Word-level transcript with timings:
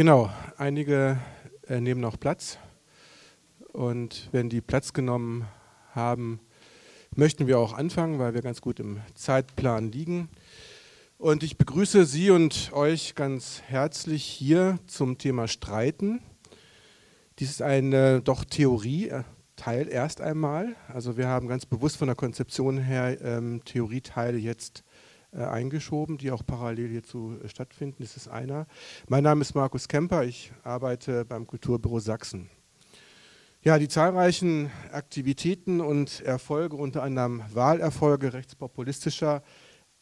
Genau, 0.00 0.30
einige 0.56 1.18
äh, 1.68 1.78
nehmen 1.78 2.00
noch 2.00 2.18
Platz. 2.18 2.56
Und 3.74 4.30
wenn 4.32 4.48
die 4.48 4.62
Platz 4.62 4.94
genommen 4.94 5.46
haben, 5.92 6.40
möchten 7.14 7.46
wir 7.46 7.58
auch 7.58 7.74
anfangen, 7.74 8.18
weil 8.18 8.32
wir 8.32 8.40
ganz 8.40 8.62
gut 8.62 8.80
im 8.80 9.02
Zeitplan 9.14 9.92
liegen. 9.92 10.30
Und 11.18 11.42
ich 11.42 11.58
begrüße 11.58 12.06
Sie 12.06 12.30
und 12.30 12.72
euch 12.72 13.14
ganz 13.14 13.60
herzlich 13.66 14.24
hier 14.24 14.78
zum 14.86 15.18
Thema 15.18 15.48
Streiten. 15.48 16.22
Dies 17.38 17.50
ist 17.50 17.60
ein 17.60 18.24
doch 18.24 18.46
Theorie-Teil 18.46 19.86
erst 19.86 20.22
einmal. 20.22 20.76
Also 20.88 21.18
wir 21.18 21.28
haben 21.28 21.46
ganz 21.46 21.66
bewusst 21.66 21.98
von 21.98 22.08
der 22.08 22.16
Konzeption 22.16 22.78
her 22.78 23.20
ähm, 23.20 23.62
Theorieteile 23.66 24.38
jetzt 24.38 24.82
äh, 25.32 25.44
eingeschoben, 25.44 26.18
die 26.18 26.30
auch 26.30 26.44
parallel 26.44 26.88
hierzu 26.88 27.38
äh, 27.42 27.48
stattfinden. 27.48 28.02
Das 28.02 28.16
ist 28.16 28.28
einer. 28.28 28.66
Mein 29.08 29.22
Name 29.22 29.42
ist 29.42 29.54
Markus 29.54 29.86
Kemper, 29.86 30.24
ich 30.24 30.52
arbeite 30.62 31.24
beim 31.24 31.46
Kulturbüro 31.46 32.00
Sachsen. 32.00 32.50
Ja, 33.62 33.78
die 33.78 33.88
zahlreichen 33.88 34.70
Aktivitäten 34.90 35.80
und 35.80 36.22
Erfolge, 36.22 36.76
unter 36.76 37.02
anderem 37.02 37.42
Wahlerfolge 37.52 38.32
rechtspopulistischer 38.32 39.42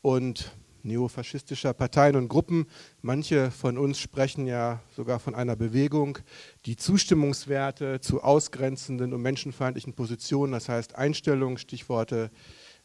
und 0.00 0.56
neofaschistischer 0.82 1.74
Parteien 1.74 2.16
und 2.16 2.28
Gruppen. 2.28 2.66
Manche 3.02 3.50
von 3.50 3.78
uns 3.78 3.98
sprechen 3.98 4.46
ja 4.46 4.80
sogar 4.94 5.18
von 5.18 5.34
einer 5.34 5.56
Bewegung, 5.56 6.18
die 6.66 6.76
Zustimmungswerte 6.76 8.00
zu 8.00 8.22
ausgrenzenden 8.22 9.12
und 9.12 9.22
menschenfeindlichen 9.22 9.94
Positionen, 9.94 10.52
das 10.52 10.68
heißt 10.68 10.94
Einstellungen, 10.94 11.58
Stichworte 11.58 12.30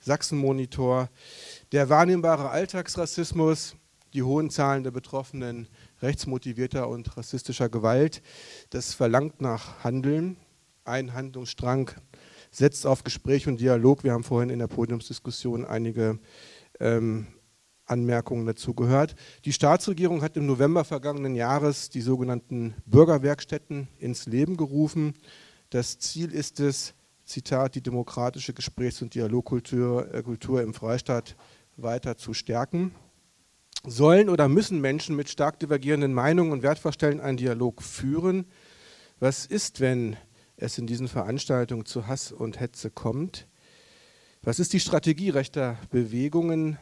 Sachsenmonitor, 0.04 1.10
der 1.72 1.90
wahrnehmbare 1.90 2.50
Alltagsrassismus, 2.50 3.76
die 4.14 4.24
hohen 4.24 4.50
Zahlen 4.50 4.84
der 4.84 4.92
Betroffenen 4.92 5.68
rechtsmotivierter 6.02 6.90
und 6.90 7.16
rassistischer 7.16 7.70
Gewalt, 7.70 8.22
das 8.70 8.94
verlangt 8.94 9.42
nach 9.42 9.84
Handeln. 9.84 10.36
Ein 10.84 11.14
Handlungsstrang 11.14 11.92
setzt 12.52 12.86
auf 12.86 13.04
Gespräch 13.06 13.48
und 13.48 13.62
Dialog. 13.62 14.04
Wir 14.04 14.12
haben 14.12 14.26
vorhin 14.26 14.50
in 14.50 14.60
der 14.60 14.68
Podiumsdiskussion 14.68 15.66
einige 15.66 16.20
ähm, 16.82 17.28
Anmerkungen 17.86 18.46
dazu 18.46 18.74
gehört. 18.74 19.16
Die 19.46 19.54
Staatsregierung 19.54 20.22
hat 20.22 20.36
im 20.36 20.46
November 20.46 20.84
vergangenen 20.84 21.36
Jahres 21.36 21.90
die 21.90 22.02
sogenannten 22.02 22.76
Bürgerwerkstätten 22.86 23.88
ins 23.98 24.26
Leben 24.26 24.58
gerufen. 24.58 25.14
Das 25.70 25.98
Ziel 25.98 26.32
ist 26.32 26.60
es, 26.60 26.94
Zitat, 27.26 27.76
die 27.76 27.82
demokratische 27.82 28.54
Gesprächs- 28.54 29.02
und 29.02 29.16
Dialogkultur 29.16 30.14
äh, 30.14 30.24
Kultur 30.24 30.62
im 30.62 30.74
Freistaat 30.74 31.36
weiter 31.78 32.18
zu 32.18 32.34
stärken. 32.34 32.94
Sollen 33.86 34.30
oder 34.30 34.48
müssen 34.48 34.80
Menschen 34.80 35.16
mit 35.16 35.30
stark 35.30 35.60
divergierenden 35.60 36.14
Meinungen 36.14 36.52
und 36.52 36.64
Wertvorstellungen 36.64 37.24
einen 37.24 37.38
Dialog 37.38 37.82
führen? 37.82 38.46
Was 39.20 39.46
ist, 39.46 39.80
wenn 39.80 40.16
es 40.58 40.78
in 40.78 40.88
diesen 40.88 41.08
Veranstaltungen 41.08 41.86
zu 41.86 42.08
Hass 42.08 42.32
und 42.32 42.60
Hetze 42.60 42.90
kommt? 42.90 43.48
Was 44.42 44.60
ist 44.60 44.74
die 44.74 44.80
Strategie 44.80 45.30
rechter 45.30 45.78
Bewegungen? 45.90 46.78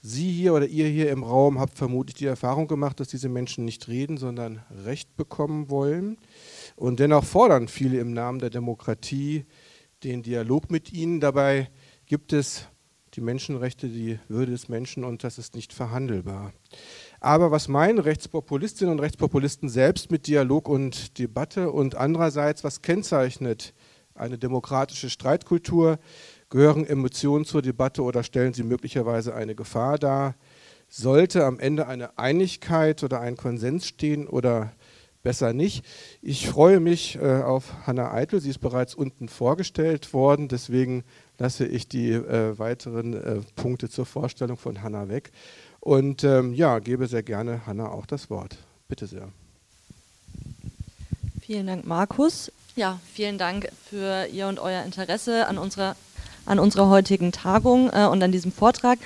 Sie 0.00 0.30
hier 0.30 0.54
oder 0.54 0.66
ihr 0.66 0.86
hier 0.86 1.10
im 1.10 1.24
Raum 1.24 1.58
habt 1.58 1.76
vermutlich 1.76 2.14
die 2.14 2.26
Erfahrung 2.26 2.68
gemacht, 2.68 3.00
dass 3.00 3.08
diese 3.08 3.28
Menschen 3.28 3.64
nicht 3.64 3.88
reden, 3.88 4.16
sondern 4.16 4.62
Recht 4.84 5.16
bekommen 5.16 5.70
wollen. 5.70 6.18
Und 6.76 7.00
dennoch 7.00 7.24
fordern 7.24 7.66
viele 7.66 7.98
im 7.98 8.12
Namen 8.12 8.38
der 8.38 8.50
Demokratie 8.50 9.44
den 10.04 10.22
Dialog 10.22 10.70
mit 10.70 10.92
ihnen. 10.92 11.20
Dabei 11.20 11.70
gibt 12.06 12.32
es 12.32 12.68
die 13.14 13.20
Menschenrechte, 13.20 13.88
die 13.88 14.18
Würde 14.28 14.52
des 14.52 14.68
Menschen 14.68 15.04
und 15.04 15.24
das 15.24 15.38
ist 15.38 15.54
nicht 15.54 15.72
verhandelbar. 15.72 16.52
Aber 17.20 17.50
was 17.50 17.68
meinen 17.68 17.98
Rechtspopulistinnen 17.98 18.92
und 18.92 19.00
Rechtspopulisten 19.00 19.68
selbst 19.68 20.10
mit 20.10 20.26
Dialog 20.26 20.68
und 20.68 21.18
Debatte 21.18 21.70
und 21.72 21.96
andererseits, 21.96 22.62
was 22.64 22.82
kennzeichnet 22.82 23.74
eine 24.14 24.38
demokratische 24.38 25.10
Streitkultur? 25.10 25.98
Gehören 26.50 26.86
Emotionen 26.86 27.44
zur 27.44 27.62
Debatte 27.62 28.02
oder 28.02 28.22
stellen 28.22 28.54
sie 28.54 28.62
möglicherweise 28.62 29.34
eine 29.34 29.54
Gefahr 29.54 29.98
dar? 29.98 30.34
Sollte 30.88 31.44
am 31.44 31.58
Ende 31.58 31.86
eine 31.86 32.18
Einigkeit 32.18 33.02
oder 33.02 33.20
ein 33.20 33.36
Konsens 33.36 33.86
stehen 33.86 34.26
oder 34.26 34.72
besser 35.22 35.52
nicht. 35.52 35.84
Ich 36.22 36.48
freue 36.48 36.80
mich 36.80 37.16
äh, 37.16 37.42
auf 37.42 37.86
Hanna 37.86 38.12
Eitel. 38.12 38.40
Sie 38.40 38.50
ist 38.50 38.60
bereits 38.60 38.94
unten 38.94 39.28
vorgestellt 39.28 40.12
worden. 40.12 40.48
Deswegen 40.48 41.04
lasse 41.38 41.66
ich 41.66 41.88
die 41.88 42.12
äh, 42.12 42.58
weiteren 42.58 43.14
äh, 43.14 43.40
Punkte 43.56 43.88
zur 43.88 44.06
Vorstellung 44.06 44.56
von 44.56 44.82
Hanna 44.82 45.08
weg. 45.08 45.30
Und 45.80 46.24
ähm, 46.24 46.54
ja, 46.54 46.78
gebe 46.78 47.06
sehr 47.06 47.22
gerne 47.22 47.66
Hanna 47.66 47.88
auch 47.88 48.06
das 48.06 48.30
Wort. 48.30 48.58
Bitte 48.88 49.06
sehr. 49.06 49.28
Vielen 51.40 51.66
Dank, 51.66 51.86
Markus. 51.86 52.52
Ja, 52.76 53.00
vielen 53.12 53.38
Dank 53.38 53.68
für 53.88 54.26
Ihr 54.26 54.48
und 54.48 54.60
euer 54.60 54.84
Interesse 54.84 55.46
an 55.46 55.58
unserer, 55.58 55.96
an 56.48 56.58
unserer 56.58 56.88
heutigen 56.88 57.30
Tagung 57.30 57.90
äh, 57.92 58.06
und 58.06 58.22
an 58.22 58.32
diesem 58.32 58.52
Vortrag. 58.52 58.98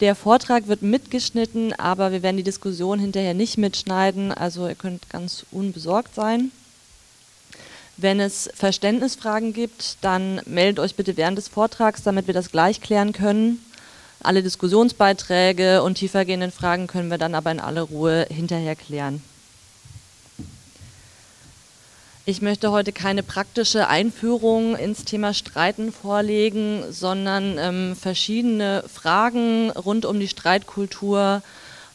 Der 0.00 0.14
Vortrag 0.14 0.68
wird 0.68 0.82
mitgeschnitten, 0.82 1.72
aber 1.78 2.12
wir 2.12 2.22
werden 2.22 2.36
die 2.36 2.42
Diskussion 2.42 2.98
hinterher 2.98 3.34
nicht 3.34 3.58
mitschneiden, 3.58 4.32
also 4.32 4.68
ihr 4.68 4.74
könnt 4.74 5.10
ganz 5.10 5.44
unbesorgt 5.50 6.14
sein. 6.14 6.52
Wenn 7.96 8.18
es 8.18 8.48
Verständnisfragen 8.54 9.52
gibt, 9.52 9.98
dann 10.00 10.40
meldet 10.46 10.78
euch 10.78 10.94
bitte 10.94 11.18
während 11.18 11.36
des 11.36 11.48
Vortrags, 11.48 12.02
damit 12.02 12.26
wir 12.26 12.34
das 12.34 12.50
gleich 12.50 12.80
klären 12.80 13.12
können. 13.12 13.62
Alle 14.22 14.42
Diskussionsbeiträge 14.42 15.82
und 15.82 15.96
tiefergehenden 15.96 16.50
Fragen 16.50 16.86
können 16.86 17.10
wir 17.10 17.18
dann 17.18 17.34
aber 17.34 17.50
in 17.50 17.60
aller 17.60 17.82
Ruhe 17.82 18.26
hinterher 18.30 18.76
klären. 18.76 19.22
Ich 22.26 22.42
möchte 22.42 22.70
heute 22.70 22.92
keine 22.92 23.22
praktische 23.22 23.88
Einführung 23.88 24.76
ins 24.76 25.04
Thema 25.04 25.32
Streiten 25.32 25.90
vorlegen, 25.90 26.84
sondern 26.92 27.56
ähm, 27.58 27.96
verschiedene 27.96 28.84
Fragen 28.92 29.70
rund 29.70 30.04
um 30.04 30.20
die 30.20 30.28
Streitkultur 30.28 31.42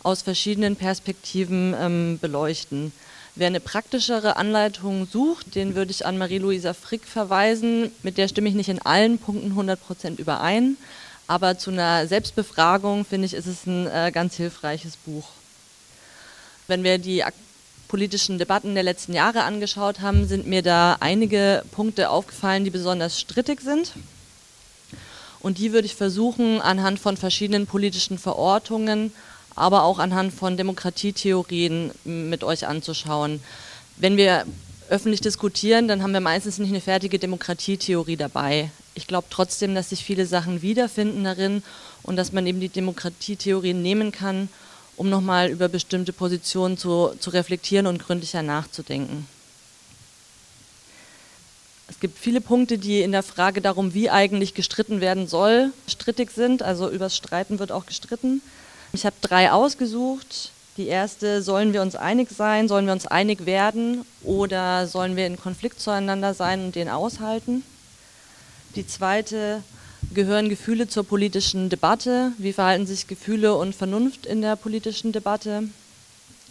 aus 0.01 0.23
verschiedenen 0.23 0.77
Perspektiven 0.77 1.75
ähm, 1.79 2.17
beleuchten. 2.19 2.91
Wer 3.35 3.47
eine 3.47 3.59
praktischere 3.59 4.35
Anleitung 4.37 5.07
sucht, 5.07 5.53
den 5.53 5.75
würde 5.75 5.91
ich 5.91 6.07
an 6.07 6.17
Marie-Louisa 6.17 6.73
Frick 6.73 7.05
verweisen. 7.05 7.91
Mit 8.01 8.17
der 8.17 8.27
stimme 8.27 8.49
ich 8.49 8.55
nicht 8.55 8.69
in 8.69 8.81
allen 8.81 9.19
Punkten 9.19 9.51
100 9.51 9.79
Prozent 9.79 10.19
überein, 10.19 10.75
aber 11.27 11.59
zu 11.59 11.69
einer 11.69 12.07
Selbstbefragung 12.07 13.05
finde 13.05 13.27
ich, 13.27 13.35
ist 13.35 13.45
es 13.45 13.67
ein 13.67 13.85
äh, 13.87 14.11
ganz 14.11 14.35
hilfreiches 14.37 14.97
Buch. 14.97 15.27
Wenn 16.67 16.83
wir 16.83 16.97
die 16.97 17.23
politischen 17.95 18.37
Debatten 18.37 18.73
der 18.73 18.83
letzten 18.83 19.13
Jahre 19.13 19.43
angeschaut 19.43 20.01
haben, 20.01 20.27
sind 20.27 20.45
mir 20.45 20.61
da 20.61 20.97
einige 20.99 21.63
Punkte 21.71 22.09
aufgefallen, 22.09 22.65
die 22.65 22.69
besonders 22.69 23.21
strittig 23.21 23.61
sind. 23.61 23.93
Und 25.39 25.59
die 25.59 25.71
würde 25.71 25.85
ich 25.85 25.95
versuchen, 25.95 26.59
anhand 26.59 26.99
von 26.99 27.15
verschiedenen 27.15 27.67
politischen 27.67 28.17
Verortungen, 28.17 29.13
aber 29.55 29.83
auch 29.83 29.97
anhand 29.97 30.33
von 30.33 30.57
Demokratietheorien 30.57 31.91
mit 32.03 32.43
euch 32.43 32.67
anzuschauen. 32.67 33.39
Wenn 33.95 34.17
wir 34.17 34.45
öffentlich 34.89 35.21
diskutieren, 35.21 35.87
dann 35.87 36.03
haben 36.03 36.11
wir 36.11 36.19
meistens 36.19 36.57
nicht 36.57 36.71
eine 36.71 36.81
fertige 36.81 37.17
Demokratietheorie 37.17 38.17
dabei. 38.17 38.71
Ich 38.93 39.07
glaube 39.07 39.27
trotzdem, 39.29 39.73
dass 39.73 39.91
sich 39.91 40.03
viele 40.03 40.25
Sachen 40.25 40.61
wiederfinden 40.61 41.23
darin 41.23 41.63
und 42.03 42.17
dass 42.17 42.33
man 42.33 42.45
eben 42.45 42.59
die 42.59 42.67
Demokratietheorien 42.67 43.81
nehmen 43.81 44.11
kann 44.11 44.49
um 44.97 45.09
nochmal 45.09 45.49
über 45.49 45.67
bestimmte 45.67 46.13
Positionen 46.13 46.77
zu, 46.77 47.13
zu 47.19 47.29
reflektieren 47.29 47.87
und 47.87 47.99
gründlicher 47.99 48.43
nachzudenken. 48.43 49.27
Es 51.87 51.99
gibt 51.99 52.17
viele 52.17 52.41
Punkte, 52.41 52.77
die 52.77 53.01
in 53.01 53.11
der 53.11 53.23
Frage 53.23 53.61
darum, 53.61 53.93
wie 53.93 54.09
eigentlich 54.09 54.53
gestritten 54.53 55.01
werden 55.01 55.27
soll, 55.27 55.71
strittig 55.87 56.31
sind. 56.31 56.63
Also 56.63 56.89
übers 56.89 57.15
Streiten 57.15 57.59
wird 57.59 57.71
auch 57.71 57.85
gestritten. 57.85 58.41
Ich 58.91 59.05
habe 59.05 59.15
drei 59.21 59.51
ausgesucht. 59.51 60.51
Die 60.77 60.87
erste, 60.87 61.41
sollen 61.41 61.71
wir 61.71 61.81
uns 61.81 61.95
einig 61.95 62.29
sein, 62.31 62.67
sollen 62.67 62.85
wir 62.85 62.93
uns 62.93 63.05
einig 63.07 63.45
werden 63.45 64.03
oder 64.23 64.87
sollen 64.87 65.15
wir 65.15 65.25
in 65.25 65.39
Konflikt 65.39 65.79
zueinander 65.79 66.33
sein 66.33 66.65
und 66.65 66.75
den 66.75 66.89
aushalten? 66.89 67.63
Die 68.75 68.85
zweite, 68.85 69.63
gehören 70.13 70.49
Gefühle 70.49 70.87
zur 70.87 71.03
politischen 71.03 71.69
Debatte? 71.69 72.31
Wie 72.37 72.53
verhalten 72.53 72.85
sich 72.85 73.07
Gefühle 73.07 73.55
und 73.55 73.75
Vernunft 73.75 74.25
in 74.25 74.41
der 74.41 74.55
politischen 74.55 75.11
Debatte? 75.11 75.63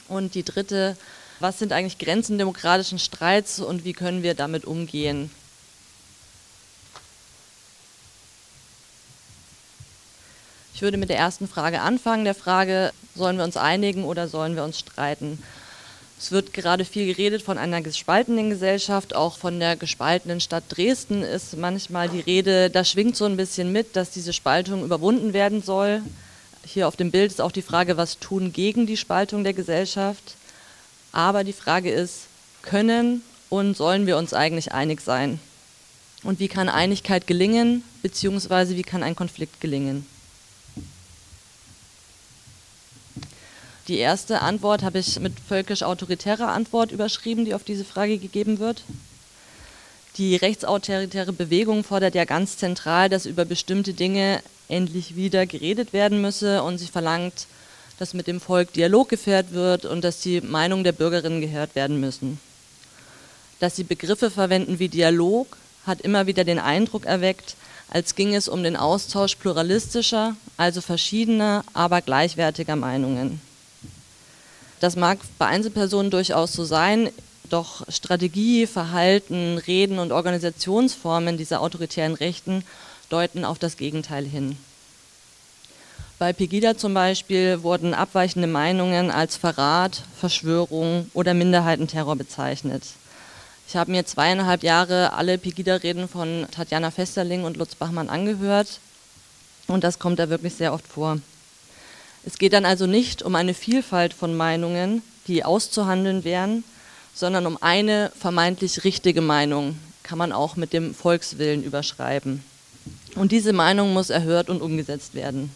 Und 0.09 0.35
die 0.35 0.43
dritte, 0.43 0.97
was 1.41 1.59
sind 1.59 1.73
eigentlich 1.73 1.99
Grenzen 1.99 2.39
demokratischen 2.39 2.99
Streits 2.99 3.61
und 3.61 3.85
wie 3.85 3.93
können 3.93 4.23
wir 4.23 4.35
damit 4.35 4.65
umgehen? 4.65 5.31
Ich 10.75 10.83
würde 10.83 10.97
mit 10.97 11.09
der 11.09 11.19
ersten 11.19 11.47
Frage 11.47 11.81
anfangen, 11.81 12.25
der 12.25 12.35
Frage, 12.35 12.93
sollen 13.15 13.37
wir 13.37 13.45
uns 13.45 13.57
einigen 13.57 14.05
oder 14.05 14.29
sollen 14.29 14.57
wir 14.57 14.65
uns 14.65 14.81
streiten? 14.81 15.41
Es 16.19 16.31
wird 16.31 16.53
gerade 16.53 16.85
viel 16.85 17.07
geredet 17.07 17.43
von 17.43 17.59
einer 17.59 17.83
gespaltenen 17.83 18.49
Gesellschaft, 18.49 19.15
auch 19.15 19.37
von 19.37 19.59
der 19.59 19.77
gespaltenen 19.77 20.41
Stadt 20.41 20.65
Dresden 20.69 21.23
ist 21.23 21.57
manchmal 21.57 22.09
die 22.09 22.21
Rede, 22.21 22.71
da 22.71 22.85
schwingt 22.85 23.17
so 23.17 23.25
ein 23.25 23.37
bisschen 23.37 23.73
mit, 23.73 23.97
dass 23.97 24.11
diese 24.11 24.33
Spaltung 24.33 24.85
überwunden 24.85 25.33
werden 25.33 25.63
soll. 25.63 26.03
Hier 26.65 26.89
auf 26.89 26.97
dem 26.97 27.11
Bild 27.11 27.31
ist 27.31 27.41
auch 27.41 27.53
die 27.53 27.63
Frage, 27.63 27.97
was 27.97 28.19
tun 28.19 28.53
gegen 28.53 28.87
die 28.87 28.97
Spaltung 28.97 29.45
der 29.45 29.53
Gesellschaft. 29.53 30.37
Aber 31.13 31.45
die 31.45 31.53
Frage 31.53 31.91
ist, 31.91 32.23
können 32.63 33.23
und 33.51 33.77
sollen 33.77 34.07
wir 34.07 34.17
uns 34.17 34.33
eigentlich 34.33 34.73
einig 34.73 35.01
sein? 35.01 35.39
Und 36.23 36.41
wie 36.41 36.49
kann 36.49 36.71
Einigkeit 36.71 37.27
gelingen, 37.27 37.85
beziehungsweise 38.03 38.77
wie 38.77 38.83
kann 38.83 39.03
ein 39.03 39.15
Konflikt 39.15 39.61
gelingen? 39.61 40.07
Die 43.87 43.99
erste 43.99 44.41
Antwort 44.41 44.83
habe 44.83 44.99
ich 44.99 45.21
mit 45.21 45.35
völkisch-autoritärer 45.47 46.49
Antwort 46.49 46.91
überschrieben, 46.91 47.45
die 47.45 47.55
auf 47.55 47.65
diese 47.65 47.85
Frage 47.85 48.17
gegeben 48.17 48.59
wird. 48.59 48.83
Die 50.17 50.37
rechtsautoritäre 50.37 51.35
Bewegung 51.35 51.85
fordert 51.85 52.15
ja 52.15 52.25
ganz 52.25 52.57
zentral, 52.57 53.11
dass 53.11 53.27
über 53.27 53.45
bestimmte 53.45 53.93
Dinge 53.93 54.41
endlich 54.69 55.17
wieder 55.17 55.45
geredet 55.45 55.93
werden 55.93 56.23
müsse 56.23 56.63
und 56.63 56.79
sie 56.79 56.87
verlangt, 56.87 57.47
dass 57.99 58.15
mit 58.15 58.27
dem 58.27 58.41
Volk 58.41 58.73
Dialog 58.73 59.11
geführt 59.11 59.53
wird 59.53 59.85
und 59.85 60.03
dass 60.03 60.21
die 60.21 60.41
Meinung 60.41 60.83
der 60.83 60.93
Bürgerinnen 60.93 61.43
gehört 61.43 61.75
werden 61.75 62.01
müssen. 62.01 62.41
Dass 63.61 63.77
sie 63.77 63.85
Begriffe 63.85 64.31
verwenden 64.31 64.79
wie 64.79 64.89
Dialog, 64.89 65.59
hat 65.87 66.01
immer 66.01 66.27
wieder 66.27 66.45
den 66.45 66.59
Eindruck 66.59 67.05
erweckt, 67.05 67.57
als 67.91 68.15
ging 68.15 68.35
es 68.35 68.49
um 68.49 68.63
den 68.63 68.77
Austausch 68.77 69.35
pluralistischer, 69.37 70.37
also 70.57 70.81
verschiedener, 70.81 71.65
aber 71.75 72.01
gleichwertiger 72.01 72.77
Meinungen. 72.77 73.41
Das 74.85 74.97
mag 74.97 75.19
bei 75.39 75.47
Einzelpersonen 75.47 76.11
durchaus 76.11 76.53
so 76.53 76.63
sein, 76.67 77.09
doch 77.49 77.91
Strategie, 77.91 78.67
Verhalten, 78.67 79.57
Reden 79.57 79.99
und 79.99 80.13
Organisationsformen 80.13 81.39
dieser 81.39 81.63
autoritären 81.63 82.13
Rechten 82.13 82.63
deuten 83.09 83.47
auf 83.47 83.59
das 83.59 83.79
Gegenteil 83.79 84.27
hin. 84.27 84.59
Bei 86.19 86.35
Pegida 86.35 86.77
zum 86.77 86.93
Beispiel 86.93 87.63
wurden 87.63 87.95
abweichende 87.95 88.47
Meinungen 88.47 89.11
als 89.11 89.39
Verrat, 89.39 90.03
Verschwörung 90.21 91.11
oder 91.15 91.33
Minderheitenterror 91.33 92.17
bezeichnet. 92.17 92.83
Ich 93.67 93.77
habe 93.77 93.91
mir 93.91 94.05
zweieinhalb 94.05 94.63
Jahre 94.63 95.15
alle 95.15 95.39
Pegida-Reden 95.39 96.09
von 96.09 96.47
Tatjana 96.51 96.91
Festerling 96.91 97.45
und 97.45 97.57
Lutz 97.57 97.75
Bachmann 97.75 98.11
angehört 98.11 98.81
und 99.67 99.83
das 99.83 99.99
kommt 99.99 100.19
da 100.19 100.29
wirklich 100.29 100.57
sehr 100.57 100.75
oft 100.75 100.87
vor. 100.87 101.21
Es 102.27 102.39
geht 102.39 102.55
dann 102.55 102.65
also 102.65 102.87
nicht 102.87 103.23
um 103.23 103.35
eine 103.35 103.53
Vielfalt 103.53 104.15
von 104.15 104.35
Meinungen, 104.35 105.03
die 105.27 105.45
auszuhandeln 105.45 106.25
wären, 106.25 106.65
sondern 107.15 107.47
um 107.47 107.59
eine 107.61 108.11
vermeintlich 108.19 108.85
richtige 108.85 109.21
Meinung, 109.21 109.79
kann 110.03 110.19
man 110.19 110.33
auch 110.33 110.57
mit 110.57 110.73
dem 110.73 110.95
Volkswillen 110.95 111.63
überschreiben. 111.63 112.43
Und 113.15 113.31
diese 113.31 113.53
Meinung 113.53 113.93
muss 113.93 114.11
erhört 114.11 114.49
und 114.49 114.63
umgesetzt 114.63 115.15
werden. 115.15 115.51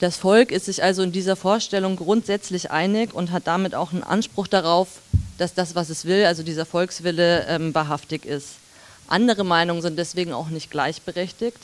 Das 0.00 0.16
Volk 0.16 0.52
ist 0.52 0.66
sich 0.66 0.82
also 0.82 1.02
in 1.02 1.12
dieser 1.12 1.34
Vorstellung 1.34 1.96
grundsätzlich 1.96 2.70
einig 2.70 3.14
und 3.14 3.32
hat 3.32 3.46
damit 3.46 3.74
auch 3.74 3.92
einen 3.92 4.04
Anspruch 4.04 4.46
darauf, 4.46 4.88
dass 5.38 5.54
das, 5.54 5.74
was 5.74 5.88
es 5.88 6.04
will, 6.04 6.24
also 6.24 6.42
dieser 6.42 6.66
Volkswille, 6.66 7.46
ähm, 7.46 7.74
wahrhaftig 7.74 8.24
ist. 8.24 8.50
Andere 9.08 9.42
Meinungen 9.42 9.82
sind 9.82 9.98
deswegen 9.98 10.32
auch 10.32 10.50
nicht 10.50 10.70
gleichberechtigt, 10.70 11.58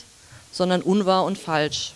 sondern 0.50 0.82
unwahr 0.82 1.24
und 1.24 1.38
falsch. 1.38 1.92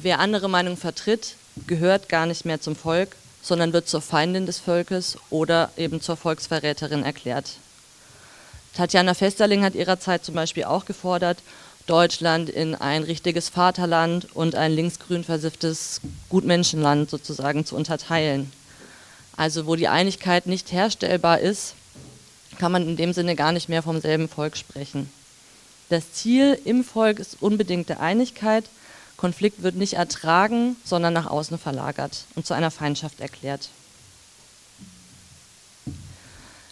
Wer 0.00 0.20
andere 0.20 0.48
Meinungen 0.48 0.76
vertritt, 0.76 1.34
gehört 1.66 2.08
gar 2.08 2.26
nicht 2.26 2.44
mehr 2.44 2.60
zum 2.60 2.76
Volk, 2.76 3.16
sondern 3.42 3.72
wird 3.72 3.88
zur 3.88 4.00
Feindin 4.00 4.46
des 4.46 4.60
Volkes 4.60 5.18
oder 5.28 5.72
eben 5.76 6.00
zur 6.00 6.16
Volksverräterin 6.16 7.02
erklärt. 7.02 7.54
Tatjana 8.74 9.14
Festerling 9.14 9.64
hat 9.64 9.74
ihrer 9.74 9.98
Zeit 9.98 10.24
zum 10.24 10.36
Beispiel 10.36 10.64
auch 10.64 10.84
gefordert, 10.84 11.38
Deutschland 11.88 12.48
in 12.48 12.76
ein 12.76 13.02
richtiges 13.02 13.48
Vaterland 13.48 14.28
und 14.36 14.54
ein 14.54 14.70
linksgrün 14.70 15.24
versifftes 15.24 16.00
Gutmenschenland 16.28 17.10
sozusagen 17.10 17.66
zu 17.66 17.74
unterteilen. 17.74 18.52
Also 19.36 19.66
wo 19.66 19.74
die 19.74 19.88
Einigkeit 19.88 20.46
nicht 20.46 20.70
herstellbar 20.70 21.40
ist, 21.40 21.74
kann 22.58 22.70
man 22.70 22.86
in 22.86 22.96
dem 22.96 23.12
Sinne 23.12 23.34
gar 23.34 23.50
nicht 23.50 23.68
mehr 23.68 23.82
vom 23.82 24.00
selben 24.00 24.28
Volk 24.28 24.56
sprechen. 24.56 25.10
Das 25.88 26.12
Ziel 26.12 26.56
im 26.64 26.84
Volk 26.84 27.18
ist 27.18 27.38
unbedingte 27.40 27.98
Einigkeit, 27.98 28.64
Konflikt 29.18 29.62
wird 29.62 29.74
nicht 29.74 29.94
ertragen, 29.94 30.76
sondern 30.84 31.12
nach 31.12 31.26
außen 31.26 31.58
verlagert 31.58 32.24
und 32.36 32.46
zu 32.46 32.54
einer 32.54 32.70
Feindschaft 32.70 33.20
erklärt. 33.20 33.68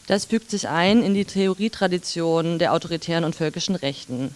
Das 0.06 0.26
fügt 0.26 0.50
sich 0.50 0.68
ein 0.68 1.02
in 1.02 1.14
die 1.14 1.24
Theorietradition 1.24 2.60
der 2.60 2.72
autoritären 2.72 3.24
und 3.24 3.34
völkischen 3.34 3.74
Rechten. 3.74 4.32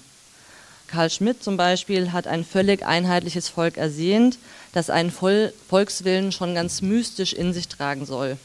Karl 0.88 1.08
Schmidt 1.08 1.44
zum 1.44 1.56
Beispiel 1.56 2.10
hat 2.10 2.26
ein 2.26 2.44
völlig 2.44 2.84
einheitliches 2.84 3.48
Volk 3.48 3.76
ersehnt, 3.76 4.38
das 4.72 4.90
einen 4.90 5.12
Volkswillen 5.12 6.32
schon 6.32 6.56
ganz 6.56 6.82
mystisch 6.82 7.32
in 7.32 7.52
sich 7.52 7.68
tragen 7.68 8.04
soll. 8.06 8.36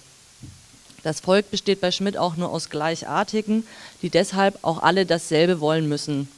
Das 1.02 1.22
Volk 1.22 1.50
besteht 1.50 1.82
bei 1.82 1.90
Schmidt 1.90 2.18
auch 2.18 2.36
nur 2.36 2.52
aus 2.52 2.70
Gleichartigen, 2.70 3.66
die 4.04 4.12
deshalb 4.12 4.60
auch 4.62 4.84
alle 4.84 5.08
dasselbe 5.08 5.60
wollen 5.60 5.90
müssen, 5.90 6.30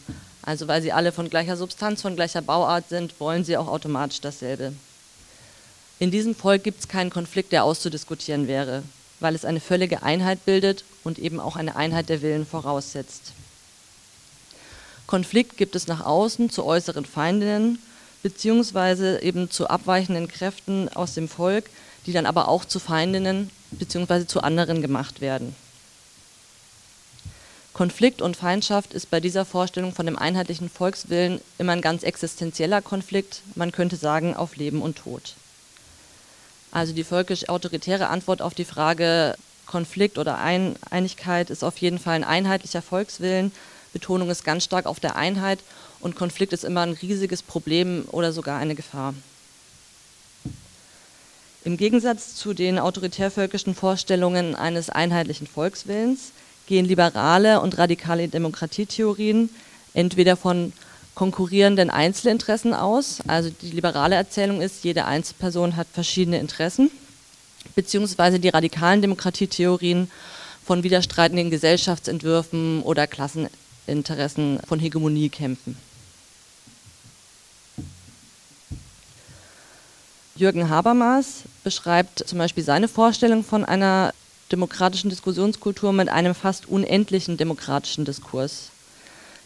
also 0.48 0.70
weil 0.70 0.82
sie 0.82 0.94
alle 0.94 1.12
von 1.12 1.30
gleicher 1.30 1.58
Substanz, 1.58 2.02
von 2.02 2.16
gleicher 2.16 2.42
Bauart 2.42 2.88
sind, 2.88 3.20
wollen 3.20 3.44
sie 3.44 3.58
auch 3.58 3.68
automatisch 3.68 4.22
dasselbe. 4.22 4.72
In 6.00 6.10
diesem 6.10 6.36
Volk 6.36 6.64
gibt 6.64 6.80
es 6.80 6.88
keinen 6.88 7.10
Konflikt, 7.10 7.52
der 7.52 7.66
auszudiskutieren 7.66 8.48
wäre, 8.48 8.84
weil 9.20 9.36
es 9.36 9.44
eine 9.44 9.60
völlige 9.60 10.04
Einheit 10.04 10.46
bildet 10.46 10.86
und 11.04 11.20
eben 11.20 11.42
auch 11.42 11.58
eine 11.58 11.76
Einheit 11.76 12.08
der 12.08 12.22
Willen 12.22 12.46
voraussetzt. 12.46 13.34
Konflikt 15.06 15.58
gibt 15.58 15.76
es 15.76 15.88
nach 15.88 16.06
außen 16.06 16.50
zu 16.50 16.64
äußeren 16.64 17.04
Feindinnen, 17.04 17.80
beziehungsweise 18.24 19.22
eben 19.22 19.52
zu 19.52 19.70
abweichenden 19.70 20.30
Kräften 20.30 20.88
aus 20.88 21.14
dem 21.14 21.28
Volk, 21.28 21.70
die 22.06 22.14
dann 22.14 22.26
aber 22.26 22.48
auch 22.48 22.64
zu 22.64 22.80
Feindinnen 22.80 23.50
beziehungsweise 23.72 24.28
zu 24.28 24.40
anderen 24.40 24.82
gemacht 24.82 25.20
werden. 25.20 25.54
Konflikt 27.78 28.24
und 28.24 28.36
Feindschaft 28.36 28.96
ist 28.96 29.12
bei 29.12 29.20
dieser 29.20 29.46
Vorstellung 29.46 29.94
von 29.94 30.08
dem 30.08 30.18
einheitlichen 30.18 30.68
Volkswillen 30.68 31.40
immer 31.60 31.74
ein 31.74 31.82
ganz 31.82 32.02
existenzieller 32.02 32.82
Konflikt, 32.82 33.44
man 33.54 33.72
könnte 33.72 33.98
sagen 33.98 34.36
auf 34.36 34.56
Leben 34.56 34.82
und 34.82 34.98
Tod. 34.98 35.36
Also 36.72 36.92
die 36.92 37.04
völkisch-autoritäre 37.04 38.08
Antwort 38.08 38.42
auf 38.42 38.56
die 38.56 38.66
Frage 38.66 39.36
Konflikt 39.68 40.18
oder 40.18 40.40
ein 40.40 40.76
Einigkeit 40.90 41.52
ist 41.52 41.64
auf 41.64 41.78
jeden 41.78 42.00
Fall 42.00 42.16
ein 42.16 42.24
einheitlicher 42.24 42.82
Volkswillen. 42.82 43.52
Betonung 43.94 44.32
ist 44.32 44.44
ganz 44.44 44.64
stark 44.64 44.88
auf 44.88 45.00
der 45.00 45.16
Einheit 45.16 45.60
und 46.00 46.16
Konflikt 46.16 46.54
ist 46.54 46.64
immer 46.64 46.82
ein 46.82 46.94
riesiges 46.94 47.44
Problem 47.44 48.06
oder 48.12 48.34
sogar 48.34 48.58
eine 48.58 48.74
Gefahr. 48.74 49.14
Im 51.64 51.78
Gegensatz 51.78 52.34
zu 52.34 52.56
den 52.56 52.80
autoritär-völkischen 52.80 53.76
Vorstellungen 53.76 54.56
eines 54.56 54.90
einheitlichen 54.90 55.46
Volkswillens 55.46 56.32
gehen 56.68 56.86
liberale 56.86 57.62
und 57.62 57.78
radikale 57.78 58.28
Demokratietheorien 58.28 59.50
entweder 59.94 60.38
von 60.38 60.74
konkurrierenden 61.16 61.90
Einzelinteressen 61.90 62.76
aus, 62.76 63.22
also 63.26 63.50
die 63.50 63.72
liberale 63.72 64.14
Erzählung 64.16 64.62
ist, 64.62 64.84
jede 64.84 65.06
Einzelperson 65.06 65.76
hat 65.76 65.88
verschiedene 65.92 66.38
Interessen, 66.38 66.92
beziehungsweise 67.74 68.40
die 68.40 68.50
radikalen 68.50 69.02
Demokratietheorien 69.02 70.12
von 70.64 70.84
widerstreitenden 70.84 71.50
Gesellschaftsentwürfen 71.50 72.84
oder 72.84 73.08
Klasseninteressen 73.08 74.60
von 74.68 74.80
Hegemoniekämpfen. 74.80 75.78
Jürgen 80.36 80.70
Habermas 80.70 81.44
beschreibt 81.64 82.28
zum 82.28 82.38
Beispiel 82.38 82.64
seine 82.64 82.88
Vorstellung 82.88 83.44
von 83.44 83.66
einer 83.66 84.14
demokratischen 84.52 85.10
Diskussionskultur 85.10 85.94
mit 85.94 86.10
einem 86.10 86.36
fast 86.36 86.68
unendlichen 86.68 87.38
demokratischen 87.38 88.06
Diskurs. 88.06 88.70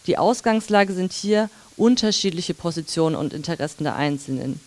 Die 0.07 0.17
Ausgangslage 0.17 0.93
sind 0.93 1.13
hier 1.13 1.49
unterschiedliche 1.77 2.53
Positionen 2.53 3.15
und 3.15 3.33
Interessen 3.33 3.83
der 3.83 3.95
Einzelnen. 3.95 4.59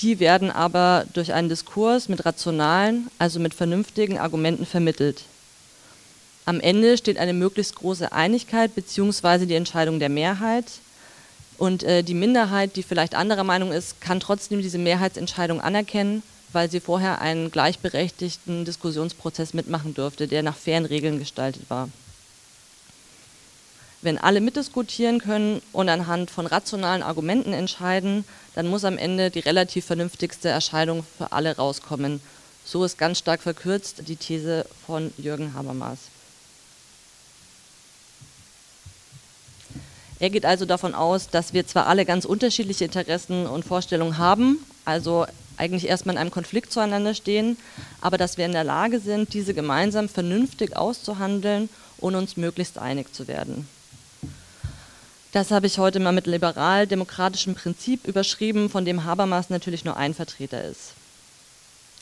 Die 0.00 0.18
werden 0.18 0.50
aber 0.50 1.04
durch 1.12 1.32
einen 1.32 1.48
Diskurs 1.48 2.08
mit 2.08 2.24
rationalen, 2.24 3.08
also 3.18 3.38
mit 3.38 3.54
vernünftigen 3.54 4.18
Argumenten 4.18 4.66
vermittelt. 4.66 5.22
Am 6.46 6.60
Ende 6.60 6.98
steht 6.98 7.16
eine 7.16 7.32
möglichst 7.32 7.76
große 7.76 8.12
Einigkeit 8.12 8.74
bzw. 8.74 9.46
die 9.46 9.54
Entscheidung 9.54 9.98
der 9.98 10.10
Mehrheit. 10.10 10.66
Und 11.56 11.84
äh, 11.84 12.02
die 12.02 12.14
Minderheit, 12.14 12.76
die 12.76 12.82
vielleicht 12.82 13.14
anderer 13.14 13.44
Meinung 13.44 13.72
ist, 13.72 14.00
kann 14.00 14.18
trotzdem 14.18 14.60
diese 14.60 14.78
Mehrheitsentscheidung 14.78 15.60
anerkennen 15.60 16.22
weil 16.54 16.70
sie 16.70 16.80
vorher 16.80 17.20
einen 17.20 17.50
gleichberechtigten 17.50 18.64
Diskussionsprozess 18.64 19.54
mitmachen 19.54 19.94
durfte, 19.94 20.28
der 20.28 20.42
nach 20.42 20.56
fairen 20.56 20.86
Regeln 20.86 21.18
gestaltet 21.18 21.68
war. 21.68 21.88
Wenn 24.00 24.18
alle 24.18 24.40
mitdiskutieren 24.40 25.18
können 25.18 25.62
und 25.72 25.88
anhand 25.88 26.30
von 26.30 26.46
rationalen 26.46 27.02
Argumenten 27.02 27.52
entscheiden, 27.54 28.24
dann 28.54 28.66
muss 28.66 28.84
am 28.84 28.98
Ende 28.98 29.30
die 29.30 29.40
relativ 29.40 29.86
vernünftigste 29.86 30.48
Erscheinung 30.48 31.04
für 31.16 31.32
alle 31.32 31.56
rauskommen. 31.56 32.20
So 32.64 32.84
ist 32.84 32.98
ganz 32.98 33.18
stark 33.18 33.42
verkürzt 33.42 34.08
die 34.08 34.16
These 34.16 34.66
von 34.86 35.12
Jürgen 35.16 35.54
Habermas. 35.54 35.98
Er 40.20 40.30
geht 40.30 40.46
also 40.46 40.64
davon 40.64 40.94
aus, 40.94 41.28
dass 41.28 41.52
wir 41.52 41.66
zwar 41.66 41.86
alle 41.86 42.04
ganz 42.04 42.24
unterschiedliche 42.24 42.84
Interessen 42.84 43.46
und 43.46 43.64
Vorstellungen 43.64 44.16
haben, 44.16 44.58
also 44.84 45.26
eigentlich 45.56 45.88
erstmal 45.88 46.14
in 46.14 46.20
einem 46.20 46.30
Konflikt 46.30 46.72
zueinander 46.72 47.14
stehen, 47.14 47.56
aber 48.00 48.18
dass 48.18 48.36
wir 48.38 48.46
in 48.46 48.52
der 48.52 48.64
Lage 48.64 49.00
sind, 49.00 49.34
diese 49.34 49.54
gemeinsam 49.54 50.08
vernünftig 50.08 50.76
auszuhandeln 50.76 51.68
und 51.98 52.14
uns 52.14 52.36
möglichst 52.36 52.78
einig 52.78 53.14
zu 53.14 53.28
werden. 53.28 53.68
Das 55.32 55.50
habe 55.50 55.66
ich 55.66 55.78
heute 55.78 55.98
mal 55.98 56.12
mit 56.12 56.26
liberal-demokratischem 56.26 57.56
Prinzip 57.56 58.06
überschrieben, 58.06 58.70
von 58.70 58.84
dem 58.84 59.04
Habermas 59.04 59.50
natürlich 59.50 59.84
nur 59.84 59.96
ein 59.96 60.14
Vertreter 60.14 60.62
ist. 60.62 60.92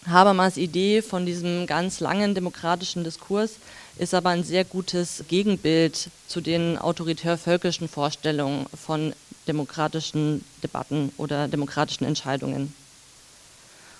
Habermas 0.06 0.56
Idee 0.56 1.00
von 1.00 1.24
diesem 1.24 1.66
ganz 1.66 2.00
langen 2.00 2.34
demokratischen 2.34 3.04
Diskurs 3.04 3.52
ist 3.98 4.14
aber 4.14 4.30
ein 4.30 4.42
sehr 4.44 4.64
gutes 4.64 5.24
Gegenbild 5.28 6.10
zu 6.26 6.40
den 6.40 6.76
autoritär-völkischen 6.76 7.88
Vorstellungen 7.88 8.66
von 8.74 9.14
demokratischen 9.46 10.44
Debatten 10.62 11.12
oder 11.18 11.48
demokratischen 11.48 12.04
Entscheidungen. 12.04 12.74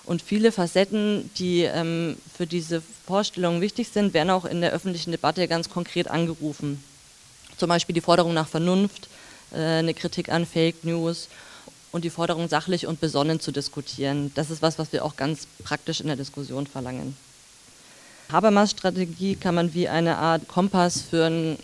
Und 0.05 0.21
viele 0.21 0.51
Facetten, 0.51 1.31
die 1.39 1.63
ähm, 1.63 2.17
für 2.37 2.47
diese 2.47 2.83
Vorstellungen 3.07 3.61
wichtig 3.61 3.89
sind, 3.89 4.15
werden 4.15 4.31
auch 4.31 4.45
in 4.45 4.61
der 4.61 4.73
öffentlichen 4.73 5.13
Debatte 5.13 5.47
ganz 5.47 5.71
konkret 5.71 6.09
angerufen. 6.09 6.83
Zum 7.57 7.69
Beispiel 7.69 7.95
die 7.95 8.01
Forderung 8.01 8.35
nach 8.35 8.49
Vernunft, 8.49 9.09
äh, 9.53 9.59
eine 9.59 9.95
Kritik 9.95 10.29
an 10.31 10.47
Fake 10.47 10.85
News 10.85 11.29
und 11.93 12.05
die 12.05 12.11
Forderung, 12.11 12.49
sachlich 12.49 12.87
und 12.87 13.01
besonnen 13.01 13.39
zu 13.39 13.53
diskutieren. 13.53 14.33
Das 14.35 14.51
ist 14.51 14.63
was, 14.63 14.79
was 14.79 14.93
wir 14.93 15.05
auch 15.05 15.15
ganz 15.15 15.47
praktisch 15.63 16.01
in 16.01 16.09
der 16.09 16.17
Diskussion 16.17 16.67
verlangen. 16.67 17.17
Habermas 18.33 18.71
Strategie 18.71 19.37
kann 19.37 19.55
man 19.55 19.75
wie 19.75 19.89
eine 19.89 20.17
Art 20.17 20.49
Kompass 20.49 21.03
für 21.03 21.27
ein 21.27 21.59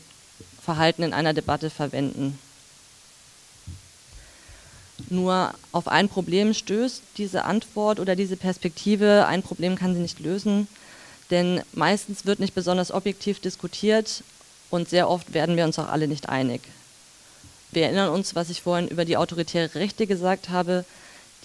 Verhalten 0.62 1.02
in 1.02 1.14
einer 1.14 1.32
Debatte 1.32 1.70
verwenden. 1.70 2.38
Nur 5.10 5.54
auf 5.72 5.88
ein 5.88 6.08
Problem 6.08 6.52
stößt 6.52 7.02
diese 7.16 7.44
Antwort 7.44 8.00
oder 8.00 8.16
diese 8.16 8.36
Perspektive. 8.36 9.26
Ein 9.26 9.42
Problem 9.42 9.76
kann 9.76 9.94
sie 9.94 10.00
nicht 10.00 10.20
lösen, 10.20 10.68
denn 11.30 11.62
meistens 11.72 12.26
wird 12.26 12.40
nicht 12.40 12.54
besonders 12.54 12.90
objektiv 12.90 13.40
diskutiert 13.40 14.22
und 14.70 14.88
sehr 14.88 15.08
oft 15.08 15.32
werden 15.32 15.56
wir 15.56 15.64
uns 15.64 15.78
auch 15.78 15.88
alle 15.88 16.08
nicht 16.08 16.28
einig. 16.28 16.60
Wir 17.70 17.84
erinnern 17.84 18.10
uns, 18.10 18.34
was 18.34 18.50
ich 18.50 18.62
vorhin 18.62 18.88
über 18.88 19.04
die 19.04 19.16
autoritäre 19.16 19.74
Rechte 19.74 20.06
gesagt 20.06 20.48
habe. 20.48 20.84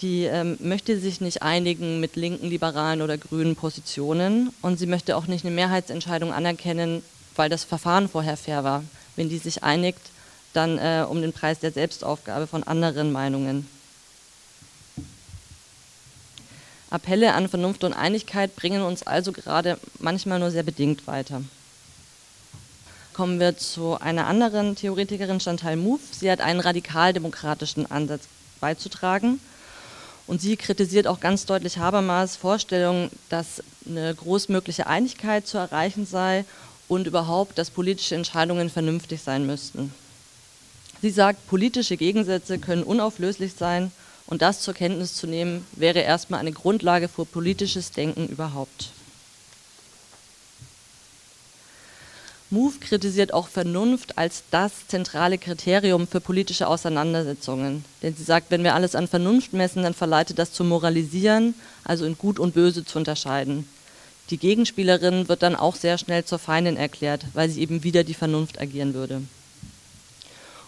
Die 0.00 0.24
ähm, 0.24 0.56
möchte 0.58 0.98
sich 0.98 1.20
nicht 1.20 1.42
einigen 1.42 2.00
mit 2.00 2.16
linken, 2.16 2.48
liberalen 2.48 3.02
oder 3.02 3.16
grünen 3.16 3.54
Positionen 3.54 4.52
und 4.60 4.78
sie 4.78 4.86
möchte 4.86 5.16
auch 5.16 5.26
nicht 5.26 5.44
eine 5.44 5.54
Mehrheitsentscheidung 5.54 6.32
anerkennen, 6.32 7.02
weil 7.36 7.48
das 7.48 7.62
Verfahren 7.62 8.08
vorher 8.08 8.36
fair 8.36 8.64
war. 8.64 8.82
Wenn 9.16 9.28
die 9.28 9.38
sich 9.38 9.62
einigt, 9.62 10.00
dann 10.54 10.78
äh, 10.78 11.04
um 11.08 11.20
den 11.20 11.32
Preis 11.32 11.60
der 11.60 11.72
Selbstaufgabe 11.72 12.46
von 12.46 12.62
anderen 12.62 13.12
Meinungen. 13.12 13.68
Appelle 16.90 17.34
an 17.34 17.48
Vernunft 17.48 17.84
und 17.84 17.92
Einigkeit 17.92 18.54
bringen 18.56 18.82
uns 18.82 19.06
also 19.06 19.32
gerade 19.32 19.78
manchmal 19.98 20.38
nur 20.38 20.50
sehr 20.50 20.62
bedingt 20.62 21.06
weiter 21.06 21.42
kommen 23.14 23.40
wir 23.40 23.56
zu 23.56 23.98
einer 23.98 24.26
anderen 24.26 24.76
Theoretikerin, 24.76 25.40
Chantal 25.40 25.76
Mouffe. 25.76 26.02
Sie 26.10 26.30
hat 26.30 26.40
einen 26.40 26.60
radikaldemokratischen 26.60 27.90
Ansatz 27.90 28.24
beizutragen. 28.60 29.40
Und 30.26 30.40
sie 30.40 30.56
kritisiert 30.56 31.06
auch 31.06 31.20
ganz 31.20 31.46
deutlich 31.46 31.78
Habermas 31.78 32.36
Vorstellung, 32.36 33.10
dass 33.28 33.62
eine 33.86 34.14
großmögliche 34.14 34.86
Einigkeit 34.86 35.46
zu 35.46 35.58
erreichen 35.58 36.06
sei 36.06 36.44
und 36.88 37.06
überhaupt, 37.06 37.56
dass 37.56 37.70
politische 37.70 38.14
Entscheidungen 38.14 38.68
vernünftig 38.68 39.22
sein 39.22 39.46
müssten. 39.46 39.92
Sie 41.04 41.10
sagt, 41.10 41.46
politische 41.48 41.98
Gegensätze 41.98 42.58
können 42.58 42.82
unauflöslich 42.82 43.52
sein 43.58 43.92
und 44.26 44.40
das 44.40 44.62
zur 44.62 44.72
Kenntnis 44.72 45.12
zu 45.12 45.26
nehmen, 45.26 45.66
wäre 45.72 45.98
erstmal 45.98 46.40
eine 46.40 46.52
Grundlage 46.52 47.08
für 47.08 47.26
politisches 47.26 47.90
Denken 47.90 48.26
überhaupt. 48.26 48.88
MOVE 52.48 52.78
kritisiert 52.80 53.34
auch 53.34 53.48
Vernunft 53.48 54.16
als 54.16 54.44
das 54.50 54.88
zentrale 54.88 55.36
Kriterium 55.36 56.08
für 56.08 56.22
politische 56.22 56.68
Auseinandersetzungen. 56.68 57.84
Denn 58.02 58.16
sie 58.16 58.24
sagt, 58.24 58.50
wenn 58.50 58.64
wir 58.64 58.74
alles 58.74 58.94
an 58.94 59.06
Vernunft 59.06 59.52
messen, 59.52 59.82
dann 59.82 59.92
verleitet 59.92 60.38
das 60.38 60.54
zum 60.54 60.68
Moralisieren, 60.70 61.52
also 61.84 62.06
in 62.06 62.16
Gut 62.16 62.38
und 62.38 62.54
Böse 62.54 62.82
zu 62.82 62.96
unterscheiden. 62.96 63.68
Die 64.30 64.38
Gegenspielerin 64.38 65.28
wird 65.28 65.42
dann 65.42 65.54
auch 65.54 65.76
sehr 65.76 65.98
schnell 65.98 66.24
zur 66.24 66.38
Feindin 66.38 66.78
erklärt, 66.78 67.26
weil 67.34 67.50
sie 67.50 67.60
eben 67.60 67.84
wieder 67.84 68.04
die 68.04 68.14
Vernunft 68.14 68.58
agieren 68.58 68.94
würde. 68.94 69.20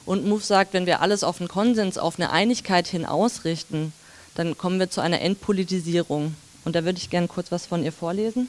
Und 0.06 0.26
MOVE 0.26 0.44
sagt, 0.44 0.72
wenn 0.72 0.86
wir 0.86 1.02
alles 1.02 1.24
auf 1.24 1.40
einen 1.40 1.48
Konsens, 1.48 1.98
auf 1.98 2.18
eine 2.18 2.30
Einigkeit 2.30 2.86
hin 2.86 3.04
ausrichten, 3.04 3.92
dann 4.34 4.56
kommen 4.56 4.78
wir 4.78 4.88
zu 4.88 5.00
einer 5.00 5.20
Entpolitisierung. 5.20 6.34
Und 6.64 6.74
da 6.74 6.84
würde 6.84 6.98
ich 6.98 7.10
gerne 7.10 7.28
kurz 7.28 7.52
was 7.52 7.66
von 7.66 7.84
ihr 7.84 7.92
vorlesen 7.92 8.48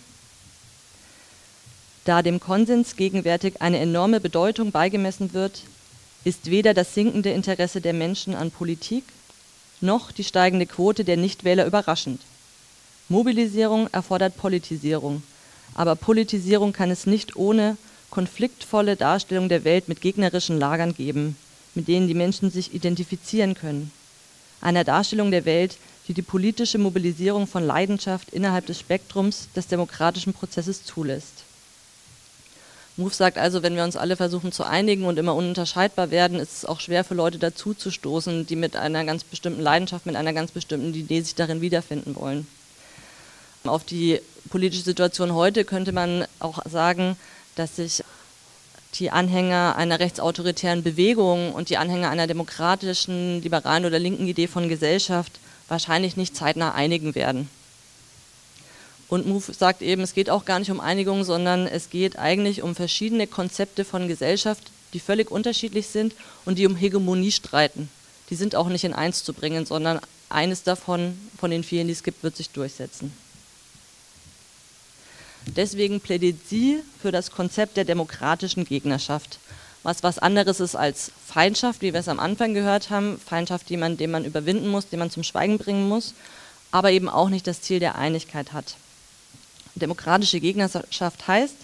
da 2.08 2.22
dem 2.22 2.40
Konsens 2.40 2.96
gegenwärtig 2.96 3.62
eine 3.62 3.80
enorme 3.80 4.22
Bedeutung 4.22 4.72
beigemessen 4.72 5.34
wird, 5.34 5.64
ist 6.24 6.50
weder 6.50 6.74
das 6.74 6.94
sinkende 6.94 7.32
Interesse 7.32 7.82
der 7.82 7.94
Menschen 7.94 8.34
an 8.34 8.50
Politik 8.50 9.04
noch 9.82 10.12
die 10.12 10.24
steigende 10.24 10.66
Quote 10.66 11.04
der 11.04 11.18
Nichtwähler 11.18 11.66
überraschend. 11.66 12.22
Mobilisierung 13.10 13.88
erfordert 13.92 14.38
Politisierung, 14.38 15.22
aber 15.76 15.96
Politisierung 15.96 16.72
kann 16.72 16.92
es 16.92 17.06
nicht 17.06 17.36
ohne 17.36 17.78
konfliktvolle 18.10 18.96
Darstellung 18.96 19.50
der 19.50 19.66
Welt 19.66 19.90
mit 19.90 20.00
gegnerischen 20.00 20.58
Lagern 20.58 20.96
geben, 20.96 21.36
mit 21.78 21.88
denen 21.88 22.08
die 22.08 22.16
Menschen 22.16 22.50
sich 22.50 22.74
identifizieren 22.74 23.54
können. 23.54 23.92
Einer 24.60 24.84
Darstellung 24.84 25.30
der 25.30 25.46
Welt, 25.46 25.78
die 26.08 26.14
die 26.14 26.24
politische 26.24 26.80
Mobilisierung 26.80 27.46
von 27.46 27.66
Leidenschaft 27.66 28.32
innerhalb 28.32 28.66
des 28.66 28.80
Spektrums 28.80 29.48
des 29.56 29.68
demokratischen 29.68 30.34
Prozesses 30.34 30.84
zulässt. 30.84 31.44
Move 32.96 33.14
sagt 33.14 33.38
also, 33.38 33.62
wenn 33.62 33.76
wir 33.76 33.84
uns 33.84 33.96
alle 33.96 34.16
versuchen 34.16 34.52
zu 34.52 34.64
einigen 34.64 35.06
und 35.06 35.20
immer 35.20 35.36
ununterscheidbar 35.36 36.10
werden, 36.10 36.40
ist 36.40 36.58
es 36.58 36.66
auch 36.66 36.80
schwer 36.80 37.04
für 37.04 37.14
Leute 37.14 37.38
dazuzustoßen, 37.38 38.48
die 38.48 38.56
mit 38.56 38.76
einer 38.76 39.06
ganz 39.06 39.24
bestimmten 39.24 39.62
Leidenschaft, 39.62 40.08
mit 40.08 40.16
einer 40.16 40.34
ganz 40.34 40.52
bestimmten 40.52 40.96
Idee 40.96 41.22
sich 41.22 41.36
darin 41.36 41.62
wiederfinden 41.62 42.16
wollen. 42.16 42.48
Auf 43.66 43.84
die 43.84 44.20
politische 44.50 44.84
Situation 44.84 45.36
heute 45.36 45.64
könnte 45.64 45.92
man 45.92 46.26
auch 46.40 46.66
sagen, 46.66 47.18
dass 47.56 47.76
sich 47.76 48.04
die 49.00 49.12
Anhänger 49.12 49.76
einer 49.76 50.00
rechtsautoritären 50.00 50.84
Bewegung 50.84 51.54
und 51.54 51.70
die 51.70 51.78
Anhänger 51.78 52.10
einer 52.10 52.28
demokratischen, 52.28 53.42
liberalen 53.42 53.86
oder 53.86 54.00
linken 54.00 54.28
Idee 54.28 54.48
von 54.48 54.70
Gesellschaft 54.70 55.34
wahrscheinlich 55.68 56.18
nicht 56.18 56.36
zeitnah 56.36 56.74
einigen 56.74 57.14
werden. 57.14 57.50
Und 59.10 59.26
Move 59.26 59.54
sagt 59.54 59.82
eben, 59.82 60.02
es 60.02 60.14
geht 60.14 60.30
auch 60.30 60.46
gar 60.46 60.60
nicht 60.60 60.72
um 60.72 60.80
Einigung, 60.80 61.24
sondern 61.24 61.66
es 61.66 61.90
geht 61.90 62.20
eigentlich 62.20 62.62
um 62.62 62.76
verschiedene 62.76 63.28
Konzepte 63.28 63.86
von 63.86 64.08
Gesellschaft, 64.08 64.64
die 64.94 65.00
völlig 65.00 65.32
unterschiedlich 65.32 65.88
sind 65.88 66.14
und 66.46 66.58
die 66.58 66.66
um 66.66 66.76
Hegemonie 66.76 67.32
streiten. 67.32 67.90
Die 68.30 68.36
sind 68.36 68.56
auch 68.56 68.68
nicht 68.68 68.84
in 68.84 68.94
eins 68.94 69.24
zu 69.24 69.34
bringen, 69.34 69.66
sondern 69.66 70.00
eines 70.30 70.64
davon, 70.64 71.18
von 71.38 71.52
den 71.52 71.64
vielen, 71.64 71.88
die 71.88 71.94
es 71.94 72.04
gibt, 72.04 72.24
wird 72.24 72.36
sich 72.36 72.50
durchsetzen. 72.50 73.14
Deswegen 75.56 76.02
plädiert 76.02 76.38
sie 76.48 76.84
für 77.02 77.12
das 77.12 77.32
Konzept 77.32 77.78
der 77.78 77.86
demokratischen 77.86 78.66
Gegnerschaft, 78.66 79.40
was 79.84 80.04
was 80.04 80.20
anderes 80.20 80.60
ist 80.60 80.76
als 80.76 81.12
Feindschaft, 81.26 81.82
wie 81.82 81.94
wir 81.94 82.00
es 82.00 82.10
am 82.10 82.20
Anfang 82.20 82.54
gehört 82.54 82.90
haben, 82.90 83.20
Feindschaft, 83.20 83.70
die 83.70 83.78
man, 83.78 83.98
den 83.98 84.12
man 84.12 84.26
überwinden 84.26 84.68
muss, 84.68 84.90
den 84.90 85.00
man 85.00 85.10
zum 85.10 85.24
Schweigen 85.24 85.58
bringen 85.58 85.88
muss, 85.88 86.14
aber 86.72 86.92
eben 86.92 87.08
auch 87.08 87.30
nicht 87.30 87.48
das 87.48 87.62
Ziel 87.62 87.80
der 87.80 87.96
Einigkeit 87.96 88.52
hat. 88.52 88.76
Demokratische 89.76 90.40
Gegnerschaft 90.40 91.28
heißt, 91.28 91.56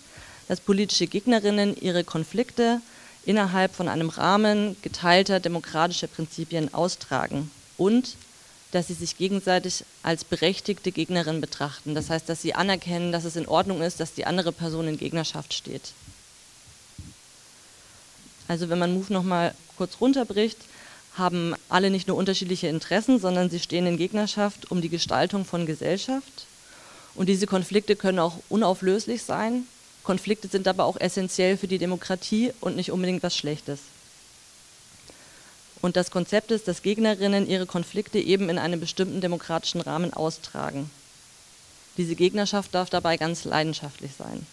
dass 0.47 0.59
politische 0.59 1.07
Gegnerinnen 1.07 1.75
ihre 1.75 2.03
Konflikte 2.03 2.81
innerhalb 3.25 3.73
von 3.73 3.87
einem 3.87 4.09
Rahmen 4.09 4.75
geteilter 4.81 5.39
demokratischer 5.39 6.07
Prinzipien 6.07 6.73
austragen 6.73 7.49
und 7.77 8.15
dass 8.73 8.87
sie 8.87 8.93
sich 8.93 9.17
gegenseitig 9.17 9.85
als 10.01 10.23
berechtigte 10.23 10.91
Gegnerin 10.91 11.41
betrachten. 11.41 11.93
Das 11.93 12.09
heißt, 12.09 12.27
dass 12.27 12.41
sie 12.41 12.55
anerkennen, 12.55 13.11
dass 13.11 13.23
es 13.23 13.35
in 13.35 13.47
Ordnung 13.47 13.81
ist, 13.83 13.99
dass 13.99 14.13
die 14.13 14.25
andere 14.25 14.51
Person 14.51 14.87
in 14.87 14.97
Gegnerschaft 14.97 15.53
steht. 15.53 15.91
Also 18.47 18.69
wenn 18.69 18.79
man 18.79 18.93
Move 18.93 19.13
nochmal 19.13 19.53
kurz 19.77 20.01
runterbricht, 20.01 20.57
haben 21.15 21.53
alle 21.69 21.91
nicht 21.91 22.07
nur 22.07 22.17
unterschiedliche 22.17 22.67
Interessen, 22.67 23.19
sondern 23.19 23.51
sie 23.51 23.59
stehen 23.59 23.85
in 23.85 23.97
Gegnerschaft 23.97 24.71
um 24.71 24.81
die 24.81 24.89
Gestaltung 24.89 25.45
von 25.45 25.67
Gesellschaft 25.67 26.47
und 27.13 27.29
diese 27.29 27.45
Konflikte 27.45 27.95
können 27.95 28.19
auch 28.19 28.39
unauflöslich 28.49 29.21
sein. 29.21 29.67
Konflikte 30.01 30.47
sind 30.47 30.67
aber 30.67 30.85
auch 30.85 30.99
essentiell 30.99 31.57
für 31.57 31.67
die 31.67 31.77
Demokratie 31.77 32.51
und 32.59 32.75
nicht 32.75 32.91
unbedingt 32.91 33.21
was 33.21 33.37
Schlechtes. 33.37 33.79
Und 35.83 35.97
das 35.97 36.11
Konzept 36.11 36.51
ist, 36.51 36.69
dass 36.69 36.81
Gegnerinnen 36.81 37.45
ihre 37.45 37.65
Konflikte 37.65 38.17
eben 38.17 38.47
in 38.47 38.57
einem 38.57 38.79
bestimmten 38.79 39.19
demokratischen 39.19 39.81
Rahmen 39.81 40.13
austragen. 40.13 40.89
Diese 41.97 42.15
Gegnerschaft 42.15 42.73
darf 42.73 42.89
dabei 42.89 43.17
ganz 43.17 43.43
leidenschaftlich 43.43 44.11
sein. 44.17 44.47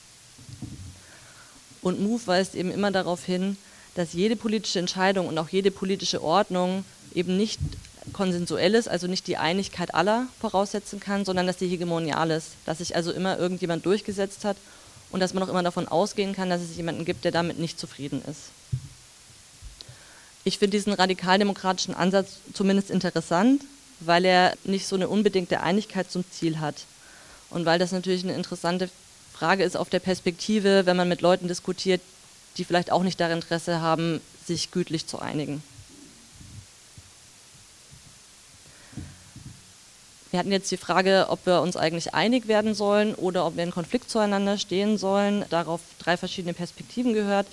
Und 1.83 2.01
MOVE 2.01 2.27
weist 2.27 2.57
eben 2.57 2.73
immer 2.73 2.91
darauf 2.91 3.25
hin, 3.25 3.57
dass 3.95 4.13
jede 4.13 4.35
politische 4.35 4.81
Entscheidung 4.81 5.29
und 5.29 5.39
auch 5.39 5.49
jede 5.51 5.71
politische 5.71 6.21
Ordnung 6.21 6.85
eben 7.15 7.37
nicht 7.37 7.61
konsensuelles, 8.13 8.89
also 8.89 9.07
nicht 9.07 9.29
die 9.29 9.37
Einigkeit 9.37 9.95
aller 9.95 10.27
voraussetzen 10.41 10.99
kann, 10.99 11.25
sondern 11.25 11.47
dass 11.47 11.59
die 11.59 11.69
hegemonial 11.69 12.33
ist, 12.33 12.49
dass 12.67 12.79
sich 12.79 12.97
also 12.97 13.13
immer 13.13 13.39
irgendjemand 13.39 13.87
durchgesetzt 13.87 14.45
hat 14.45 14.57
und 15.13 15.21
dass 15.21 15.33
man 15.33 15.45
auch 15.45 15.49
immer 15.49 15.63
davon 15.63 15.87
ausgehen 15.87 16.35
kann, 16.35 16.51
dass 16.51 16.61
es 16.61 16.77
jemanden 16.77 17.05
gibt, 17.05 17.25
der 17.25 17.31
damit 17.31 17.61
nicht 17.61 17.79
zufrieden 17.79 18.21
ist. 18.29 18.51
Ich 20.45 20.59
finde 20.59 20.77
diesen 20.77 20.93
radikaldemokratischen 20.93 21.95
Ansatz 21.95 22.39
zumindest 22.55 22.91
interessant, 22.91 23.63
weil 24.01 24.25
er 24.25 24.55
nicht 24.65 24.87
so 24.87 24.97
eine 24.97 25.09
unbedingte 25.09 25.61
Einigkeit 25.61 26.11
zum 26.11 26.25
Ziel 26.31 26.61
hat 26.61 26.77
und 27.51 27.67
weil 27.67 27.79
das 27.79 27.93
natürlich 27.93 28.25
eine 28.25 28.35
interessante 28.35 28.89
Frage 29.33 29.65
ist 29.65 29.77
auf 29.77 29.91
der 29.91 30.01
Perspektive, 30.01 30.87
wenn 30.87 30.97
man 30.97 31.09
mit 31.09 31.21
Leuten 31.21 31.49
diskutiert, 31.49 32.01
die 32.57 32.65
vielleicht 32.65 32.91
auch 32.91 33.03
nicht 33.03 33.21
daran 33.21 33.39
Interesse 33.39 33.81
haben, 33.81 34.21
sich 34.47 34.71
gütlich 34.71 35.07
zu 35.07 35.19
einigen. 35.19 35.63
Wir 40.31 40.39
hatten 40.39 40.53
jetzt 40.53 40.71
die 40.71 40.77
Frage, 40.77 41.27
ob 41.29 41.45
wir 41.45 41.61
uns 41.61 41.77
eigentlich 41.77 42.15
einig 42.15 42.47
werden 42.47 42.75
sollen 42.75 43.15
oder 43.17 43.47
ob 43.47 43.57
wir 43.57 43.65
in 43.65 43.73
Konflikt 43.73 44.11
zueinander 44.11 44.59
stehen 44.59 44.97
sollen. 44.97 45.45
Darauf 45.51 45.81
drei 45.99 46.17
verschiedene 46.17 46.55
Perspektiven 46.55 47.15
gehört. 47.15 47.49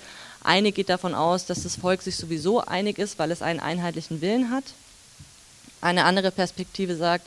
Eine 0.48 0.72
geht 0.72 0.88
davon 0.88 1.14
aus, 1.14 1.44
dass 1.44 1.64
das 1.64 1.76
Volk 1.76 2.00
sich 2.00 2.16
sowieso 2.16 2.62
einig 2.62 2.98
ist, 2.98 3.18
weil 3.18 3.30
es 3.30 3.42
einen 3.42 3.60
einheitlichen 3.60 4.22
Willen 4.22 4.50
hat. 4.50 4.64
Eine 5.82 6.04
andere 6.04 6.30
Perspektive 6.30 6.96
sagt, 6.96 7.26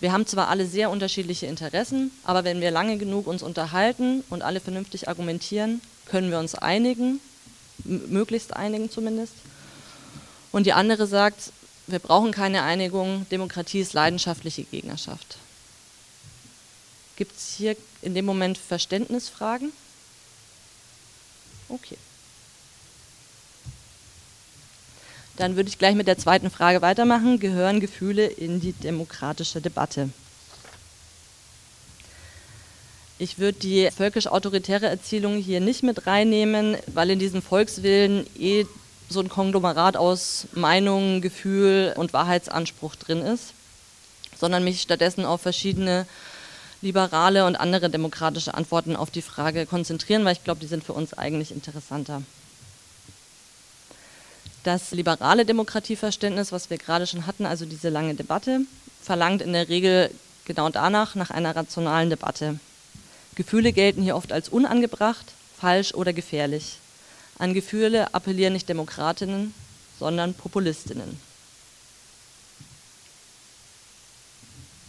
wir 0.00 0.10
haben 0.12 0.26
zwar 0.26 0.48
alle 0.48 0.66
sehr 0.66 0.90
unterschiedliche 0.90 1.46
Interessen, 1.46 2.10
aber 2.24 2.42
wenn 2.42 2.60
wir 2.60 2.72
lange 2.72 2.98
genug 2.98 3.28
uns 3.28 3.44
unterhalten 3.44 4.24
und 4.30 4.42
alle 4.42 4.58
vernünftig 4.58 5.06
argumentieren, 5.06 5.80
können 6.06 6.32
wir 6.32 6.40
uns 6.40 6.56
einigen, 6.56 7.20
möglichst 7.84 8.56
einigen 8.56 8.90
zumindest. 8.90 9.34
Und 10.50 10.66
die 10.66 10.72
andere 10.72 11.06
sagt, 11.06 11.52
wir 11.86 12.00
brauchen 12.00 12.32
keine 12.32 12.64
Einigung, 12.64 13.28
Demokratie 13.30 13.78
ist 13.78 13.92
leidenschaftliche 13.92 14.64
Gegnerschaft. 14.64 15.36
Gibt 17.14 17.36
es 17.36 17.54
hier 17.56 17.76
in 18.02 18.16
dem 18.16 18.24
Moment 18.24 18.58
Verständnisfragen? 18.58 19.70
Okay. 21.68 21.96
Dann 25.36 25.56
würde 25.56 25.68
ich 25.68 25.78
gleich 25.78 25.94
mit 25.94 26.06
der 26.06 26.18
zweiten 26.18 26.50
Frage 26.50 26.80
weitermachen. 26.80 27.38
Gehören 27.38 27.80
Gefühle 27.80 28.26
in 28.26 28.60
die 28.60 28.72
demokratische 28.72 29.60
Debatte? 29.60 30.08
Ich 33.18 33.38
würde 33.38 33.58
die 33.58 33.90
völkisch-autoritäre 33.90 34.86
Erzählung 34.86 35.36
hier 35.36 35.60
nicht 35.60 35.82
mit 35.82 36.06
reinnehmen, 36.06 36.76
weil 36.86 37.10
in 37.10 37.18
diesem 37.18 37.42
Volkswillen 37.42 38.26
eh 38.38 38.66
so 39.08 39.20
ein 39.20 39.28
Konglomerat 39.28 39.96
aus 39.96 40.48
Meinung, 40.52 41.20
Gefühl 41.20 41.94
und 41.96 42.12
Wahrheitsanspruch 42.12 42.96
drin 42.96 43.22
ist, 43.22 43.54
sondern 44.38 44.64
mich 44.64 44.82
stattdessen 44.82 45.24
auf 45.24 45.40
verschiedene 45.42 46.06
liberale 46.82 47.46
und 47.46 47.56
andere 47.56 47.88
demokratische 47.88 48.52
Antworten 48.54 48.96
auf 48.96 49.10
die 49.10 49.22
Frage 49.22 49.64
konzentrieren, 49.64 50.24
weil 50.24 50.32
ich 50.32 50.44
glaube, 50.44 50.60
die 50.60 50.66
sind 50.66 50.84
für 50.84 50.92
uns 50.92 51.14
eigentlich 51.14 51.52
interessanter. 51.52 52.22
Das 54.66 54.90
liberale 54.90 55.46
Demokratieverständnis, 55.46 56.50
was 56.50 56.70
wir 56.70 56.76
gerade 56.76 57.06
schon 57.06 57.28
hatten, 57.28 57.46
also 57.46 57.64
diese 57.64 57.88
lange 57.88 58.16
Debatte, 58.16 58.62
verlangt 59.00 59.40
in 59.40 59.52
der 59.52 59.68
Regel 59.68 60.10
genau 60.44 60.70
danach 60.70 61.14
nach 61.14 61.30
einer 61.30 61.54
rationalen 61.54 62.10
Debatte. 62.10 62.58
Gefühle 63.36 63.72
gelten 63.72 64.02
hier 64.02 64.16
oft 64.16 64.32
als 64.32 64.48
unangebracht, 64.48 65.24
falsch 65.56 65.94
oder 65.94 66.12
gefährlich. 66.12 66.78
An 67.38 67.54
Gefühle 67.54 68.12
appellieren 68.12 68.54
nicht 68.54 68.68
Demokratinnen, 68.68 69.54
sondern 70.00 70.34
Populistinnen. 70.34 71.16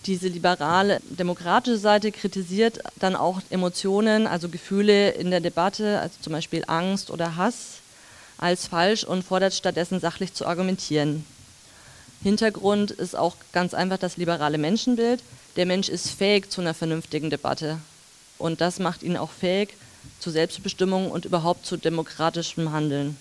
Diese 0.07 0.27
liberale 0.27 1.01
demokratische 1.07 1.77
Seite 1.77 2.11
kritisiert 2.11 2.79
dann 2.95 3.15
auch 3.15 3.41
Emotionen, 3.51 4.25
also 4.25 4.49
Gefühle 4.49 5.11
in 5.11 5.29
der 5.29 5.39
Debatte, 5.39 5.99
also 5.99 6.15
zum 6.19 6.33
Beispiel 6.33 6.63
Angst 6.65 7.11
oder 7.11 7.35
Hass, 7.35 7.81
als 8.37 8.67
falsch 8.67 9.03
und 9.03 9.23
fordert 9.23 9.53
stattdessen 9.53 9.99
sachlich 9.99 10.33
zu 10.33 10.45
argumentieren. 10.45 11.25
Hintergrund 12.23 12.91
ist 12.91 13.15
auch 13.15 13.35
ganz 13.51 13.73
einfach 13.73 13.97
das 13.97 14.17
liberale 14.17 14.57
Menschenbild. 14.57 15.21
Der 15.55 15.65
Mensch 15.65 15.89
ist 15.89 16.09
fähig 16.09 16.49
zu 16.49 16.61
einer 16.61 16.73
vernünftigen 16.73 17.29
Debatte. 17.29 17.79
Und 18.37 18.61
das 18.61 18.79
macht 18.79 19.03
ihn 19.03 19.17
auch 19.17 19.31
fähig, 19.31 19.73
zu 20.19 20.29
Selbstbestimmung 20.29 21.11
und 21.11 21.25
überhaupt 21.25 21.65
zu 21.65 21.77
demokratischem 21.77 22.71
Handeln. 22.71 23.17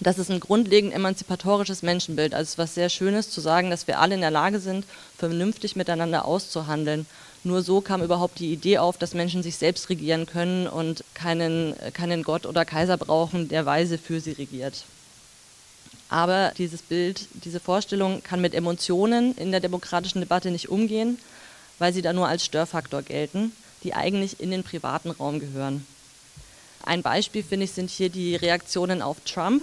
Das 0.00 0.18
ist 0.18 0.30
ein 0.30 0.40
grundlegend 0.40 0.92
emanzipatorisches 0.92 1.82
Menschenbild. 1.82 2.34
Also 2.34 2.42
es 2.42 2.50
ist 2.50 2.58
was 2.58 2.74
sehr 2.74 2.88
Schönes 2.90 3.30
zu 3.30 3.40
sagen, 3.40 3.70
dass 3.70 3.86
wir 3.86 3.98
alle 3.98 4.14
in 4.14 4.20
der 4.20 4.30
Lage 4.30 4.60
sind, 4.60 4.84
vernünftig 5.16 5.74
miteinander 5.74 6.26
auszuhandeln. 6.26 7.06
Nur 7.44 7.62
so 7.62 7.80
kam 7.80 8.02
überhaupt 8.02 8.38
die 8.38 8.52
Idee 8.52 8.78
auf, 8.78 8.98
dass 8.98 9.14
Menschen 9.14 9.42
sich 9.42 9.56
selbst 9.56 9.88
regieren 9.88 10.26
können 10.26 10.66
und 10.66 11.04
keinen, 11.14 11.74
keinen 11.94 12.24
Gott 12.24 12.44
oder 12.44 12.64
Kaiser 12.64 12.98
brauchen, 12.98 13.48
der 13.48 13.64
weise 13.64 13.98
für 13.98 14.20
sie 14.20 14.32
regiert. 14.32 14.84
Aber 16.08 16.52
dieses 16.58 16.82
Bild, 16.82 17.26
diese 17.44 17.60
Vorstellung 17.60 18.22
kann 18.22 18.40
mit 18.40 18.54
Emotionen 18.54 19.34
in 19.36 19.50
der 19.50 19.60
demokratischen 19.60 20.20
Debatte 20.20 20.50
nicht 20.50 20.68
umgehen, 20.68 21.18
weil 21.78 21.92
sie 21.92 22.02
da 22.02 22.12
nur 22.12 22.28
als 22.28 22.44
Störfaktor 22.44 23.02
gelten 23.02 23.52
die 23.86 23.94
eigentlich 23.94 24.40
in 24.40 24.50
den 24.50 24.64
privaten 24.64 25.10
Raum 25.10 25.38
gehören. 25.38 25.86
Ein 26.84 27.02
Beispiel, 27.02 27.44
finde 27.44 27.64
ich, 27.64 27.72
sind 27.72 27.88
hier 27.88 28.08
die 28.08 28.34
Reaktionen 28.34 29.00
auf 29.00 29.18
Trump, 29.24 29.62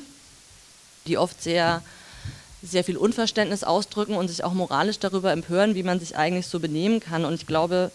die 1.08 1.18
oft 1.18 1.42
sehr, 1.42 1.82
sehr 2.62 2.84
viel 2.84 2.98
Unverständnis 2.98 3.64
ausdrücken 3.64 4.16
und 4.16 4.28
sich 4.30 4.44
auch 4.44 4.54
moralisch 4.54 5.00
darüber 5.00 5.32
empören, 5.32 5.76
wie 5.76 5.84
man 5.84 6.00
sich 6.00 6.16
eigentlich 6.16 6.48
so 6.48 6.60
benehmen 6.60 7.00
kann. 7.00 7.26
Und 7.26 7.34
ich 7.36 7.48
glaube, 7.48 7.92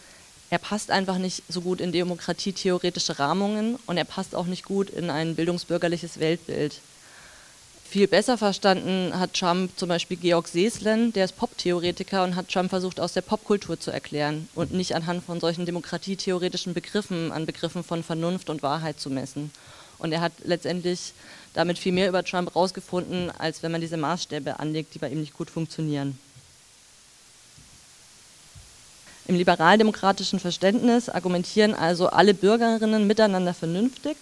er 0.51 0.59
passt 0.59 0.91
einfach 0.91 1.19
nicht 1.19 1.43
so 1.49 1.61
gut 1.61 1.81
in 1.81 1.93
demokratietheoretische 1.93 3.19
Rahmungen 3.19 3.79
und 3.87 3.97
er 3.97 4.05
passt 4.05 4.35
auch 4.35 4.47
nicht 4.47 4.65
gut 4.65 4.91
in 4.91 5.11
ein 5.11 5.35
bildungsbürgerliches 5.35 6.21
Weltbild. 6.21 6.81
Viel 7.91 8.07
besser 8.07 8.37
verstanden 8.37 9.19
hat 9.19 9.33
Trump 9.33 9.71
zum 9.79 9.89
Beispiel 9.89 10.19
Georg 10.19 10.47
Seeslen, 10.47 11.11
der 11.15 11.25
ist 11.25 11.39
Pop-Theoretiker 11.39 12.23
und 12.23 12.37
hat 12.37 12.51
Trump 12.51 12.69
versucht, 12.69 13.01
aus 13.01 13.15
der 13.15 13.23
Popkultur 13.23 13.81
zu 13.81 13.91
erklären 13.91 14.47
und 14.55 14.75
nicht 14.75 14.95
anhand 14.95 15.25
von 15.25 15.41
solchen 15.41 15.65
demokratietheoretischen 15.65 16.75
Begriffen, 16.75 17.33
an 17.33 17.47
Begriffen 17.47 17.83
von 17.83 18.03
Vernunft 18.03 18.51
und 18.51 18.63
Wahrheit 18.63 19.01
zu 19.01 19.09
messen. 19.09 19.51
Und 19.99 20.13
er 20.13 20.21
hat 20.21 20.33
letztendlich 20.45 21.15
damit 21.59 21.79
viel 21.79 21.93
mehr 21.93 22.09
über 22.09 22.25
Trump 22.25 22.55
rausgefunden, 22.55 23.31
als 23.37 23.63
wenn 23.63 23.73
man 23.73 23.81
diese 23.81 23.97
Maßstäbe 23.97 24.61
anlegt, 24.61 24.95
die 24.95 24.99
bei 24.99 25.11
ihm 25.11 25.21
nicht 25.21 25.35
gut 25.35 25.51
funktionieren. 25.51 26.19
Im 29.27 29.37
liberaldemokratischen 29.37 30.41
Verständnis 30.41 31.09
argumentieren 31.09 31.75
also 31.75 32.09
alle 32.09 32.33
Bürgerinnen 32.33 33.07
miteinander 33.07 33.53
vernünftig 33.53 34.17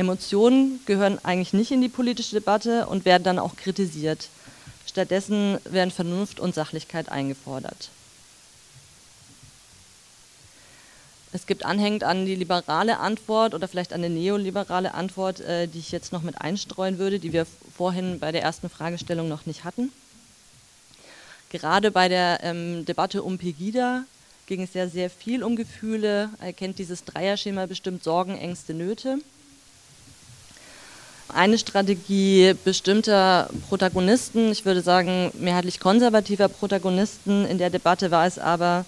Emotionen 0.00 0.80
gehören 0.86 1.18
eigentlich 1.22 1.52
nicht 1.52 1.72
in 1.72 1.82
die 1.82 1.90
politische 1.90 2.36
Debatte 2.36 2.86
und 2.86 3.04
werden 3.04 3.22
dann 3.22 3.38
auch 3.38 3.54
kritisiert. 3.56 4.28
Stattdessen 4.86 5.58
werden 5.64 5.90
Vernunft 5.90 6.40
und 6.40 6.54
Sachlichkeit 6.54 7.10
eingefordert. 7.10 7.90
Es 11.32 11.46
gibt 11.46 11.64
anhängend 11.64 12.02
an 12.02 12.26
die 12.26 12.34
liberale 12.34 12.98
Antwort 12.98 13.54
oder 13.54 13.68
vielleicht 13.68 13.92
an 13.92 14.02
die 14.02 14.08
neoliberale 14.08 14.94
Antwort, 14.94 15.40
äh, 15.40 15.68
die 15.68 15.78
ich 15.78 15.92
jetzt 15.92 16.12
noch 16.12 16.22
mit 16.22 16.40
einstreuen 16.40 16.98
würde, 16.98 17.20
die 17.20 17.32
wir 17.32 17.46
vorhin 17.76 18.18
bei 18.18 18.32
der 18.32 18.42
ersten 18.42 18.68
Fragestellung 18.68 19.28
noch 19.28 19.46
nicht 19.46 19.64
hatten. 19.64 19.92
Gerade 21.50 21.90
bei 21.90 22.08
der 22.08 22.40
ähm, 22.42 22.84
Debatte 22.84 23.22
um 23.22 23.38
Pegida 23.38 24.04
ging 24.46 24.62
es 24.62 24.74
ja 24.74 24.88
sehr 24.88 25.08
viel 25.08 25.44
um 25.44 25.54
Gefühle. 25.54 26.30
Er 26.40 26.52
kennt 26.52 26.78
dieses 26.80 27.04
Dreierschema 27.04 27.66
bestimmt 27.66 28.02
Sorgen, 28.02 28.36
Ängste, 28.36 28.74
Nöte. 28.74 29.18
Eine 31.28 31.58
Strategie 31.58 32.54
bestimmter 32.64 33.48
Protagonisten, 33.68 34.50
ich 34.50 34.64
würde 34.64 34.82
sagen 34.82 35.30
mehrheitlich 35.38 35.78
konservativer 35.78 36.48
Protagonisten 36.48 37.46
in 37.46 37.58
der 37.58 37.70
Debatte 37.70 38.10
war 38.10 38.26
es 38.26 38.40
aber, 38.40 38.84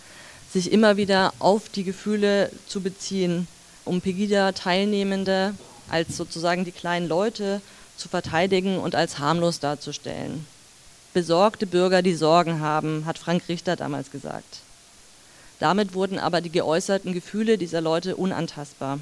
sich 0.53 0.71
immer 0.71 0.97
wieder 0.97 1.33
auf 1.39 1.69
die 1.69 1.85
Gefühle 1.85 2.51
zu 2.67 2.81
beziehen, 2.83 3.49
um 3.85 4.01
Pegida-Teilnehmende 4.01 5.55
als 5.89 6.17
sozusagen 6.17 6.65
die 6.65 6.73
kleinen 6.73 7.09
Leute 7.09 7.61
zu 7.97 8.09
verteidigen 8.09 8.79
und 8.79 8.95
als 8.95 9.19
harmlos 9.19 9.61
darzustellen. 9.61 10.47
Besorgte 11.15 11.67
Bürger, 11.67 12.03
die 12.03 12.15
Sorgen 12.15 12.61
haben, 12.61 13.05
hat 13.05 13.19
Frank 13.19 13.43
Richter 13.49 13.77
damals 13.77 14.11
gesagt. 14.11 14.61
Damit 15.59 15.95
wurden 15.95 16.19
aber 16.19 16.41
die 16.41 16.51
geäußerten 16.51 17.13
Gefühle 17.13 17.59
dieser 17.59 17.81
Leute 17.81 18.17
unantastbar. 18.17 18.99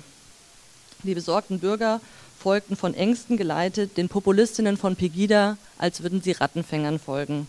Die 1.02 1.14
besorgten 1.14 1.60
Bürger 1.60 2.00
folgten 2.38 2.76
von 2.76 2.94
Ängsten 2.94 3.36
geleitet 3.36 3.96
den 3.96 4.08
Populistinnen 4.08 4.76
von 4.76 4.96
Pegida, 4.96 5.56
als 5.78 6.02
würden 6.02 6.20
sie 6.20 6.32
Rattenfängern 6.32 6.98
folgen. 6.98 7.46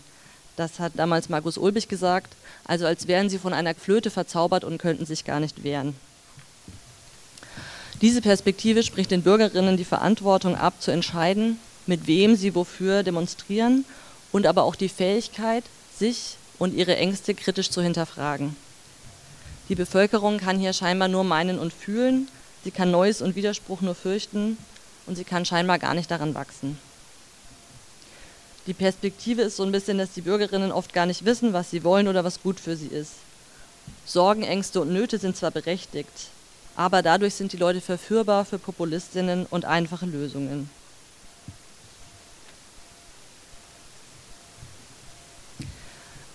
Das 0.56 0.78
hat 0.78 0.92
damals 0.96 1.28
Markus 1.28 1.58
Ulbich 1.58 1.88
gesagt, 1.88 2.34
also 2.64 2.86
als 2.86 3.08
wären 3.08 3.28
sie 3.28 3.38
von 3.38 3.52
einer 3.52 3.74
Flöte 3.74 4.10
verzaubert 4.10 4.64
und 4.64 4.78
könnten 4.78 5.06
sich 5.06 5.24
gar 5.24 5.40
nicht 5.40 5.64
wehren. 5.64 5.94
Diese 8.00 8.20
Perspektive 8.20 8.82
spricht 8.82 9.10
den 9.10 9.22
Bürgerinnen 9.22 9.76
die 9.76 9.84
Verantwortung 9.84 10.56
ab, 10.56 10.74
zu 10.80 10.90
entscheiden, 10.90 11.58
mit 11.86 12.06
wem 12.06 12.36
sie 12.36 12.54
wofür 12.54 13.02
demonstrieren 13.02 13.84
und 14.32 14.46
aber 14.46 14.64
auch 14.64 14.74
die 14.74 14.88
Fähigkeit, 14.88 15.64
sich 15.96 16.36
und 16.58 16.74
ihre 16.74 16.96
Ängste 16.96 17.34
kritisch 17.34 17.70
zu 17.70 17.82
hinterfragen. 17.82 18.56
Die 19.68 19.74
Bevölkerung 19.74 20.38
kann 20.38 20.58
hier 20.58 20.72
scheinbar 20.72 21.08
nur 21.08 21.24
meinen 21.24 21.58
und 21.58 21.72
fühlen, 21.72 22.28
sie 22.64 22.70
kann 22.70 22.90
Neues 22.90 23.22
und 23.22 23.36
Widerspruch 23.36 23.80
nur 23.80 23.94
fürchten 23.94 24.58
und 25.06 25.16
sie 25.16 25.24
kann 25.24 25.44
scheinbar 25.44 25.78
gar 25.78 25.94
nicht 25.94 26.10
daran 26.10 26.34
wachsen. 26.34 26.78
Die 28.66 28.74
Perspektive 28.74 29.42
ist 29.42 29.56
so 29.56 29.64
ein 29.64 29.72
bisschen, 29.72 29.98
dass 29.98 30.12
die 30.12 30.20
Bürgerinnen 30.20 30.70
oft 30.70 30.92
gar 30.92 31.06
nicht 31.06 31.24
wissen, 31.24 31.52
was 31.52 31.70
sie 31.70 31.82
wollen 31.82 32.06
oder 32.06 32.22
was 32.24 32.42
gut 32.42 32.60
für 32.60 32.76
sie 32.76 32.86
ist. 32.86 33.12
Sorgen, 34.06 34.44
Ängste 34.44 34.80
und 34.80 34.92
Nöte 34.92 35.18
sind 35.18 35.36
zwar 35.36 35.50
berechtigt, 35.50 36.28
aber 36.76 37.02
dadurch 37.02 37.34
sind 37.34 37.52
die 37.52 37.56
Leute 37.56 37.80
verführbar 37.80 38.44
für 38.44 38.58
Populistinnen 38.58 39.46
und 39.46 39.64
einfache 39.64 40.06
Lösungen. 40.06 40.70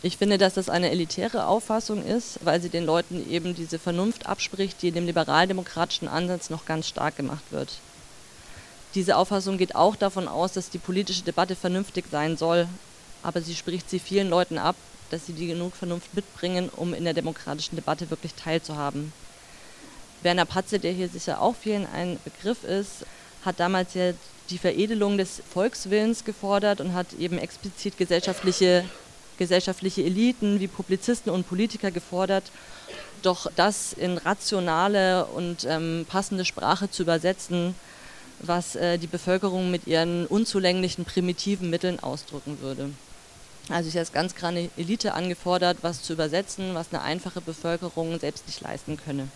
Ich 0.03 0.17
finde, 0.17 0.37
dass 0.37 0.53
das 0.53 0.69
eine 0.69 0.91
elitäre 0.91 1.47
Auffassung 1.47 2.05
ist, 2.05 2.39
weil 2.43 2.61
sie 2.61 2.69
den 2.69 2.85
Leuten 2.85 3.29
eben 3.29 3.55
diese 3.55 3.79
Vernunft 3.79 4.25
abspricht, 4.25 4.81
die 4.81 4.89
in 4.89 4.93
dem 4.93 5.05
liberaldemokratischen 5.05 6.07
Ansatz 6.07 6.49
noch 6.49 6.65
ganz 6.65 6.87
stark 6.87 7.15
gemacht 7.15 7.43
wird. 7.51 7.79
Diese 8.95 9.17
Auffassung 9.17 9.57
geht 9.57 9.75
auch 9.75 9.95
davon 9.95 10.27
aus, 10.27 10.53
dass 10.53 10.69
die 10.69 10.77
politische 10.77 11.23
Debatte 11.23 11.55
vernünftig 11.55 12.05
sein 12.11 12.37
soll, 12.37 12.67
aber 13.23 13.41
sie 13.41 13.55
spricht 13.55 13.89
sie 13.89 13.99
vielen 13.99 14.29
Leuten 14.29 14.57
ab, 14.57 14.75
dass 15.09 15.25
sie 15.25 15.33
die 15.33 15.47
genug 15.47 15.75
Vernunft 15.75 16.13
mitbringen, 16.13 16.69
um 16.75 16.93
in 16.93 17.03
der 17.03 17.13
demokratischen 17.13 17.75
Debatte 17.75 18.09
wirklich 18.09 18.33
teilzuhaben. 18.33 19.13
Werner 20.23 20.45
Patze, 20.45 20.79
der 20.79 20.93
hier 20.93 21.09
sicher 21.09 21.41
auch 21.41 21.55
vielen 21.55 21.85
ein 21.85 22.19
Begriff 22.23 22.63
ist, 22.63 23.05
hat 23.45 23.59
damals 23.59 23.93
ja 23.93 24.13
die 24.49 24.57
Veredelung 24.57 25.17
des 25.17 25.41
Volkswillens 25.53 26.23
gefordert 26.25 26.81
und 26.81 26.93
hat 26.93 27.13
eben 27.13 27.37
explizit 27.37 27.97
gesellschaftliche 27.97 28.85
gesellschaftliche 29.37 30.03
Eliten 30.03 30.59
wie 30.59 30.67
Publizisten 30.67 31.31
und 31.31 31.47
Politiker 31.47 31.91
gefordert, 31.91 32.43
doch 33.21 33.49
das 33.55 33.93
in 33.93 34.17
rationale 34.17 35.25
und 35.25 35.65
ähm, 35.65 36.05
passende 36.09 36.45
Sprache 36.45 36.89
zu 36.89 37.03
übersetzen, 37.03 37.75
was 38.39 38.75
äh, 38.75 38.97
die 38.97 39.07
Bevölkerung 39.07 39.71
mit 39.71 39.87
ihren 39.87 40.25
unzulänglichen, 40.27 41.05
primitiven 41.05 41.69
Mitteln 41.69 41.99
ausdrücken 41.99 42.59
würde. 42.61 42.91
Also 43.69 43.89
ist 43.89 43.97
als 43.97 44.13
ganz 44.13 44.35
kleine 44.35 44.69
Elite 44.77 45.13
angefordert, 45.13 45.79
was 45.81 46.01
zu 46.01 46.13
übersetzen, 46.13 46.73
was 46.73 46.87
eine 46.91 47.01
einfache 47.01 47.41
Bevölkerung 47.41 48.19
selbst 48.19 48.47
nicht 48.47 48.61
leisten 48.61 48.97
könne. 48.97 49.27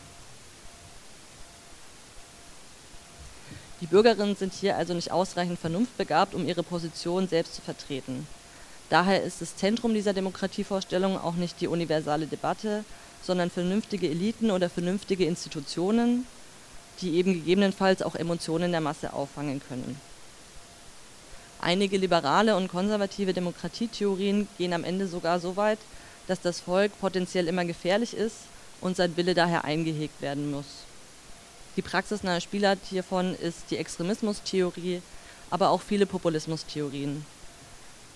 Die 3.81 3.87
Bürgerinnen 3.87 4.35
sind 4.35 4.53
hier 4.53 4.77
also 4.77 4.93
nicht 4.93 5.11
ausreichend 5.11 5.59
vernunftbegabt, 5.59 6.35
um 6.35 6.47
ihre 6.47 6.63
Position 6.63 7.27
selbst 7.27 7.55
zu 7.55 7.61
vertreten. 7.61 8.27
Daher 8.89 9.23
ist 9.23 9.41
das 9.41 9.55
Zentrum 9.55 9.93
dieser 9.93 10.13
Demokratievorstellung 10.13 11.17
auch 11.17 11.33
nicht 11.33 11.59
die 11.61 11.67
universale 11.67 12.27
Debatte, 12.27 12.85
sondern 13.23 13.49
vernünftige 13.49 14.07
Eliten 14.09 14.51
oder 14.51 14.69
vernünftige 14.69 15.25
Institutionen, 15.25 16.25
die 16.99 17.15
eben 17.15 17.33
gegebenenfalls 17.33 18.01
auch 18.01 18.15
Emotionen 18.15 18.71
der 18.71 18.81
Masse 18.81 19.13
auffangen 19.13 19.61
können. 19.67 19.99
Einige 21.61 21.97
liberale 21.97 22.55
und 22.55 22.67
konservative 22.67 23.33
Demokratietheorien 23.33 24.47
gehen 24.57 24.73
am 24.73 24.83
Ende 24.83 25.07
sogar 25.07 25.39
so 25.39 25.55
weit, 25.55 25.79
dass 26.27 26.41
das 26.41 26.59
Volk 26.59 26.91
potenziell 26.99 27.47
immer 27.47 27.65
gefährlich 27.65 28.15
ist 28.15 28.37
und 28.81 28.97
sein 28.97 29.15
Wille 29.15 29.33
daher 29.33 29.63
eingehegt 29.63 30.21
werden 30.21 30.51
muss. 30.51 30.65
Die 31.77 31.81
praxisnahe 31.81 32.41
Spielart 32.41 32.79
hiervon 32.89 33.35
ist 33.35 33.69
die 33.69 33.77
Extremismustheorie, 33.77 35.01
aber 35.49 35.69
auch 35.69 35.81
viele 35.81 36.05
Populismustheorien 36.05 37.25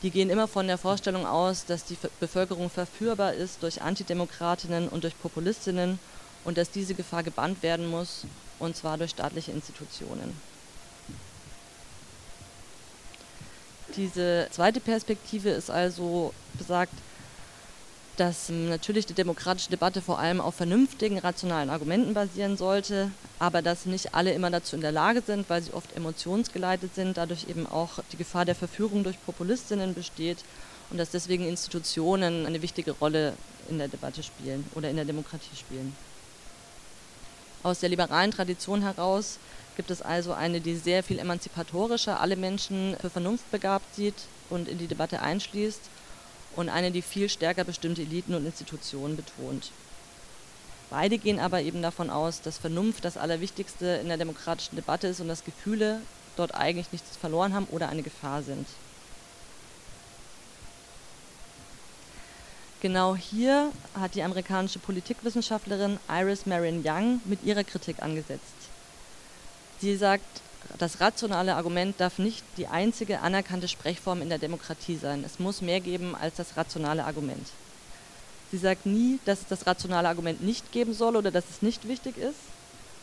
die 0.05 0.11
gehen 0.11 0.29
immer 0.29 0.47
von 0.47 0.67
der 0.67 0.77
Vorstellung 0.77 1.25
aus, 1.25 1.65
dass 1.65 1.83
die 1.83 1.97
Bevölkerung 2.19 2.69
verführbar 2.69 3.33
ist 3.33 3.63
durch 3.63 3.81
Antidemokratinnen 3.81 4.87
und 4.87 5.03
durch 5.03 5.19
Populistinnen 5.19 5.97
und 6.43 6.59
dass 6.59 6.69
diese 6.69 6.93
Gefahr 6.93 7.23
gebannt 7.23 7.63
werden 7.63 7.87
muss, 7.87 8.25
und 8.59 8.75
zwar 8.75 8.97
durch 8.97 9.11
staatliche 9.11 9.51
Institutionen. 9.51 10.39
Diese 13.95 14.47
zweite 14.51 14.79
Perspektive 14.79 15.49
ist 15.49 15.69
also 15.69 16.33
besagt, 16.57 16.93
dass 18.17 18.49
natürlich 18.49 19.05
die 19.05 19.13
demokratische 19.13 19.69
Debatte 19.69 20.01
vor 20.01 20.19
allem 20.19 20.39
auf 20.39 20.55
vernünftigen, 20.55 21.17
rationalen 21.17 21.69
Argumenten 21.69 22.13
basieren 22.13 22.57
sollte, 22.57 23.11
aber 23.39 23.61
dass 23.61 23.85
nicht 23.85 24.13
alle 24.15 24.33
immer 24.33 24.49
dazu 24.49 24.75
in 24.75 24.81
der 24.81 24.91
Lage 24.91 25.21
sind, 25.21 25.49
weil 25.49 25.61
sie 25.61 25.73
oft 25.73 25.95
emotionsgeleitet 25.95 26.95
sind, 26.95 27.17
dadurch 27.17 27.47
eben 27.49 27.67
auch 27.67 27.99
die 28.11 28.17
Gefahr 28.17 28.45
der 28.45 28.55
Verführung 28.55 29.03
durch 29.03 29.23
Populistinnen 29.25 29.93
besteht 29.93 30.37
und 30.89 30.97
dass 30.97 31.11
deswegen 31.11 31.47
Institutionen 31.47 32.45
eine 32.45 32.61
wichtige 32.61 32.91
Rolle 32.91 33.33
in 33.69 33.77
der 33.77 33.87
Debatte 33.87 34.23
spielen 34.23 34.65
oder 34.75 34.89
in 34.89 34.95
der 34.95 35.05
Demokratie 35.05 35.55
spielen. 35.55 35.95
Aus 37.65 37.79
der 37.79 37.89
liberalen 37.89 38.29
Tradition 38.29 38.83
heraus 38.83 39.39
gibt 39.75 39.89
es 39.89 40.03
also 40.03 40.33
eine, 40.33 40.61
die 40.61 40.75
sehr 40.75 41.01
viel 41.01 41.17
emanzipatorischer 41.17 42.19
alle 42.19 42.35
Menschen 42.35 42.95
für 43.01 43.09
Vernunft 43.09 43.49
begabt 43.49 43.95
sieht 43.95 44.13
und 44.51 44.67
in 44.67 44.77
die 44.77 44.85
Debatte 44.85 45.19
einschließt 45.23 45.81
und 46.55 46.69
eine, 46.69 46.91
die 46.91 47.01
viel 47.01 47.27
stärker 47.27 47.63
bestimmte 47.63 48.03
Eliten 48.03 48.35
und 48.35 48.45
Institutionen 48.45 49.15
betont. 49.15 49.71
Beide 50.91 51.17
gehen 51.17 51.39
aber 51.39 51.63
eben 51.63 51.81
davon 51.81 52.11
aus, 52.11 52.39
dass 52.39 52.59
Vernunft 52.59 53.03
das 53.03 53.17
Allerwichtigste 53.17 53.99
in 53.99 54.09
der 54.09 54.17
demokratischen 54.17 54.75
Debatte 54.75 55.07
ist 55.07 55.19
und 55.19 55.27
dass 55.27 55.43
Gefühle 55.43 56.01
dort 56.35 56.53
eigentlich 56.53 56.91
nichts 56.91 57.17
verloren 57.17 57.55
haben 57.55 57.65
oder 57.71 57.89
eine 57.89 58.03
Gefahr 58.03 58.43
sind. 58.43 58.67
Genau 62.81 63.15
hier 63.15 63.71
hat 63.99 64.15
die 64.15 64.23
amerikanische 64.23 64.79
Politikwissenschaftlerin 64.79 65.97
Iris 66.09 66.45
Marion 66.45 66.83
Young 66.85 67.21
mit 67.25 67.43
ihrer 67.43 67.63
Kritik 67.63 68.01
angesetzt. 68.01 68.41
Sie 69.79 69.95
sagt, 69.95 70.25
das 70.77 70.99
rationale 70.99 71.55
Argument 71.55 71.99
darf 71.99 72.19
nicht 72.19 72.43
die 72.57 72.67
einzige 72.67 73.21
anerkannte 73.21 73.67
Sprechform 73.67 74.21
in 74.21 74.29
der 74.29 74.39
Demokratie 74.39 74.97
sein. 74.97 75.23
Es 75.25 75.39
muss 75.39 75.61
mehr 75.61 75.79
geben 75.79 76.15
als 76.15 76.35
das 76.35 76.57
rationale 76.57 77.05
Argument. 77.05 77.47
Sie 78.51 78.57
sagt 78.57 78.85
nie, 78.85 79.19
dass 79.25 79.41
es 79.41 79.47
das 79.47 79.65
rationale 79.65 80.07
Argument 80.07 80.43
nicht 80.43 80.71
geben 80.71 80.93
soll 80.93 81.15
oder 81.15 81.31
dass 81.31 81.45
es 81.49 81.61
nicht 81.61 81.87
wichtig 81.87 82.17
ist, 82.17 82.39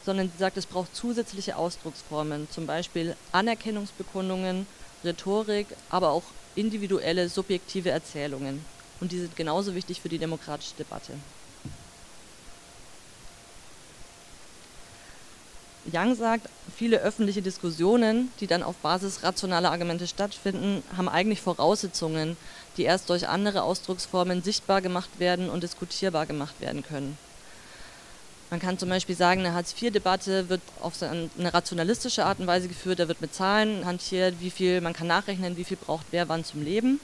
sondern 0.05 0.31
sie 0.31 0.39
sagt, 0.39 0.57
es 0.57 0.67
braucht 0.67 0.95
zusätzliche 0.95 1.57
Ausdrucksformen, 1.57 2.49
zum 2.51 2.67
Beispiel 2.67 3.17
Anerkennungsbekundungen, 3.33 4.67
Rhetorik, 5.05 5.67
aber 5.91 6.11
auch 6.11 6.25
individuelle, 6.55 7.29
subjektive 7.29 7.91
Erzählungen. 7.91 8.65
Und 9.03 9.11
die 9.11 9.19
sind 9.19 9.35
genauso 9.35 9.75
wichtig 9.75 10.01
für 10.01 10.09
die 10.09 10.19
demokratische 10.19 10.77
Debatte. 10.79 11.15
Young 15.93 16.15
sagt, 16.15 16.49
viele 16.77 17.01
öffentliche 17.01 17.43
Diskussionen, 17.43 18.31
die 18.39 18.47
dann 18.47 18.63
auf 18.63 18.77
Basis 18.77 19.25
rationaler 19.25 19.73
Argumente 19.73 20.07
stattfinden, 20.07 20.85
haben 20.97 21.09
eigentlich 21.09 21.41
Voraussetzungen, 21.41 22.37
die 22.77 22.85
erst 22.85 23.11
durch 23.11 23.27
andere 23.27 23.65
Ausdrucksformen 23.65 24.45
sichtbar 24.45 24.81
gemacht 24.81 25.11
werden 25.19 25.51
und 25.51 25.65
diskutierbar 25.65 26.27
gemacht 26.27 26.61
werden 26.61 26.85
können. 26.85 27.19
Man 28.51 28.61
kann 28.61 28.79
zum 28.79 28.89
Beispiel 28.89 29.17
sagen, 29.17 29.41
eine 29.41 29.53
Hartz-IV-Debatte 29.53 30.49
wird 30.49 30.61
auf 30.81 31.03
eine 31.03 31.53
rationalistische 31.53 32.25
Art 32.25 32.39
und 32.39 32.47
Weise 32.47 32.69
geführt, 32.69 33.01
da 33.01 33.09
wird 33.09 33.21
mit 33.21 33.35
Zahlen 33.35 33.85
hantiert, 33.85 34.37
wie 34.39 34.51
viel 34.51 34.81
man 34.81 34.93
kann 34.93 35.09
nachrechnen, 35.09 35.57
wie 35.57 35.65
viel 35.65 35.77
braucht 35.77 36.07
wer 36.13 36.29
wann 36.29 36.45
zum 36.45 36.63
Leben. 36.63 37.01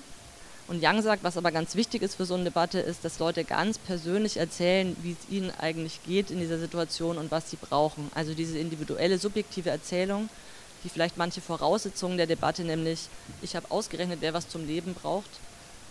Und 0.68 0.85
Young 0.85 1.00
sagt, 1.00 1.24
was 1.24 1.38
aber 1.38 1.50
ganz 1.50 1.76
wichtig 1.76 2.02
ist 2.02 2.16
für 2.16 2.26
so 2.26 2.35
eine 2.35 2.44
Debatte, 2.44 2.78
ist, 2.78 3.02
dass 3.02 3.18
Leute 3.18 3.42
ganz 3.44 3.78
persönlich 3.78 4.37
erzählen, 4.37 4.94
wie 5.02 5.12
es 5.12 5.33
ihnen 5.33 5.50
eigentlich 5.59 6.00
geht 6.04 6.31
in 6.31 6.40
dieser 6.40 6.59
Situation 6.59 7.16
und 7.16 7.31
was 7.31 7.50
sie 7.50 7.57
brauchen. 7.57 8.11
Also 8.14 8.35
diese 8.35 8.59
individuelle, 8.59 9.18
subjektive 9.18 9.70
Erzählung, 9.70 10.28
die 10.85 10.90
vielleicht 10.90 11.16
manche 11.16 11.40
Voraussetzungen 11.40 12.18
der 12.18 12.26
Debatte, 12.26 12.64
nämlich 12.64 13.09
ich 13.40 13.57
habe 13.57 13.70
ausgerechnet, 13.70 14.18
wer 14.20 14.35
was 14.35 14.50
zum 14.50 14.66
Leben 14.66 14.92
braucht, 14.92 15.31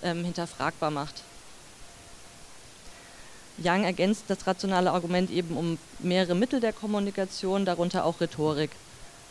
ähm, 0.03 0.23
hinterfragbar 0.23 0.91
macht. 0.91 1.23
Young 3.57 3.83
ergänzt 3.83 4.25
das 4.27 4.45
rationale 4.45 4.91
Argument 4.91 5.31
eben 5.31 5.57
um 5.57 5.79
mehrere 5.97 6.35
Mittel 6.35 6.59
der 6.59 6.73
Kommunikation, 6.73 7.65
darunter 7.65 8.05
auch 8.05 8.21
Rhetorik. 8.21 8.69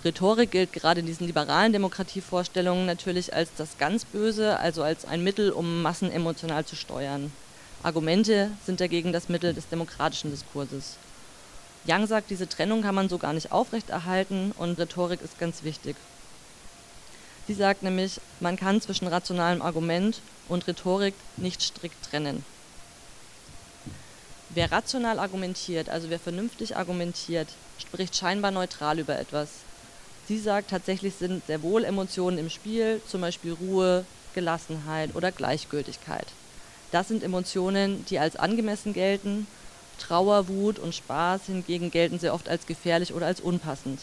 Rhetorik 0.04 0.50
gilt 0.50 0.72
gerade 0.72 1.00
in 1.00 1.06
diesen 1.06 1.26
liberalen 1.26 1.72
Demokratievorstellungen 1.72 2.86
natürlich 2.86 3.34
als 3.34 3.50
das 3.56 3.78
ganz 3.78 4.04
Böse, 4.04 4.58
also 4.58 4.82
als 4.82 5.04
ein 5.04 5.24
Mittel, 5.24 5.50
um 5.50 5.82
Massen 5.82 6.12
emotional 6.12 6.64
zu 6.64 6.76
steuern. 6.76 7.32
Argumente 7.82 8.50
sind 8.64 8.80
dagegen 8.80 9.12
das 9.12 9.28
Mittel 9.28 9.54
des 9.54 9.68
demokratischen 9.68 10.30
Diskurses. 10.30 10.96
Young 11.88 12.06
sagt, 12.06 12.30
diese 12.30 12.48
Trennung 12.48 12.82
kann 12.82 12.94
man 12.94 13.08
so 13.08 13.18
gar 13.18 13.32
nicht 13.32 13.52
aufrechterhalten 13.52 14.52
und 14.58 14.78
Rhetorik 14.78 15.20
ist 15.22 15.38
ganz 15.38 15.62
wichtig. 15.62 15.96
Sie 17.46 17.54
sagt 17.54 17.82
nämlich, 17.82 18.20
man 18.40 18.56
kann 18.56 18.80
zwischen 18.80 19.06
rationalem 19.06 19.62
Argument 19.62 20.20
und 20.48 20.66
Rhetorik 20.66 21.14
nicht 21.36 21.62
strikt 21.62 22.10
trennen. 22.10 22.44
Wer 24.50 24.72
rational 24.72 25.18
argumentiert, 25.18 25.88
also 25.88 26.10
wer 26.10 26.18
vernünftig 26.18 26.76
argumentiert, 26.76 27.48
spricht 27.78 28.16
scheinbar 28.16 28.50
neutral 28.50 28.98
über 28.98 29.18
etwas. 29.18 29.48
Sie 30.28 30.38
sagt, 30.38 30.70
tatsächlich 30.70 31.14
sind 31.14 31.46
sehr 31.46 31.62
wohl 31.62 31.84
Emotionen 31.84 32.38
im 32.38 32.50
Spiel, 32.50 33.00
zum 33.06 33.20
Beispiel 33.20 33.52
Ruhe, 33.52 34.04
Gelassenheit 34.34 35.14
oder 35.14 35.30
Gleichgültigkeit. 35.30 36.26
Das 36.90 37.08
sind 37.08 37.22
Emotionen, 37.22 38.04
die 38.10 38.18
als 38.18 38.36
angemessen 38.36 38.92
gelten. 38.92 39.46
Trauer, 39.98 40.48
Wut 40.48 40.78
und 40.78 40.94
Spaß 40.94 41.42
hingegen 41.46 41.90
gelten 41.90 42.18
sehr 42.18 42.34
oft 42.34 42.48
als 42.48 42.66
gefährlich 42.66 43.14
oder 43.14 43.26
als 43.26 43.40
unpassend. 43.40 44.00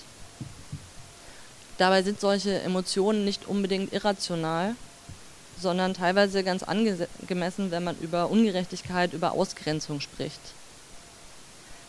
Dabei 1.77 2.03
sind 2.03 2.21
solche 2.21 2.61
Emotionen 2.61 3.25
nicht 3.25 3.47
unbedingt 3.47 3.93
irrational, 3.93 4.75
sondern 5.59 5.93
teilweise 5.93 6.43
ganz 6.43 6.63
angemessen, 6.63 7.71
wenn 7.71 7.83
man 7.83 7.97
über 7.99 8.29
Ungerechtigkeit, 8.29 9.13
über 9.13 9.33
Ausgrenzung 9.33 9.99
spricht. 9.99 10.39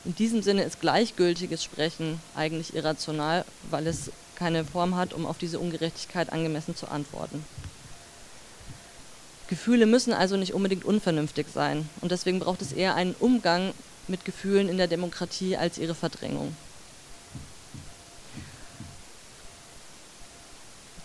In 0.05 0.15
diesem 0.15 0.43
Sinne 0.43 0.65
ist 0.65 0.81
gleichgültiges 0.81 1.65
Sprechen 1.65 2.21
eigentlich 2.35 2.75
irrational, 2.75 3.45
weil 3.71 3.87
es 3.87 4.11
keine 4.35 4.65
Form 4.65 4.97
hat, 4.97 5.13
um 5.13 5.27
auf 5.27 5.39
diese 5.39 5.59
Ungerechtigkeit 5.59 6.33
angemessen 6.33 6.77
zu 6.77 6.89
antworten. 6.89 7.45
Gefühle 9.49 9.87
müssen 9.87 10.13
also 10.13 10.37
nicht 10.37 10.55
unbedingt 10.55 10.85
unvernünftig 10.85 11.47
sein 11.53 11.89
und 12.01 12.11
deswegen 12.11 12.41
braucht 12.41 12.63
es 12.63 12.73
eher 12.73 12.95
einen 12.95 13.15
Umgang 13.21 13.73
mit 14.09 14.25
Gefühlen 14.25 14.69
in 14.69 14.79
der 14.79 14.89
Demokratie 14.89 15.57
als 15.57 15.79
ihre 15.79 15.95
Verdrängung. 15.95 16.57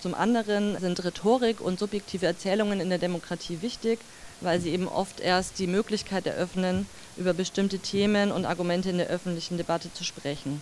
Zum 0.01 0.15
anderen 0.15 0.79
sind 0.79 1.03
Rhetorik 1.03 1.59
und 1.59 1.77
subjektive 1.77 2.25
Erzählungen 2.25 2.79
in 2.79 2.89
der 2.89 2.99
Demokratie 2.99 3.61
wichtig, 3.61 3.99
weil 4.39 4.61
sie 4.61 4.69
eben 4.69 4.87
oft 4.87 5.19
erst 5.19 5.59
die 5.59 5.67
Möglichkeit 5.67 6.25
eröffnen, 6.25 6.87
über 7.17 7.33
bestimmte 7.33 7.79
Themen 7.79 8.31
und 8.31 8.45
Argumente 8.45 8.89
in 8.89 8.97
der 8.97 9.07
öffentlichen 9.07 9.57
Debatte 9.57 9.93
zu 9.93 10.05
sprechen. 10.05 10.61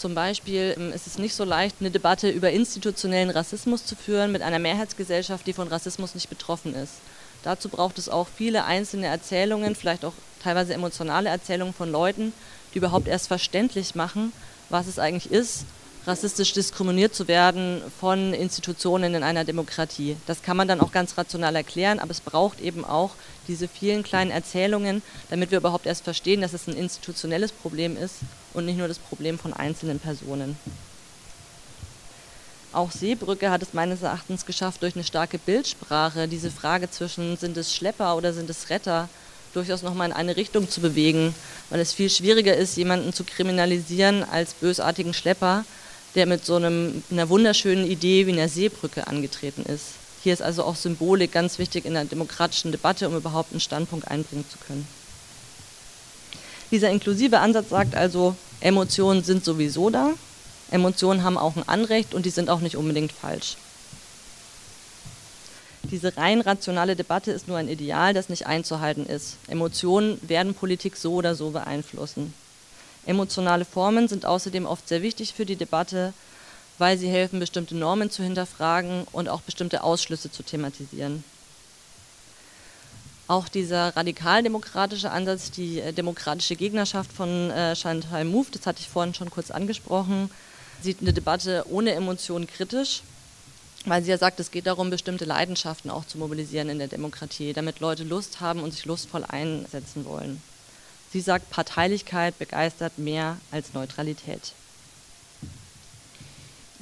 Zum 0.00 0.14
Beispiel 0.14 0.74
ähm, 0.78 0.94
ist 0.94 1.06
es 1.06 1.18
nicht 1.18 1.34
so 1.34 1.44
leicht, 1.44 1.76
eine 1.80 1.90
Debatte 1.90 2.30
über 2.30 2.50
institutionellen 2.50 3.28
Rassismus 3.28 3.84
zu 3.84 3.94
führen 3.94 4.32
mit 4.32 4.40
einer 4.40 4.58
Mehrheitsgesellschaft, 4.58 5.46
die 5.46 5.52
von 5.52 5.68
Rassismus 5.68 6.14
nicht 6.14 6.30
betroffen 6.30 6.74
ist. 6.74 6.94
Dazu 7.42 7.68
braucht 7.68 7.98
es 7.98 8.08
auch 8.08 8.26
viele 8.26 8.64
einzelne 8.64 9.08
Erzählungen, 9.08 9.74
vielleicht 9.74 10.06
auch 10.06 10.14
teilweise 10.42 10.72
emotionale 10.72 11.28
Erzählungen 11.28 11.74
von 11.74 11.92
Leuten, 11.92 12.32
die 12.72 12.78
überhaupt 12.78 13.08
erst 13.08 13.28
verständlich 13.28 13.94
machen, 13.94 14.32
was 14.70 14.86
es 14.86 14.98
eigentlich 14.98 15.30
ist 15.30 15.66
rassistisch 16.06 16.52
diskriminiert 16.52 17.14
zu 17.14 17.28
werden 17.28 17.82
von 18.00 18.32
Institutionen 18.32 19.14
in 19.14 19.22
einer 19.22 19.44
Demokratie. 19.44 20.16
Das 20.26 20.42
kann 20.42 20.56
man 20.56 20.68
dann 20.68 20.80
auch 20.80 20.92
ganz 20.92 21.18
rational 21.18 21.56
erklären, 21.56 21.98
aber 21.98 22.10
es 22.10 22.20
braucht 22.20 22.60
eben 22.60 22.84
auch 22.84 23.10
diese 23.48 23.68
vielen 23.68 24.02
kleinen 24.02 24.30
Erzählungen, 24.30 25.02
damit 25.28 25.50
wir 25.50 25.58
überhaupt 25.58 25.86
erst 25.86 26.04
verstehen, 26.04 26.40
dass 26.40 26.52
es 26.52 26.66
ein 26.66 26.76
institutionelles 26.76 27.52
Problem 27.52 27.96
ist 27.96 28.16
und 28.54 28.66
nicht 28.66 28.78
nur 28.78 28.88
das 28.88 28.98
Problem 28.98 29.38
von 29.38 29.52
einzelnen 29.52 29.98
Personen. 29.98 30.56
Auch 32.72 32.92
Seebrücke 32.92 33.50
hat 33.50 33.62
es 33.62 33.74
meines 33.74 34.02
Erachtens 34.02 34.46
geschafft, 34.46 34.82
durch 34.82 34.94
eine 34.94 35.02
starke 35.02 35.38
Bildsprache 35.38 36.28
diese 36.28 36.52
Frage 36.52 36.88
zwischen 36.88 37.36
sind 37.36 37.56
es 37.56 37.74
Schlepper 37.74 38.16
oder 38.16 38.32
sind 38.32 38.48
es 38.48 38.70
Retter 38.70 39.08
durchaus 39.52 39.82
nochmal 39.82 40.08
in 40.08 40.14
eine 40.14 40.36
Richtung 40.36 40.70
zu 40.70 40.80
bewegen, 40.80 41.34
weil 41.70 41.80
es 41.80 41.92
viel 41.92 42.08
schwieriger 42.08 42.56
ist, 42.56 42.76
jemanden 42.76 43.12
zu 43.12 43.24
kriminalisieren 43.24 44.22
als 44.22 44.54
bösartigen 44.54 45.14
Schlepper, 45.14 45.64
der 46.14 46.26
mit 46.26 46.44
so 46.44 46.56
einem, 46.56 47.02
einer 47.10 47.28
wunderschönen 47.28 47.86
Idee 47.86 48.26
wie 48.26 48.32
einer 48.32 48.48
Seebrücke 48.48 49.06
angetreten 49.06 49.64
ist. 49.64 49.99
Hier 50.22 50.32
ist 50.32 50.42
also 50.42 50.64
auch 50.64 50.76
Symbolik 50.76 51.32
ganz 51.32 51.58
wichtig 51.58 51.84
in 51.84 51.94
der 51.94 52.04
demokratischen 52.04 52.72
Debatte, 52.72 53.08
um 53.08 53.16
überhaupt 53.16 53.52
einen 53.52 53.60
Standpunkt 53.60 54.08
einbringen 54.08 54.44
zu 54.50 54.58
können. 54.66 54.86
Dieser 56.70 56.90
inklusive 56.90 57.40
Ansatz 57.40 57.70
sagt 57.70 57.94
also, 57.94 58.36
Emotionen 58.60 59.24
sind 59.24 59.44
sowieso 59.44 59.90
da, 59.90 60.12
Emotionen 60.70 61.24
haben 61.24 61.38
auch 61.38 61.56
ein 61.56 61.68
Anrecht 61.68 62.14
und 62.14 62.26
die 62.26 62.30
sind 62.30 62.50
auch 62.50 62.60
nicht 62.60 62.76
unbedingt 62.76 63.12
falsch. 63.12 63.56
Diese 65.84 66.16
rein 66.16 66.40
rationale 66.42 66.94
Debatte 66.94 67.32
ist 67.32 67.48
nur 67.48 67.56
ein 67.56 67.68
Ideal, 67.68 68.14
das 68.14 68.28
nicht 68.28 68.46
einzuhalten 68.46 69.06
ist. 69.06 69.38
Emotionen 69.48 70.20
werden 70.28 70.54
Politik 70.54 70.96
so 70.96 71.14
oder 71.14 71.34
so 71.34 71.50
beeinflussen. 71.50 72.34
Emotionale 73.06 73.64
Formen 73.64 74.06
sind 74.06 74.26
außerdem 74.26 74.66
oft 74.66 74.86
sehr 74.86 75.02
wichtig 75.02 75.32
für 75.32 75.46
die 75.46 75.56
Debatte, 75.56 76.12
weil 76.80 76.96
sie 76.96 77.08
helfen, 77.08 77.38
bestimmte 77.38 77.76
Normen 77.76 78.10
zu 78.10 78.22
hinterfragen 78.22 79.06
und 79.12 79.28
auch 79.28 79.42
bestimmte 79.42 79.84
Ausschlüsse 79.84 80.32
zu 80.32 80.42
thematisieren. 80.42 81.22
Auch 83.28 83.48
dieser 83.48 83.94
radikaldemokratische 83.94 85.10
Ansatz, 85.10 85.50
die 85.50 85.78
äh, 85.78 85.92
demokratische 85.92 86.56
Gegnerschaft 86.56 87.12
von 87.12 87.50
äh, 87.50 87.76
Chantal 87.76 88.24
Mouffe, 88.24 88.52
das 88.52 88.66
hatte 88.66 88.80
ich 88.80 88.88
vorhin 88.88 89.14
schon 89.14 89.30
kurz 89.30 89.50
angesprochen, 89.50 90.30
sieht 90.82 91.00
eine 91.02 91.12
Debatte 91.12 91.64
ohne 91.68 91.92
Emotionen 91.92 92.46
kritisch, 92.46 93.02
weil 93.84 94.02
sie 94.02 94.10
ja 94.10 94.18
sagt, 94.18 94.40
es 94.40 94.50
geht 94.50 94.66
darum, 94.66 94.90
bestimmte 94.90 95.26
Leidenschaften 95.26 95.90
auch 95.90 96.06
zu 96.06 96.18
mobilisieren 96.18 96.70
in 96.70 96.78
der 96.78 96.88
Demokratie, 96.88 97.52
damit 97.52 97.80
Leute 97.80 98.04
Lust 98.04 98.40
haben 98.40 98.62
und 98.62 98.72
sich 98.72 98.86
lustvoll 98.86 99.24
einsetzen 99.24 100.06
wollen. 100.06 100.42
Sie 101.12 101.20
sagt, 101.20 101.50
Parteilichkeit 101.50 102.38
begeistert 102.38 102.98
mehr 102.98 103.36
als 103.52 103.74
Neutralität. 103.74 104.54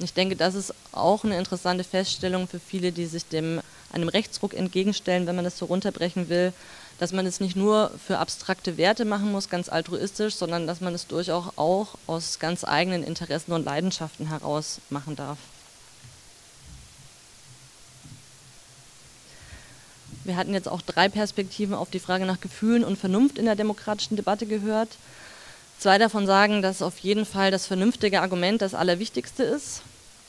Ich 0.01 0.13
denke, 0.13 0.37
das 0.37 0.55
ist 0.55 0.73
auch 0.93 1.25
eine 1.25 1.37
interessante 1.37 1.83
Feststellung 1.83 2.47
für 2.47 2.59
viele, 2.59 2.93
die 2.93 3.05
sich 3.05 3.25
dem, 3.25 3.59
einem 3.91 4.07
Rechtsruck 4.07 4.53
entgegenstellen, 4.53 5.27
wenn 5.27 5.35
man 5.35 5.43
das 5.43 5.57
so 5.57 5.65
runterbrechen 5.65 6.29
will, 6.29 6.53
dass 6.99 7.11
man 7.11 7.25
es 7.25 7.41
nicht 7.41 7.57
nur 7.57 7.91
für 8.05 8.17
abstrakte 8.17 8.77
Werte 8.77 9.03
machen 9.03 9.31
muss, 9.31 9.49
ganz 9.49 9.67
altruistisch, 9.67 10.35
sondern 10.35 10.67
dass 10.67 10.79
man 10.79 10.93
es 10.93 11.07
durchaus 11.07 11.45
auch 11.57 11.95
aus 12.07 12.39
ganz 12.39 12.63
eigenen 12.63 13.03
Interessen 13.03 13.51
und 13.51 13.65
Leidenschaften 13.65 14.27
heraus 14.27 14.79
machen 14.89 15.17
darf. 15.17 15.37
Wir 20.23 20.37
hatten 20.37 20.53
jetzt 20.53 20.69
auch 20.69 20.81
drei 20.81 21.09
Perspektiven 21.09 21.73
auf 21.73 21.89
die 21.89 21.99
Frage 21.99 22.25
nach 22.25 22.39
Gefühlen 22.39 22.83
und 22.83 22.99
Vernunft 22.99 23.37
in 23.37 23.45
der 23.45 23.55
demokratischen 23.55 24.15
Debatte 24.15 24.45
gehört. 24.45 24.89
Zwei 25.79 25.97
davon 25.97 26.25
sagen, 26.25 26.61
dass 26.61 26.81
auf 26.81 26.99
jeden 26.99 27.25
Fall 27.25 27.51
das 27.51 27.65
vernünftige 27.65 28.21
Argument 28.21 28.61
das 28.61 28.73
Allerwichtigste 28.73 29.43
ist. 29.43 29.81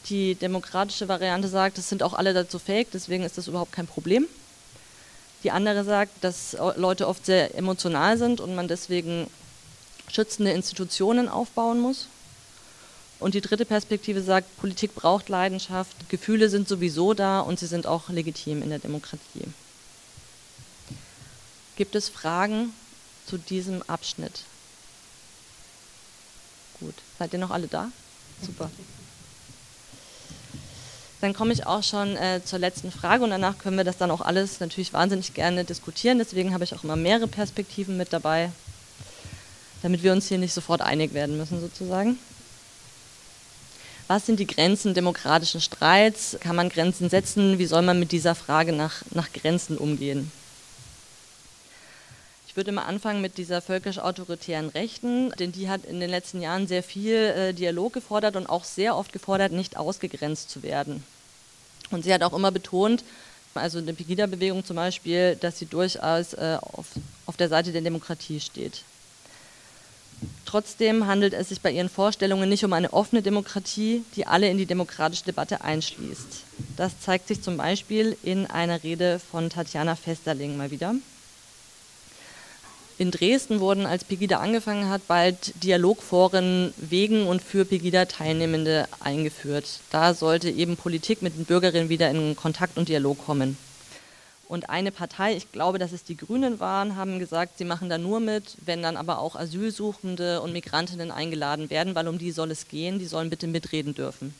Die 0.08 0.34
demokratische 0.34 1.08
Variante 1.08 1.48
sagt, 1.48 1.78
es 1.78 1.88
sind 1.88 2.02
auch 2.02 2.14
alle 2.14 2.32
dazu 2.32 2.58
fähig, 2.58 2.88
deswegen 2.92 3.24
ist 3.24 3.38
das 3.38 3.48
überhaupt 3.48 3.72
kein 3.72 3.86
Problem. 3.86 4.26
Die 5.42 5.50
andere 5.50 5.84
sagt, 5.84 6.12
dass 6.22 6.56
Leute 6.76 7.08
oft 7.08 7.24
sehr 7.26 7.54
emotional 7.54 8.18
sind 8.18 8.40
und 8.40 8.54
man 8.54 8.68
deswegen 8.68 9.28
schützende 10.10 10.52
Institutionen 10.52 11.28
aufbauen 11.28 11.80
muss. 11.80 12.08
Und 13.20 13.34
die 13.34 13.40
dritte 13.42 13.66
Perspektive 13.66 14.22
sagt, 14.22 14.56
Politik 14.58 14.94
braucht 14.94 15.28
Leidenschaft, 15.28 16.08
Gefühle 16.08 16.48
sind 16.48 16.68
sowieso 16.68 17.12
da 17.12 17.40
und 17.40 17.58
sie 17.58 17.66
sind 17.66 17.86
auch 17.86 18.08
legitim 18.08 18.62
in 18.62 18.70
der 18.70 18.78
Demokratie. 18.78 19.44
Gibt 21.76 21.94
es 21.94 22.08
Fragen 22.08 22.72
zu 23.26 23.36
diesem 23.36 23.82
Abschnitt? 23.82 24.44
Gut, 26.80 26.94
seid 27.18 27.32
ihr 27.34 27.38
noch 27.38 27.50
alle 27.50 27.68
da? 27.68 27.90
Super. 28.44 28.70
Dann 31.20 31.34
komme 31.34 31.52
ich 31.52 31.66
auch 31.66 31.82
schon 31.82 32.16
äh, 32.16 32.40
zur 32.44 32.58
letzten 32.58 32.90
Frage 32.90 33.24
und 33.24 33.30
danach 33.30 33.58
können 33.58 33.76
wir 33.76 33.84
das 33.84 33.98
dann 33.98 34.10
auch 34.10 34.22
alles 34.22 34.60
natürlich 34.60 34.92
wahnsinnig 34.92 35.34
gerne 35.34 35.64
diskutieren. 35.64 36.18
Deswegen 36.18 36.54
habe 36.54 36.64
ich 36.64 36.74
auch 36.74 36.82
immer 36.82 36.96
mehrere 36.96 37.26
Perspektiven 37.26 37.96
mit 37.98 38.12
dabei, 38.12 38.50
damit 39.82 40.02
wir 40.02 40.12
uns 40.12 40.28
hier 40.28 40.38
nicht 40.38 40.54
sofort 40.54 40.80
einig 40.80 41.12
werden 41.12 41.36
müssen 41.36 41.60
sozusagen. 41.60 42.18
Was 44.08 44.26
sind 44.26 44.40
die 44.40 44.46
Grenzen 44.46 44.94
demokratischen 44.94 45.60
Streits? 45.60 46.36
Kann 46.40 46.56
man 46.56 46.68
Grenzen 46.68 47.10
setzen? 47.10 47.58
Wie 47.58 47.66
soll 47.66 47.82
man 47.82 48.00
mit 48.00 48.12
dieser 48.12 48.34
Frage 48.34 48.72
nach, 48.72 49.02
nach 49.10 49.32
Grenzen 49.32 49.76
umgehen? 49.78 50.32
Würde 52.60 52.72
mal 52.72 52.82
anfangen 52.82 53.22
mit 53.22 53.38
dieser 53.38 53.62
völkisch-autoritären 53.62 54.68
Rechten, 54.68 55.30
denn 55.38 55.50
die 55.50 55.70
hat 55.70 55.86
in 55.86 55.98
den 55.98 56.10
letzten 56.10 56.42
Jahren 56.42 56.66
sehr 56.66 56.82
viel 56.82 57.14
äh, 57.14 57.54
Dialog 57.54 57.94
gefordert 57.94 58.36
und 58.36 58.46
auch 58.46 58.64
sehr 58.64 58.96
oft 58.96 59.14
gefordert, 59.14 59.50
nicht 59.50 59.78
ausgegrenzt 59.78 60.50
zu 60.50 60.62
werden. 60.62 61.02
Und 61.90 62.04
sie 62.04 62.12
hat 62.12 62.22
auch 62.22 62.34
immer 62.34 62.50
betont, 62.50 63.02
also 63.54 63.78
in 63.78 63.86
der 63.86 63.94
Pegida-Bewegung 63.94 64.62
zum 64.62 64.76
Beispiel, 64.76 65.36
dass 65.36 65.58
sie 65.58 65.64
durchaus 65.64 66.34
äh, 66.34 66.58
auf, 66.60 66.88
auf 67.24 67.38
der 67.38 67.48
Seite 67.48 67.72
der 67.72 67.80
Demokratie 67.80 68.40
steht. 68.40 68.82
Trotzdem 70.44 71.06
handelt 71.06 71.32
es 71.32 71.48
sich 71.48 71.62
bei 71.62 71.70
ihren 71.70 71.88
Vorstellungen 71.88 72.50
nicht 72.50 72.62
um 72.62 72.74
eine 72.74 72.92
offene 72.92 73.22
Demokratie, 73.22 74.04
die 74.16 74.26
alle 74.26 74.50
in 74.50 74.58
die 74.58 74.66
demokratische 74.66 75.24
Debatte 75.24 75.62
einschließt. 75.62 76.42
Das 76.76 77.00
zeigt 77.00 77.26
sich 77.26 77.40
zum 77.40 77.56
Beispiel 77.56 78.18
in 78.22 78.44
einer 78.44 78.82
Rede 78.82 79.18
von 79.18 79.48
Tatjana 79.48 79.96
Festerling 79.96 80.58
mal 80.58 80.70
wieder 80.70 80.94
in 83.00 83.10
Dresden 83.10 83.60
wurden, 83.60 83.86
als 83.86 84.04
Pegida 84.04 84.40
angefangen 84.40 84.90
hat, 84.90 85.08
bald 85.08 85.54
Dialogforen 85.64 86.74
wegen 86.76 87.26
und 87.26 87.40
für 87.40 87.64
Pegida-Teilnehmende 87.64 88.86
eingeführt. 89.00 89.80
Da 89.90 90.12
sollte 90.12 90.50
eben 90.50 90.76
Politik 90.76 91.22
mit 91.22 91.34
den 91.34 91.46
Bürgerinnen 91.46 91.88
wieder 91.88 92.10
in 92.10 92.36
Kontakt 92.36 92.76
und 92.76 92.90
Dialog 92.90 93.24
kommen. 93.24 93.56
Und 94.48 94.68
eine 94.68 94.92
Partei, 94.92 95.34
ich 95.34 95.50
glaube, 95.50 95.78
dass 95.78 95.92
es 95.92 96.04
die 96.04 96.16
Grünen 96.18 96.60
waren, 96.60 96.94
haben 96.94 97.18
gesagt, 97.18 97.56
sie 97.56 97.64
machen 97.64 97.88
da 97.88 97.96
nur 97.96 98.20
mit, 98.20 98.58
wenn 98.66 98.82
dann 98.82 98.98
aber 98.98 99.20
auch 99.20 99.34
Asylsuchende 99.34 100.42
und 100.42 100.52
Migrantinnen 100.52 101.10
eingeladen 101.10 101.70
werden, 101.70 101.94
weil 101.94 102.06
um 102.06 102.18
die 102.18 102.32
soll 102.32 102.50
es 102.50 102.68
gehen, 102.68 102.98
die 102.98 103.06
sollen 103.06 103.30
bitte 103.30 103.46
mitreden 103.46 103.94
dürfen. 103.94 104.34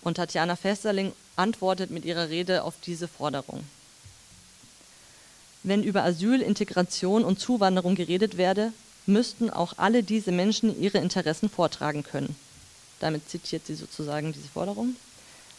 Und 0.00 0.14
Tatjana 0.14 0.56
Festerling 0.56 1.12
antwortet 1.36 1.90
mit 1.90 2.06
ihrer 2.06 2.30
Rede 2.30 2.64
auf 2.64 2.76
diese 2.82 3.08
Forderung. 3.08 3.62
Wenn 5.68 5.82
über 5.82 6.02
Asyl, 6.02 6.40
Integration 6.40 7.24
und 7.24 7.40
Zuwanderung 7.40 7.94
geredet 7.94 8.38
werde, 8.38 8.72
müssten 9.04 9.50
auch 9.50 9.74
alle 9.76 10.02
diese 10.02 10.32
Menschen 10.32 10.80
ihre 10.80 10.96
Interessen 10.96 11.50
vortragen 11.50 12.04
können. 12.04 12.34
Damit 13.00 13.28
zitiert 13.28 13.66
sie 13.66 13.74
sozusagen 13.74 14.32
diese 14.32 14.48
Forderung. 14.48 14.96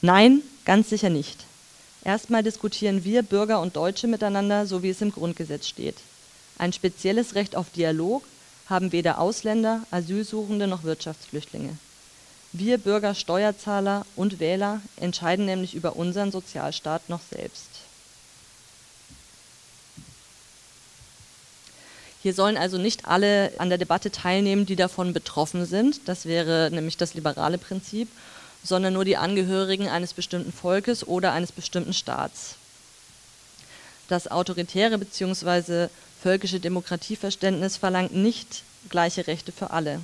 Nein, 0.01 0.41
ganz 0.65 0.89
sicher 0.89 1.11
nicht. 1.11 1.45
Erstmal 2.03 2.41
diskutieren 2.41 3.03
wir 3.03 3.21
Bürger 3.21 3.61
und 3.61 3.75
Deutsche 3.75 4.07
miteinander, 4.07 4.65
so 4.65 4.81
wie 4.81 4.89
es 4.89 5.01
im 5.01 5.11
Grundgesetz 5.11 5.67
steht. 5.67 5.97
Ein 6.57 6.73
spezielles 6.73 7.35
Recht 7.35 7.55
auf 7.55 7.69
Dialog 7.69 8.23
haben 8.65 8.91
weder 8.91 9.19
Ausländer, 9.19 9.83
Asylsuchende 9.91 10.65
noch 10.65 10.85
Wirtschaftsflüchtlinge. 10.85 11.77
Wir 12.51 12.79
Bürger, 12.79 13.13
Steuerzahler 13.13 14.07
und 14.15 14.39
Wähler 14.39 14.81
entscheiden 14.95 15.45
nämlich 15.45 15.75
über 15.75 15.97
unseren 15.97 16.31
Sozialstaat 16.31 17.09
noch 17.09 17.21
selbst. 17.29 17.78
Hier 22.21 22.33
sollen 22.33 22.57
also 22.57 22.77
nicht 22.77 23.05
alle 23.05 23.53
an 23.57 23.69
der 23.69 23.77
Debatte 23.77 24.11
teilnehmen, 24.11 24.65
die 24.65 24.75
davon 24.75 25.13
betroffen 25.13 25.65
sind. 25.65 26.07
Das 26.07 26.25
wäre 26.25 26.69
nämlich 26.71 26.97
das 26.97 27.13
liberale 27.13 27.57
Prinzip 27.57 28.09
sondern 28.63 28.93
nur 28.93 29.05
die 29.05 29.17
Angehörigen 29.17 29.87
eines 29.87 30.13
bestimmten 30.13 30.51
Volkes 30.51 31.07
oder 31.07 31.31
eines 31.31 31.51
bestimmten 31.51 31.93
Staats. 31.93 32.55
Das 34.07 34.29
autoritäre 34.29 34.97
bzw. 34.97 35.87
völkische 36.21 36.59
Demokratieverständnis 36.59 37.77
verlangt 37.77 38.13
nicht 38.13 38.63
gleiche 38.89 39.27
Rechte 39.27 39.51
für 39.51 39.71
alle. 39.71 40.01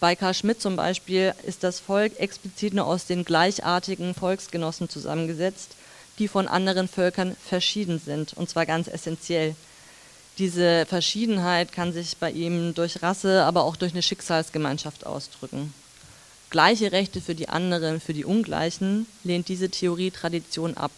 Bei 0.00 0.16
Karl 0.16 0.34
Schmidt 0.34 0.60
zum 0.60 0.76
Beispiel 0.76 1.34
ist 1.46 1.62
das 1.62 1.78
Volk 1.78 2.18
explizit 2.18 2.74
nur 2.74 2.86
aus 2.86 3.06
den 3.06 3.24
gleichartigen 3.24 4.14
Volksgenossen 4.14 4.88
zusammengesetzt, 4.88 5.76
die 6.18 6.28
von 6.28 6.48
anderen 6.48 6.88
Völkern 6.88 7.36
verschieden 7.48 8.00
sind, 8.04 8.34
und 8.34 8.48
zwar 8.48 8.66
ganz 8.66 8.88
essentiell. 8.88 9.54
Diese 10.38 10.86
Verschiedenheit 10.86 11.72
kann 11.72 11.92
sich 11.92 12.16
bei 12.16 12.30
ihm 12.30 12.74
durch 12.74 13.02
Rasse, 13.02 13.44
aber 13.44 13.64
auch 13.64 13.76
durch 13.76 13.92
eine 13.92 14.02
Schicksalsgemeinschaft 14.02 15.06
ausdrücken 15.06 15.72
gleiche 16.52 16.92
Rechte 16.92 17.20
für 17.20 17.34
die 17.34 17.48
anderen, 17.48 17.98
für 17.98 18.12
die 18.12 18.26
Ungleichen, 18.26 19.06
lehnt 19.24 19.48
diese 19.48 19.70
Theorie-Tradition 19.70 20.76
ab. 20.76 20.92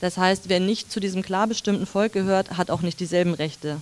Das 0.00 0.16
heißt, 0.16 0.48
wer 0.48 0.60
nicht 0.60 0.90
zu 0.90 1.00
diesem 1.00 1.22
klar 1.22 1.46
bestimmten 1.46 1.84
Volk 1.84 2.12
gehört, 2.12 2.56
hat 2.56 2.70
auch 2.70 2.80
nicht 2.80 3.00
dieselben 3.00 3.34
Rechte. 3.34 3.80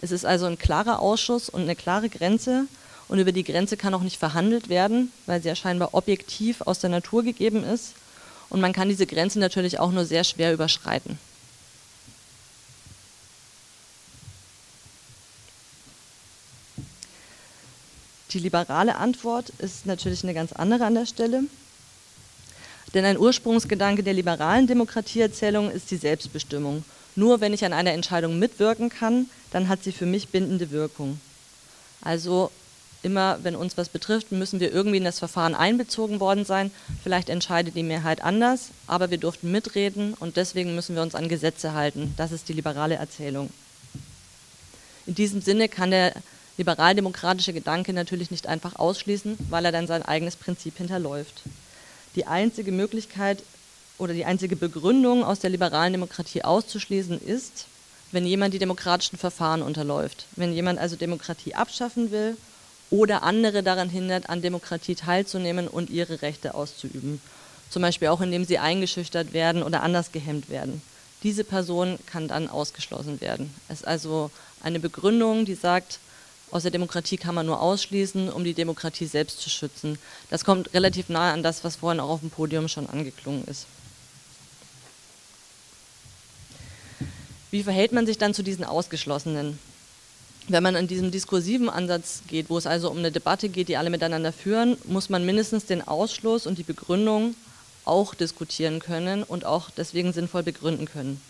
Es 0.00 0.12
ist 0.12 0.24
also 0.24 0.46
ein 0.46 0.56
klarer 0.56 1.00
Ausschuss 1.00 1.48
und 1.48 1.62
eine 1.62 1.74
klare 1.74 2.08
Grenze 2.08 2.66
und 3.08 3.18
über 3.18 3.32
die 3.32 3.44
Grenze 3.44 3.76
kann 3.76 3.92
auch 3.92 4.02
nicht 4.02 4.18
verhandelt 4.18 4.68
werden, 4.68 5.10
weil 5.26 5.42
sie 5.42 5.48
ja 5.48 5.56
scheinbar 5.56 5.92
objektiv 5.92 6.60
aus 6.60 6.78
der 6.78 6.90
Natur 6.90 7.24
gegeben 7.24 7.64
ist 7.64 7.94
und 8.50 8.60
man 8.60 8.72
kann 8.72 8.88
diese 8.88 9.06
Grenze 9.06 9.40
natürlich 9.40 9.80
auch 9.80 9.90
nur 9.90 10.04
sehr 10.04 10.22
schwer 10.22 10.52
überschreiten. 10.54 11.18
Die 18.36 18.42
liberale 18.42 18.96
Antwort 18.96 19.48
ist 19.60 19.86
natürlich 19.86 20.22
eine 20.22 20.34
ganz 20.34 20.52
andere 20.52 20.84
an 20.84 20.94
der 20.94 21.06
Stelle. 21.06 21.44
Denn 22.92 23.06
ein 23.06 23.16
Ursprungsgedanke 23.16 24.02
der 24.02 24.12
liberalen 24.12 24.66
Demokratieerzählung 24.66 25.70
ist 25.70 25.90
die 25.90 25.96
Selbstbestimmung. 25.96 26.84
Nur 27.14 27.40
wenn 27.40 27.54
ich 27.54 27.64
an 27.64 27.72
einer 27.72 27.92
Entscheidung 27.92 28.38
mitwirken 28.38 28.90
kann, 28.90 29.30
dann 29.52 29.68
hat 29.68 29.82
sie 29.82 29.90
für 29.90 30.04
mich 30.04 30.28
bindende 30.28 30.70
Wirkung. 30.70 31.18
Also 32.02 32.50
immer, 33.02 33.38
wenn 33.42 33.56
uns 33.56 33.78
was 33.78 33.88
betrifft, 33.88 34.32
müssen 34.32 34.60
wir 34.60 34.70
irgendwie 34.70 34.98
in 34.98 35.04
das 35.04 35.18
Verfahren 35.18 35.54
einbezogen 35.54 36.20
worden 36.20 36.44
sein. 36.44 36.70
Vielleicht 37.02 37.30
entscheidet 37.30 37.74
die 37.74 37.82
Mehrheit 37.82 38.22
anders, 38.22 38.68
aber 38.86 39.10
wir 39.10 39.16
durften 39.16 39.50
mitreden 39.50 40.12
und 40.12 40.36
deswegen 40.36 40.74
müssen 40.74 40.94
wir 40.94 41.00
uns 41.00 41.14
an 41.14 41.30
Gesetze 41.30 41.72
halten. 41.72 42.12
Das 42.18 42.32
ist 42.32 42.50
die 42.50 42.52
liberale 42.52 42.96
Erzählung. 42.96 43.48
In 45.06 45.14
diesem 45.14 45.40
Sinne 45.40 45.70
kann 45.70 45.90
der 45.90 46.12
liberaldemokratische 46.58 47.52
Gedanke 47.52 47.92
natürlich 47.92 48.30
nicht 48.30 48.46
einfach 48.46 48.76
ausschließen, 48.76 49.36
weil 49.50 49.64
er 49.64 49.72
dann 49.72 49.86
sein 49.86 50.02
eigenes 50.02 50.36
Prinzip 50.36 50.78
hinterläuft. 50.78 51.42
Die 52.14 52.26
einzige 52.26 52.72
Möglichkeit 52.72 53.42
oder 53.98 54.14
die 54.14 54.24
einzige 54.24 54.56
Begründung 54.56 55.24
aus 55.24 55.40
der 55.40 55.50
liberalen 55.50 55.92
Demokratie 55.92 56.42
auszuschließen 56.42 57.20
ist, 57.20 57.66
wenn 58.12 58.26
jemand 58.26 58.54
die 58.54 58.58
demokratischen 58.58 59.18
Verfahren 59.18 59.62
unterläuft, 59.62 60.26
wenn 60.36 60.52
jemand 60.52 60.78
also 60.78 60.96
Demokratie 60.96 61.54
abschaffen 61.54 62.10
will 62.10 62.36
oder 62.90 63.22
andere 63.22 63.62
daran 63.62 63.90
hindert, 63.90 64.28
an 64.28 64.42
Demokratie 64.42 64.94
teilzunehmen 64.94 65.68
und 65.68 65.90
ihre 65.90 66.22
Rechte 66.22 66.54
auszuüben. 66.54 67.20
Zum 67.68 67.82
Beispiel 67.82 68.08
auch 68.08 68.20
indem 68.20 68.44
sie 68.44 68.58
eingeschüchtert 68.58 69.32
werden 69.32 69.62
oder 69.62 69.82
anders 69.82 70.12
gehemmt 70.12 70.48
werden. 70.48 70.80
Diese 71.22 71.44
Person 71.44 71.98
kann 72.06 72.28
dann 72.28 72.48
ausgeschlossen 72.48 73.20
werden. 73.20 73.52
Es 73.68 73.80
ist 73.80 73.86
also 73.86 74.30
eine 74.62 74.78
Begründung, 74.78 75.44
die 75.44 75.54
sagt, 75.54 75.98
aus 76.50 76.62
der 76.62 76.70
Demokratie 76.70 77.16
kann 77.16 77.34
man 77.34 77.46
nur 77.46 77.60
ausschließen, 77.60 78.30
um 78.30 78.44
die 78.44 78.54
Demokratie 78.54 79.06
selbst 79.06 79.40
zu 79.40 79.50
schützen. 79.50 79.98
Das 80.30 80.44
kommt 80.44 80.72
relativ 80.74 81.08
nahe 81.08 81.32
an 81.32 81.42
das, 81.42 81.64
was 81.64 81.76
vorhin 81.76 82.00
auch 82.00 82.08
auf 82.08 82.20
dem 82.20 82.30
Podium 82.30 82.68
schon 82.68 82.88
angeklungen 82.88 83.44
ist. 83.46 83.66
Wie 87.50 87.62
verhält 87.62 87.92
man 87.92 88.06
sich 88.06 88.18
dann 88.18 88.34
zu 88.34 88.42
diesen 88.42 88.64
Ausgeschlossenen? 88.64 89.58
Wenn 90.48 90.62
man 90.62 90.76
an 90.76 90.86
diesem 90.86 91.10
diskursiven 91.10 91.68
Ansatz 91.68 92.22
geht, 92.28 92.50
wo 92.50 92.58
es 92.58 92.66
also 92.66 92.90
um 92.90 92.98
eine 92.98 93.10
Debatte 93.10 93.48
geht, 93.48 93.68
die 93.68 93.76
alle 93.76 93.90
miteinander 93.90 94.32
führen, 94.32 94.76
muss 94.84 95.08
man 95.08 95.26
mindestens 95.26 95.66
den 95.66 95.86
Ausschluss 95.86 96.46
und 96.46 96.58
die 96.58 96.62
Begründung 96.62 97.34
auch 97.84 98.14
diskutieren 98.14 98.78
können 98.78 99.22
und 99.24 99.44
auch 99.44 99.70
deswegen 99.70 100.12
sinnvoll 100.12 100.44
begründen 100.44 100.86
können. 100.86 101.20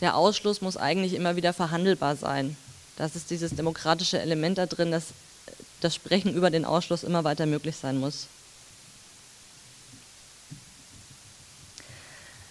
Der 0.00 0.16
Ausschluss 0.16 0.60
muss 0.60 0.76
eigentlich 0.76 1.14
immer 1.14 1.36
wieder 1.36 1.52
verhandelbar 1.52 2.16
sein. 2.16 2.56
Das 2.96 3.14
ist 3.14 3.30
dieses 3.30 3.54
demokratische 3.54 4.18
Element 4.18 4.58
da 4.58 4.66
drin, 4.66 4.90
dass 4.90 5.06
das 5.80 5.94
Sprechen 5.94 6.34
über 6.34 6.50
den 6.50 6.64
Ausschluss 6.64 7.04
immer 7.04 7.24
weiter 7.24 7.46
möglich 7.46 7.76
sein 7.76 7.98
muss. 7.98 8.26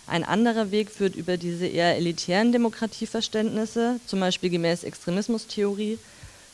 Ein 0.08 0.24
anderer 0.24 0.70
Weg 0.70 0.92
führt 0.92 1.16
über 1.16 1.36
diese 1.36 1.66
eher 1.66 1.96
elitären 1.96 2.52
Demokratieverständnisse, 2.52 4.00
zum 4.06 4.20
Beispiel 4.20 4.52
gemäß 4.52 4.84
Extremismustheorie, 4.84 5.98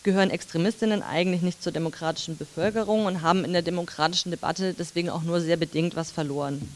gehören 0.04 0.30
Extremistinnen 0.30 1.04
eigentlich 1.04 1.42
nicht 1.42 1.62
zur 1.62 1.74
demokratischen 1.74 2.38
Bevölkerung 2.38 3.06
und 3.06 3.22
haben 3.22 3.44
in 3.44 3.52
der 3.52 3.62
demokratischen 3.62 4.32
Debatte 4.32 4.74
deswegen 4.74 5.10
auch 5.10 5.22
nur 5.22 5.42
sehr 5.42 5.58
bedingt 5.58 5.96
was 5.98 6.12
verloren. 6.12 6.68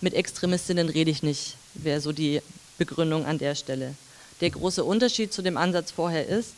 Mit 0.00 0.14
Extremistinnen 0.14 0.88
rede 0.88 1.10
ich 1.10 1.22
nicht, 1.22 1.56
wäre 1.74 2.00
so 2.00 2.12
die 2.12 2.42
Begründung 2.78 3.24
an 3.24 3.38
der 3.38 3.54
Stelle. 3.54 3.94
Der 4.40 4.50
große 4.50 4.84
Unterschied 4.84 5.32
zu 5.32 5.42
dem 5.42 5.56
Ansatz 5.56 5.90
vorher 5.90 6.26
ist, 6.26 6.54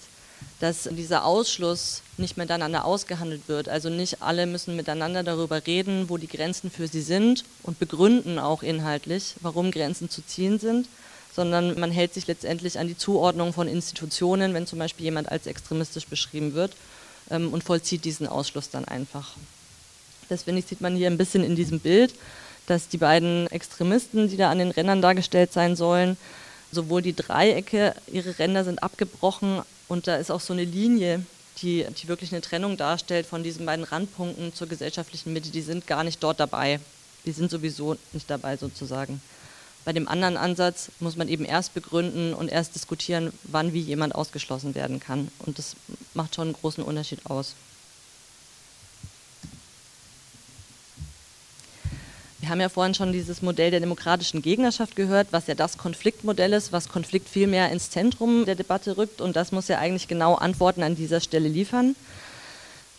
dass 0.61 0.89
dieser 0.91 1.25
Ausschluss 1.25 2.03
nicht 2.17 2.37
miteinander 2.37 2.85
ausgehandelt 2.85 3.43
wird. 3.49 3.69
Also 3.69 3.91
nicht 3.91 4.23
alle 4.23 4.47
müssen 4.47 4.77
miteinander 4.77 5.23
darüber 5.23 5.67
reden, 5.67 6.09
wo 6.09 6.17
die 6.17 6.29
Grenzen 6.29 6.71
für 6.71 6.89
sie 6.89 7.03
sind 7.03 7.45
und 7.63 7.79
begründen 7.79 8.39
auch 8.39 8.63
inhaltlich, 8.63 9.35
warum 9.41 9.71
Grenzen 9.71 10.09
zu 10.09 10.23
ziehen 10.23 10.59
sind, 10.59 10.89
sondern 11.35 11.79
man 11.79 11.91
hält 11.91 12.15
sich 12.15 12.27
letztendlich 12.27 12.79
an 12.79 12.87
die 12.89 12.97
Zuordnung 12.97 13.53
von 13.53 13.67
Institutionen, 13.69 14.55
wenn 14.55 14.67
zum 14.67 14.79
Beispiel 14.79 15.05
jemand 15.05 15.31
als 15.31 15.47
extremistisch 15.47 16.07
beschrieben 16.07 16.55
wird 16.55 16.73
ähm, 17.31 17.53
und 17.53 17.65
vollzieht 17.65 18.05
diesen 18.05 18.29
Ausschluss 18.29 18.71
dann 18.71 18.85
einfach. 18.85 19.33
Das 20.29 20.45
finde 20.45 20.61
ich, 20.61 20.67
sieht 20.67 20.81
man 20.81 20.97
hier 20.97 21.09
ein 21.09 21.19
bisschen 21.19 21.45
in 21.45 21.57
diesem 21.57 21.81
Bild, 21.81 22.15
dass 22.67 22.89
die 22.89 22.99
beiden 22.99 23.47
Extremisten, 23.49 24.29
die 24.29 24.37
da 24.37 24.51
an 24.51 24.59
den 24.59 24.71
Rändern 24.71 25.03
dargestellt 25.03 25.53
sein 25.53 25.77
sollen, 25.77 26.17
sowohl 26.75 27.03
die 27.03 27.17
Dreiecke, 27.17 27.95
ihre 28.13 28.39
Ränder 28.39 28.65
sind 28.65 28.83
abgebrochen 28.83 29.63
und 29.89 30.07
da 30.07 30.17
ist 30.17 30.31
auch 30.31 30.41
so 30.41 30.53
eine 30.53 30.65
Linie, 30.65 31.25
die, 31.63 31.87
die 31.99 32.09
wirklich 32.09 32.33
eine 32.33 32.41
Trennung 32.41 32.77
darstellt 32.77 33.27
von 33.27 33.43
diesen 33.43 33.65
beiden 33.65 33.85
Randpunkten 33.85 34.55
zur 34.55 34.67
gesellschaftlichen 34.67 35.33
Mitte. 35.33 35.51
Die 35.51 35.63
sind 35.63 35.87
gar 35.87 36.05
nicht 36.05 36.23
dort 36.23 36.41
dabei. 36.41 36.81
Die 37.25 37.33
sind 37.33 37.51
sowieso 37.51 37.97
nicht 38.13 38.29
dabei 38.29 38.57
sozusagen. 38.57 39.21
Bei 39.85 39.93
dem 39.93 40.09
anderen 40.09 40.37
Ansatz 40.37 40.91
muss 40.99 41.17
man 41.17 41.29
eben 41.29 41.45
erst 41.45 41.75
begründen 41.75 42.35
und 42.35 42.51
erst 42.51 42.75
diskutieren, 42.75 43.33
wann 43.45 43.73
wie 43.73 43.81
jemand 43.81 44.15
ausgeschlossen 44.15 44.75
werden 44.75 44.99
kann. 44.99 45.29
Und 45.41 45.59
das 45.59 45.77
macht 46.15 46.35
schon 46.35 46.49
einen 46.49 46.55
großen 46.55 46.83
Unterschied 46.83 47.27
aus. 47.27 47.55
Wir 52.45 52.51
haben 52.51 52.61
ja 52.61 52.69
vorhin 52.69 52.93
schon 52.93 53.11
dieses 53.11 53.41
Modell 53.41 53.71
der 53.71 53.81
demokratischen 53.81 54.43
Gegnerschaft 54.43 54.97
gehört, 54.97 55.29
was 55.31 55.47
ja 55.47 55.55
das 55.55 55.79
Konfliktmodell 55.79 56.53
ist, 56.53 56.73
was 56.73 56.91
Konflikt 56.91 57.27
viel 57.27 57.47
mehr 57.47 57.73
ins 57.73 57.89
Zentrum 57.89 58.45
der 58.45 58.55
Debatte 58.55 58.99
rückt 58.99 59.23
und 59.23 59.35
das 59.35 59.51
muss 59.51 59.69
ja 59.69 59.79
eigentlich 59.79 60.09
genau 60.09 60.35
Antworten 60.35 60.83
an 60.83 60.95
dieser 60.95 61.23
Stelle 61.23 61.49
liefern. 61.49 61.97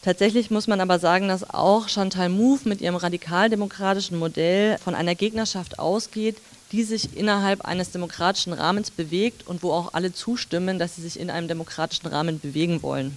Tatsächlich 0.02 0.50
muss 0.50 0.66
man 0.66 0.82
aber 0.82 0.98
sagen, 0.98 1.28
dass 1.28 1.48
auch 1.48 1.90
Chantal 1.90 2.30
Mouffe 2.30 2.68
mit 2.68 2.82
ihrem 2.82 2.96
radikaldemokratischen 2.96 4.18
Modell 4.18 4.80
von 4.80 4.96
einer 4.96 5.14
Gegnerschaft 5.14 5.78
ausgeht, 5.78 6.38
die 6.72 6.82
sich 6.82 7.16
innerhalb 7.16 7.66
eines 7.66 7.92
demokratischen 7.92 8.52
Rahmens 8.52 8.90
bewegt 8.90 9.46
und 9.46 9.62
wo 9.62 9.74
auch 9.74 9.94
alle 9.94 10.12
zustimmen, 10.12 10.80
dass 10.80 10.96
sie 10.96 11.04
sich 11.04 11.20
in 11.20 11.30
einem 11.30 11.48
demokratischen 11.48 12.08
Rahmen 12.08 12.40
bewegen 12.40 12.82
wollen. 12.82 13.16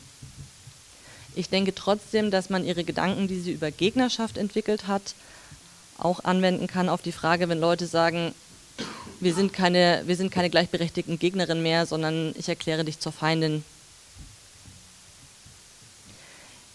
Ich 1.35 1.49
denke 1.49 1.75
trotzdem, 1.75 2.31
dass 2.31 2.51
man 2.51 2.67
ihre 2.67 2.85
Gedanken, 2.85 3.29
die 3.29 3.41
sie 3.41 3.53
über 3.53 3.71
Gegnerschaft 3.71 4.37
entwickelt 4.37 4.89
hat, 4.89 5.15
auch 5.99 6.25
anwenden 6.25 6.67
kann 6.67 6.89
auf 6.89 7.03
die 7.03 7.13
Frage, 7.13 7.49
wenn 7.49 7.61
Leute 7.61 7.87
sagen, 7.87 8.35
wir 9.21 9.35
sind 9.35 9.53
keine, 9.53 10.03
wir 10.07 10.17
sind 10.17 10.31
keine 10.31 10.49
gleichberechtigten 10.51 11.19
Gegnerinnen 11.19 11.63
mehr, 11.63 11.87
sondern 11.87 12.35
ich 12.39 12.49
erkläre 12.49 12.85
dich 12.85 13.01
zur 13.01 13.13
Feindin. 13.13 13.65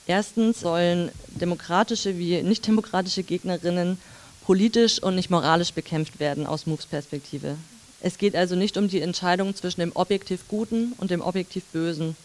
Erstens 0.05 0.59
sollen 0.59 1.11
demokratische 1.27 2.17
wie 2.17 2.41
nicht 2.41 2.67
demokratische 2.67 3.23
Gegnerinnen 3.23 3.97
politisch 4.45 5.01
und 5.01 5.15
nicht 5.15 5.29
moralisch 5.29 5.71
bekämpft 5.71 6.19
werden 6.19 6.45
aus 6.45 6.65
MOVEs 6.65 6.85
Perspektive. 6.85 7.55
Es 8.01 8.17
geht 8.17 8.35
also 8.35 8.55
nicht 8.55 8.75
um 8.75 8.89
die 8.89 8.99
Entscheidung 8.99 9.55
zwischen 9.55 9.79
dem 9.79 9.93
objektiv 9.95 10.41
Guten 10.49 10.91
und 10.97 11.09
dem 11.09 11.21
objektiv 11.21 11.63
Bösen. 11.71 12.17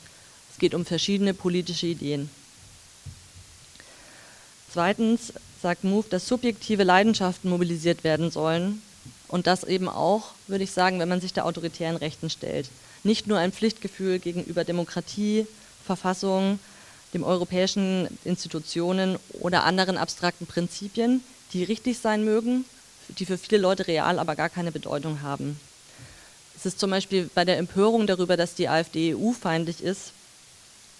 Es 0.50 0.58
geht 0.58 0.74
um 0.74 0.84
verschiedene 0.84 1.34
politische 1.34 1.86
Ideen. 1.86 2.28
Zweitens 4.72 5.32
sagt 5.62 5.84
MOVE, 5.84 6.08
dass 6.08 6.28
subjektive 6.28 6.84
Leidenschaften 6.84 7.50
mobilisiert 7.50 8.04
werden 8.04 8.30
sollen, 8.30 8.82
und 9.28 9.46
das 9.46 9.62
eben 9.64 9.88
auch, 9.88 10.32
würde 10.46 10.64
ich 10.64 10.72
sagen, 10.72 10.98
wenn 10.98 11.08
man 11.08 11.20
sich 11.20 11.34
der 11.34 11.44
autoritären 11.44 11.96
Rechten 11.96 12.30
stellt. 12.30 12.70
Nicht 13.04 13.26
nur 13.26 13.38
ein 13.38 13.52
Pflichtgefühl 13.52 14.18
gegenüber 14.18 14.64
Demokratie, 14.64 15.46
Verfassung, 15.84 16.58
dem 17.14 17.24
europäischen 17.24 18.08
Institutionen 18.24 19.18
oder 19.40 19.64
anderen 19.64 19.96
abstrakten 19.96 20.46
Prinzipien, 20.46 21.22
die 21.52 21.64
richtig 21.64 21.98
sein 21.98 22.24
mögen, 22.24 22.64
die 23.18 23.26
für 23.26 23.38
viele 23.38 23.60
Leute 23.60 23.86
real 23.86 24.18
aber 24.18 24.34
gar 24.34 24.48
keine 24.48 24.72
Bedeutung 24.72 25.22
haben. 25.22 25.58
Es 26.56 26.66
ist 26.66 26.80
zum 26.80 26.90
Beispiel 26.90 27.30
bei 27.34 27.44
der 27.44 27.58
Empörung 27.58 28.06
darüber, 28.06 28.36
dass 28.36 28.54
die 28.54 28.68
AfD 28.68 29.14
EU-feindlich 29.14 29.82
ist, 29.82 30.12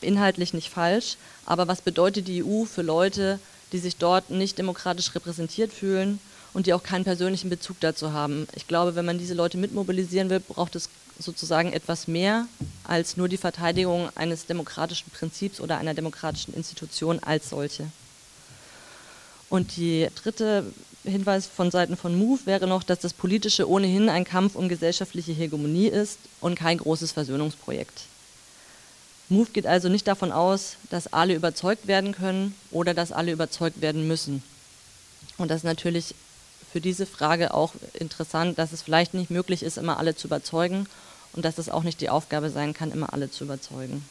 inhaltlich 0.00 0.54
nicht 0.54 0.68
falsch, 0.68 1.16
aber 1.44 1.66
was 1.66 1.80
bedeutet 1.80 2.28
die 2.28 2.44
EU 2.44 2.64
für 2.64 2.82
Leute, 2.82 3.40
die 3.72 3.78
sich 3.78 3.96
dort 3.96 4.30
nicht 4.30 4.58
demokratisch 4.58 5.14
repräsentiert 5.14 5.72
fühlen 5.72 6.20
und 6.54 6.66
die 6.66 6.72
auch 6.72 6.82
keinen 6.82 7.04
persönlichen 7.04 7.50
Bezug 7.50 7.78
dazu 7.80 8.12
haben. 8.12 8.48
Ich 8.54 8.66
glaube, 8.66 8.94
wenn 8.94 9.04
man 9.04 9.18
diese 9.18 9.34
Leute 9.34 9.58
mitmobilisieren 9.58 10.30
will, 10.30 10.40
braucht 10.40 10.76
es 10.76 10.88
sozusagen 11.18 11.72
etwas 11.72 12.08
mehr 12.08 12.46
als 12.84 13.16
nur 13.16 13.28
die 13.28 13.36
Verteidigung 13.36 14.08
eines 14.14 14.46
demokratischen 14.46 15.10
Prinzips 15.10 15.60
oder 15.60 15.78
einer 15.78 15.94
demokratischen 15.94 16.54
Institution 16.54 17.18
als 17.18 17.50
solche. 17.50 17.88
Und 19.50 19.76
die 19.76 20.08
dritte 20.14 20.64
Hinweis 21.04 21.46
von 21.46 21.70
Seiten 21.70 21.96
von 21.96 22.16
MOVE 22.16 22.46
wäre 22.46 22.66
noch, 22.66 22.82
dass 22.82 23.00
das 23.00 23.14
Politische 23.14 23.68
ohnehin 23.68 24.08
ein 24.08 24.24
Kampf 24.24 24.54
um 24.54 24.68
gesellschaftliche 24.68 25.32
Hegemonie 25.32 25.88
ist 25.88 26.18
und 26.40 26.54
kein 26.54 26.78
großes 26.78 27.12
Versöhnungsprojekt. 27.12 28.02
MOVE 29.30 29.50
geht 29.52 29.66
also 29.66 29.88
nicht 29.88 30.06
davon 30.06 30.32
aus, 30.32 30.76
dass 30.88 31.12
alle 31.12 31.34
überzeugt 31.34 31.86
werden 31.86 32.12
können 32.12 32.54
oder 32.70 32.94
dass 32.94 33.12
alle 33.12 33.32
überzeugt 33.32 33.82
werden 33.82 34.08
müssen. 34.08 34.42
Und 35.36 35.50
das 35.50 35.58
ist 35.58 35.64
natürlich 35.64 36.14
für 36.72 36.80
diese 36.80 37.06
Frage 37.06 37.52
auch 37.52 37.72
interessant, 37.94 38.58
dass 38.58 38.72
es 38.72 38.82
vielleicht 38.82 39.14
nicht 39.14 39.30
möglich 39.30 39.62
ist, 39.62 39.78
immer 39.78 39.98
alle 39.98 40.16
zu 40.16 40.28
überzeugen 40.28 40.86
und 41.34 41.44
dass 41.44 41.58
es 41.58 41.68
auch 41.68 41.82
nicht 41.82 42.00
die 42.00 42.10
Aufgabe 42.10 42.50
sein 42.50 42.72
kann, 42.72 42.90
immer 42.90 43.12
alle 43.12 43.30
zu 43.30 43.44
überzeugen. 43.44 44.04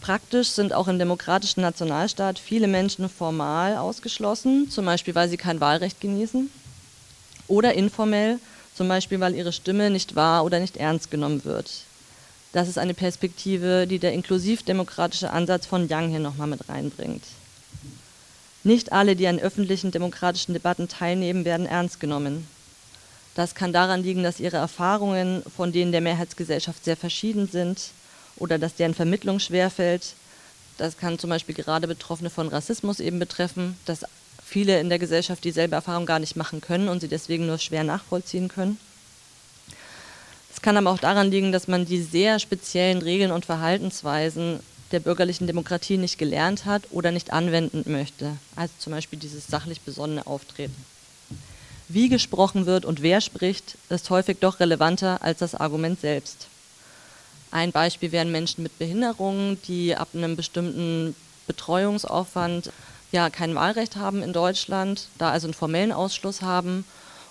Praktisch 0.00 0.48
sind 0.48 0.72
auch 0.72 0.88
im 0.88 0.98
demokratischen 0.98 1.60
Nationalstaat 1.60 2.38
viele 2.38 2.66
Menschen 2.66 3.08
formal 3.08 3.76
ausgeschlossen, 3.76 4.68
zum 4.68 4.84
Beispiel 4.84 5.14
weil 5.14 5.28
sie 5.28 5.36
kein 5.36 5.60
Wahlrecht 5.60 6.00
genießen, 6.00 6.50
oder 7.46 7.74
informell, 7.74 8.40
zum 8.74 8.88
Beispiel 8.88 9.20
weil 9.20 9.34
ihre 9.34 9.52
Stimme 9.52 9.90
nicht 9.90 10.14
wahr 10.14 10.44
oder 10.44 10.60
nicht 10.60 10.76
ernst 10.76 11.10
genommen 11.10 11.44
wird. 11.44 11.70
Das 12.52 12.68
ist 12.68 12.78
eine 12.78 12.94
Perspektive, 12.94 13.86
die 13.86 13.98
der 13.98 14.12
inklusivdemokratische 14.12 15.30
Ansatz 15.30 15.66
von 15.66 15.88
Young 15.90 16.10
hier 16.10 16.18
nochmal 16.18 16.48
mit 16.48 16.68
reinbringt. 16.68 17.24
Nicht 18.64 18.92
alle, 18.92 19.16
die 19.16 19.26
an 19.26 19.40
öffentlichen 19.40 19.90
demokratischen 19.90 20.52
Debatten 20.52 20.88
teilnehmen, 20.88 21.44
werden 21.44 21.66
ernst 21.66 21.98
genommen. 21.98 22.46
Das 23.34 23.54
kann 23.54 23.72
daran 23.72 24.02
liegen, 24.02 24.22
dass 24.22 24.40
ihre 24.40 24.58
Erfahrungen 24.58 25.42
von 25.56 25.72
denen 25.72 25.90
der 25.90 26.02
Mehrheitsgesellschaft 26.02 26.84
sehr 26.84 26.96
verschieden 26.96 27.48
sind 27.48 27.90
oder 28.36 28.58
dass 28.58 28.74
deren 28.74 28.94
Vermittlung 28.94 29.40
schwerfällt. 29.40 30.14
Das 30.76 30.98
kann 30.98 31.18
zum 31.18 31.30
Beispiel 31.30 31.54
gerade 31.54 31.88
Betroffene 31.88 32.30
von 32.30 32.48
Rassismus 32.48 33.00
eben 33.00 33.18
betreffen, 33.18 33.76
dass 33.86 34.04
viele 34.52 34.78
in 34.78 34.90
der 34.90 34.98
Gesellschaft 34.98 35.42
dieselbe 35.44 35.76
Erfahrung 35.76 36.04
gar 36.04 36.18
nicht 36.18 36.36
machen 36.36 36.60
können 36.60 36.88
und 36.88 37.00
sie 37.00 37.08
deswegen 37.08 37.46
nur 37.46 37.58
schwer 37.58 37.84
nachvollziehen 37.84 38.48
können. 38.48 38.78
Es 40.52 40.60
kann 40.60 40.76
aber 40.76 40.90
auch 40.90 40.98
daran 40.98 41.30
liegen, 41.30 41.50
dass 41.50 41.68
man 41.68 41.86
die 41.86 42.02
sehr 42.02 42.38
speziellen 42.38 43.00
Regeln 43.00 43.32
und 43.32 43.46
Verhaltensweisen 43.46 44.60
der 44.92 45.00
bürgerlichen 45.00 45.46
Demokratie 45.46 45.96
nicht 45.96 46.18
gelernt 46.18 46.66
hat 46.66 46.82
oder 46.90 47.10
nicht 47.10 47.32
anwenden 47.32 47.90
möchte. 47.90 48.36
Also 48.54 48.74
zum 48.78 48.92
Beispiel 48.92 49.18
dieses 49.18 49.46
sachlich 49.46 49.80
besonnene 49.80 50.26
Auftreten. 50.26 50.76
Wie 51.88 52.10
gesprochen 52.10 52.66
wird 52.66 52.84
und 52.84 53.00
wer 53.02 53.22
spricht, 53.22 53.76
ist 53.88 54.10
häufig 54.10 54.38
doch 54.40 54.60
relevanter 54.60 55.22
als 55.22 55.38
das 55.38 55.54
Argument 55.54 55.98
selbst. 56.00 56.46
Ein 57.50 57.72
Beispiel 57.72 58.12
wären 58.12 58.30
Menschen 58.30 58.62
mit 58.62 58.78
Behinderungen, 58.78 59.58
die 59.66 59.96
ab 59.96 60.08
einem 60.14 60.36
bestimmten 60.36 61.14
Betreuungsaufwand 61.46 62.70
ja 63.12 63.30
kein 63.30 63.54
Wahlrecht 63.54 63.96
haben 63.96 64.22
in 64.22 64.32
Deutschland, 64.32 65.08
da 65.18 65.30
also 65.30 65.46
einen 65.46 65.54
formellen 65.54 65.92
Ausschluss 65.92 66.42
haben 66.42 66.84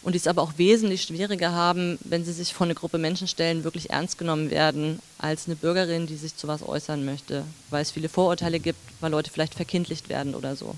und 0.04 0.14
die 0.14 0.18
es 0.18 0.28
aber 0.28 0.42
auch 0.42 0.54
wesentlich 0.58 1.04
schwieriger 1.04 1.52
haben, 1.52 2.00
wenn 2.04 2.24
sie 2.24 2.34
sich 2.34 2.54
vor 2.54 2.66
eine 2.66 2.76
Gruppe 2.76 2.98
Menschen 2.98 3.28
stellen, 3.28 3.64
wirklich 3.64 3.90
ernst 3.90 4.18
genommen 4.18 4.50
werden, 4.50 5.00
als 5.18 5.48
eine 5.48 5.56
Bürgerin, 5.56 6.08
die 6.08 6.16
sich 6.16 6.36
zu 6.36 6.48
was 6.48 6.64
äußern 6.64 7.06
möchte, 7.06 7.44
weil 7.70 7.82
es 7.82 7.92
viele 7.92 8.10
Vorurteile 8.10 8.60
gibt, 8.60 8.80
weil 9.00 9.12
Leute 9.12 9.32
vielleicht 9.32 9.56
verkindlicht 9.56 10.10
werden 10.10 10.34
oder 10.34 10.56
so. 10.56 10.76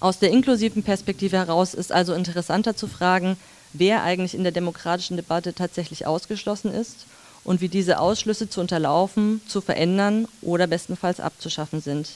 Aus 0.00 0.18
der 0.18 0.30
inklusiven 0.30 0.82
Perspektive 0.82 1.36
heraus 1.36 1.74
ist 1.74 1.92
also 1.92 2.14
interessanter 2.14 2.76
zu 2.76 2.88
fragen, 2.88 3.36
wer 3.72 4.02
eigentlich 4.02 4.34
in 4.34 4.42
der 4.42 4.52
demokratischen 4.52 5.16
Debatte 5.16 5.54
tatsächlich 5.54 6.06
ausgeschlossen 6.06 6.72
ist 6.72 7.06
und 7.42 7.60
wie 7.60 7.68
diese 7.68 7.98
Ausschlüsse 7.98 8.48
zu 8.48 8.60
unterlaufen, 8.60 9.40
zu 9.48 9.60
verändern 9.60 10.26
oder 10.42 10.66
bestenfalls 10.66 11.20
abzuschaffen 11.20 11.80
sind. 11.80 12.10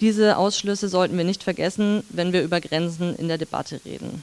Diese 0.00 0.38
Ausschlüsse 0.38 0.88
sollten 0.88 1.16
wir 1.18 1.24
nicht 1.24 1.42
vergessen, 1.42 2.02
wenn 2.08 2.32
wir 2.32 2.42
über 2.42 2.60
Grenzen 2.60 3.14
in 3.16 3.28
der 3.28 3.36
Debatte 3.36 3.80
reden. 3.84 4.22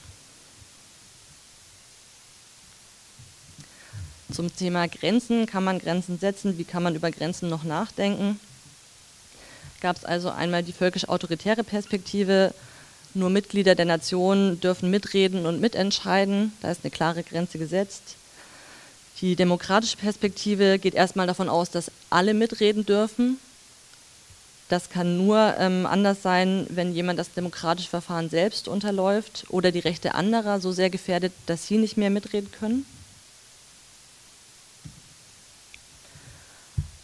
Zum 4.34 4.53
Thema 4.55 4.88
Grenzen, 4.88 5.45
kann 5.45 5.63
man 5.63 5.80
Grenzen 5.80 6.19
setzen, 6.19 6.57
wie 6.57 6.63
kann 6.63 6.84
man 6.84 6.95
über 6.95 7.11
Grenzen 7.11 7.49
noch 7.49 7.63
nachdenken? 7.63 8.39
Gab 9.80 9.97
es 9.97 10.05
also 10.05 10.32
einmal 10.32 10.63
die 10.63 10.73
völkisch-autoritäre 10.73 11.63
Perspektive, 11.63 12.53
nur 13.13 13.30
Mitglieder 13.30 13.75
der 13.75 13.86
Nation 13.86 14.59
dürfen 14.59 14.89
mitreden 14.89 15.45
und 15.45 15.61
mitentscheiden, 15.61 16.53
da 16.61 16.71
ist 16.71 16.82
eine 16.84 16.91
klare 16.91 17.23
Grenze 17.23 17.57
gesetzt. 17.59 18.15
Die 19.21 19.36
demokratische 19.36 19.97
Perspektive 19.97 20.78
geht 20.78 20.93
erstmal 20.93 21.28
davon 21.28 21.49
aus, 21.49 21.71
dass 21.71 21.91
alle 22.09 22.34
mitreden 22.34 22.86
dürfen, 22.86 23.39
das 24.70 24.89
kann 24.89 25.18
nur 25.18 25.55
ähm, 25.57 25.86
anders 25.86 26.22
sein, 26.22 26.68
wenn 26.70 26.93
jemand 26.93 27.18
das 27.18 27.32
demokratische 27.32 27.89
Verfahren 27.89 28.30
selbst 28.30 28.68
unterläuft 28.68 29.45
oder 29.49 29.72
die 29.72 29.80
Rechte 29.80 30.13
anderer 30.13 30.59
so 30.59 30.74
sehr 30.74 30.89
gefährdet, 30.89 31.32
dass 31.45 31.68
sie 31.68 31.78
nicht 31.78 31.95
mehr 31.95 32.09
mitreden 32.09 32.51
können. 32.51 32.86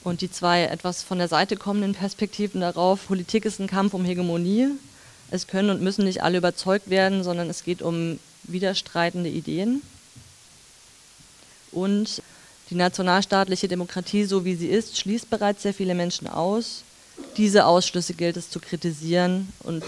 Und 0.04 0.20
die 0.20 0.30
zwei 0.30 0.64
etwas 0.64 1.02
von 1.02 1.18
der 1.18 1.30
Seite 1.30 1.56
kommenden 1.56 1.94
Perspektiven 1.94 2.60
darauf, 2.60 3.08
Politik 3.08 3.46
ist 3.46 3.60
ein 3.60 3.68
Kampf 3.68 3.94
um 3.94 4.04
Hegemonie. 4.04 4.68
Es 5.32 5.48
können 5.48 5.70
und 5.70 5.82
müssen 5.82 6.04
nicht 6.04 6.22
alle 6.22 6.40
überzeugt 6.40 6.90
werden, 6.90 7.24
sondern 7.24 7.50
es 7.50 7.64
geht 7.64 7.82
um 7.82 8.20
widerstreitende 8.44 9.30
Ideen. 9.30 9.82
Und 11.72 12.22
die 12.70 12.76
nationalstaatliche 12.76 13.70
Demokratie, 13.70 14.26
so 14.26 14.44
wie 14.44 14.56
sie 14.56 14.68
ist, 14.68 14.98
schließt 14.98 15.30
bereits 15.30 15.64
sehr 15.64 15.74
viele 15.74 15.96
Menschen 15.96 16.28
aus 16.28 16.84
diese 17.38 17.66
Ausschlüsse 17.66 18.14
gilt 18.14 18.38
es 18.38 18.50
zu 18.50 18.60
kritisieren 18.60 19.52
und 19.64 19.84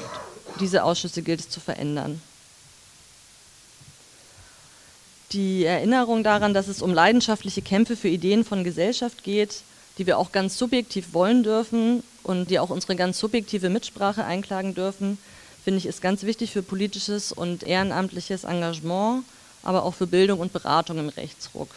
diese 0.60 0.84
Ausschlüsse 0.84 1.22
gilt 1.22 1.42
es 1.42 1.50
zu 1.50 1.60
verändern. 1.60 2.22
Die 5.32 5.66
Erinnerung 5.66 6.24
daran, 6.24 6.54
dass 6.54 6.68
es 6.68 6.82
um 6.82 6.94
leidenschaftliche 6.94 7.62
Kämpfe 7.62 7.96
für 7.96 8.08
Ideen 8.08 8.44
von 8.46 8.64
Gesellschaft 8.64 9.24
geht, 9.24 9.62
die 9.98 10.08
wir 10.08 10.18
auch 10.18 10.32
ganz 10.32 10.58
subjektiv 10.58 11.14
wollen 11.14 11.44
dürfen 11.44 12.04
und 12.24 12.50
die 12.50 12.60
auch 12.60 12.70
unsere 12.70 12.96
ganz 12.96 13.20
subjektive 13.20 13.70
Mitsprache 13.70 14.24
einklagen 14.24 14.76
dürfen, 14.76 15.18
finde 15.64 15.80
ich, 15.80 15.86
ist 15.88 16.02
ganz 16.02 16.24
wichtig 16.24 16.52
für 16.52 16.62
politisches 16.62 17.32
und 17.32 17.64
ehrenamtliches 17.64 18.44
Engagement, 18.44 19.24
aber 19.64 19.84
auch 19.84 19.96
für 19.96 20.08
Bildung 20.08 20.40
und 20.40 20.54
Beratung 20.54 21.00
im 21.00 21.10
Rechtsruck. 21.10 21.70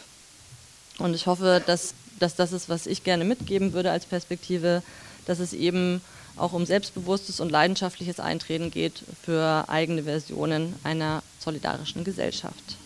Und 0.99 1.15
ich 1.15 1.27
hoffe, 1.27 1.63
dass, 1.65 1.93
dass 2.19 2.35
das 2.35 2.51
ist, 2.51 2.69
was 2.69 2.85
ich 2.85 3.03
gerne 3.03 3.25
mitgeben 3.25 3.73
würde 3.73 3.91
als 3.91 4.05
Perspektive, 4.05 4.83
dass 5.29 5.37
es 5.37 5.53
eben 5.53 6.01
auch 6.37 6.53
um 6.53 6.65
selbstbewusstes 6.65 7.39
und 7.39 7.51
leidenschaftliches 7.51 8.19
Eintreten 8.19 8.71
geht 8.71 9.03
für 9.23 9.65
eigene 9.67 10.03
Versionen 10.03 10.73
einer 10.83 11.21
solidarischen 11.39 12.03
Gesellschaft. 12.03 12.77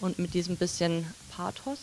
Und 0.00 0.18
mit 0.18 0.34
diesem 0.34 0.56
bisschen 0.56 1.06
Pathos 1.30 1.78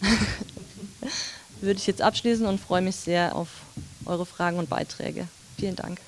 würde 1.60 1.78
ich 1.78 1.86
jetzt 1.86 2.00
abschließen 2.00 2.46
und 2.46 2.58
freue 2.58 2.80
mich 2.80 2.96
sehr 2.96 3.36
auf 3.36 3.48
eure 4.06 4.24
Fragen 4.24 4.58
und 4.58 4.70
Beiträge. 4.70 5.28
Vielen 5.58 5.76
Dank. 5.76 6.00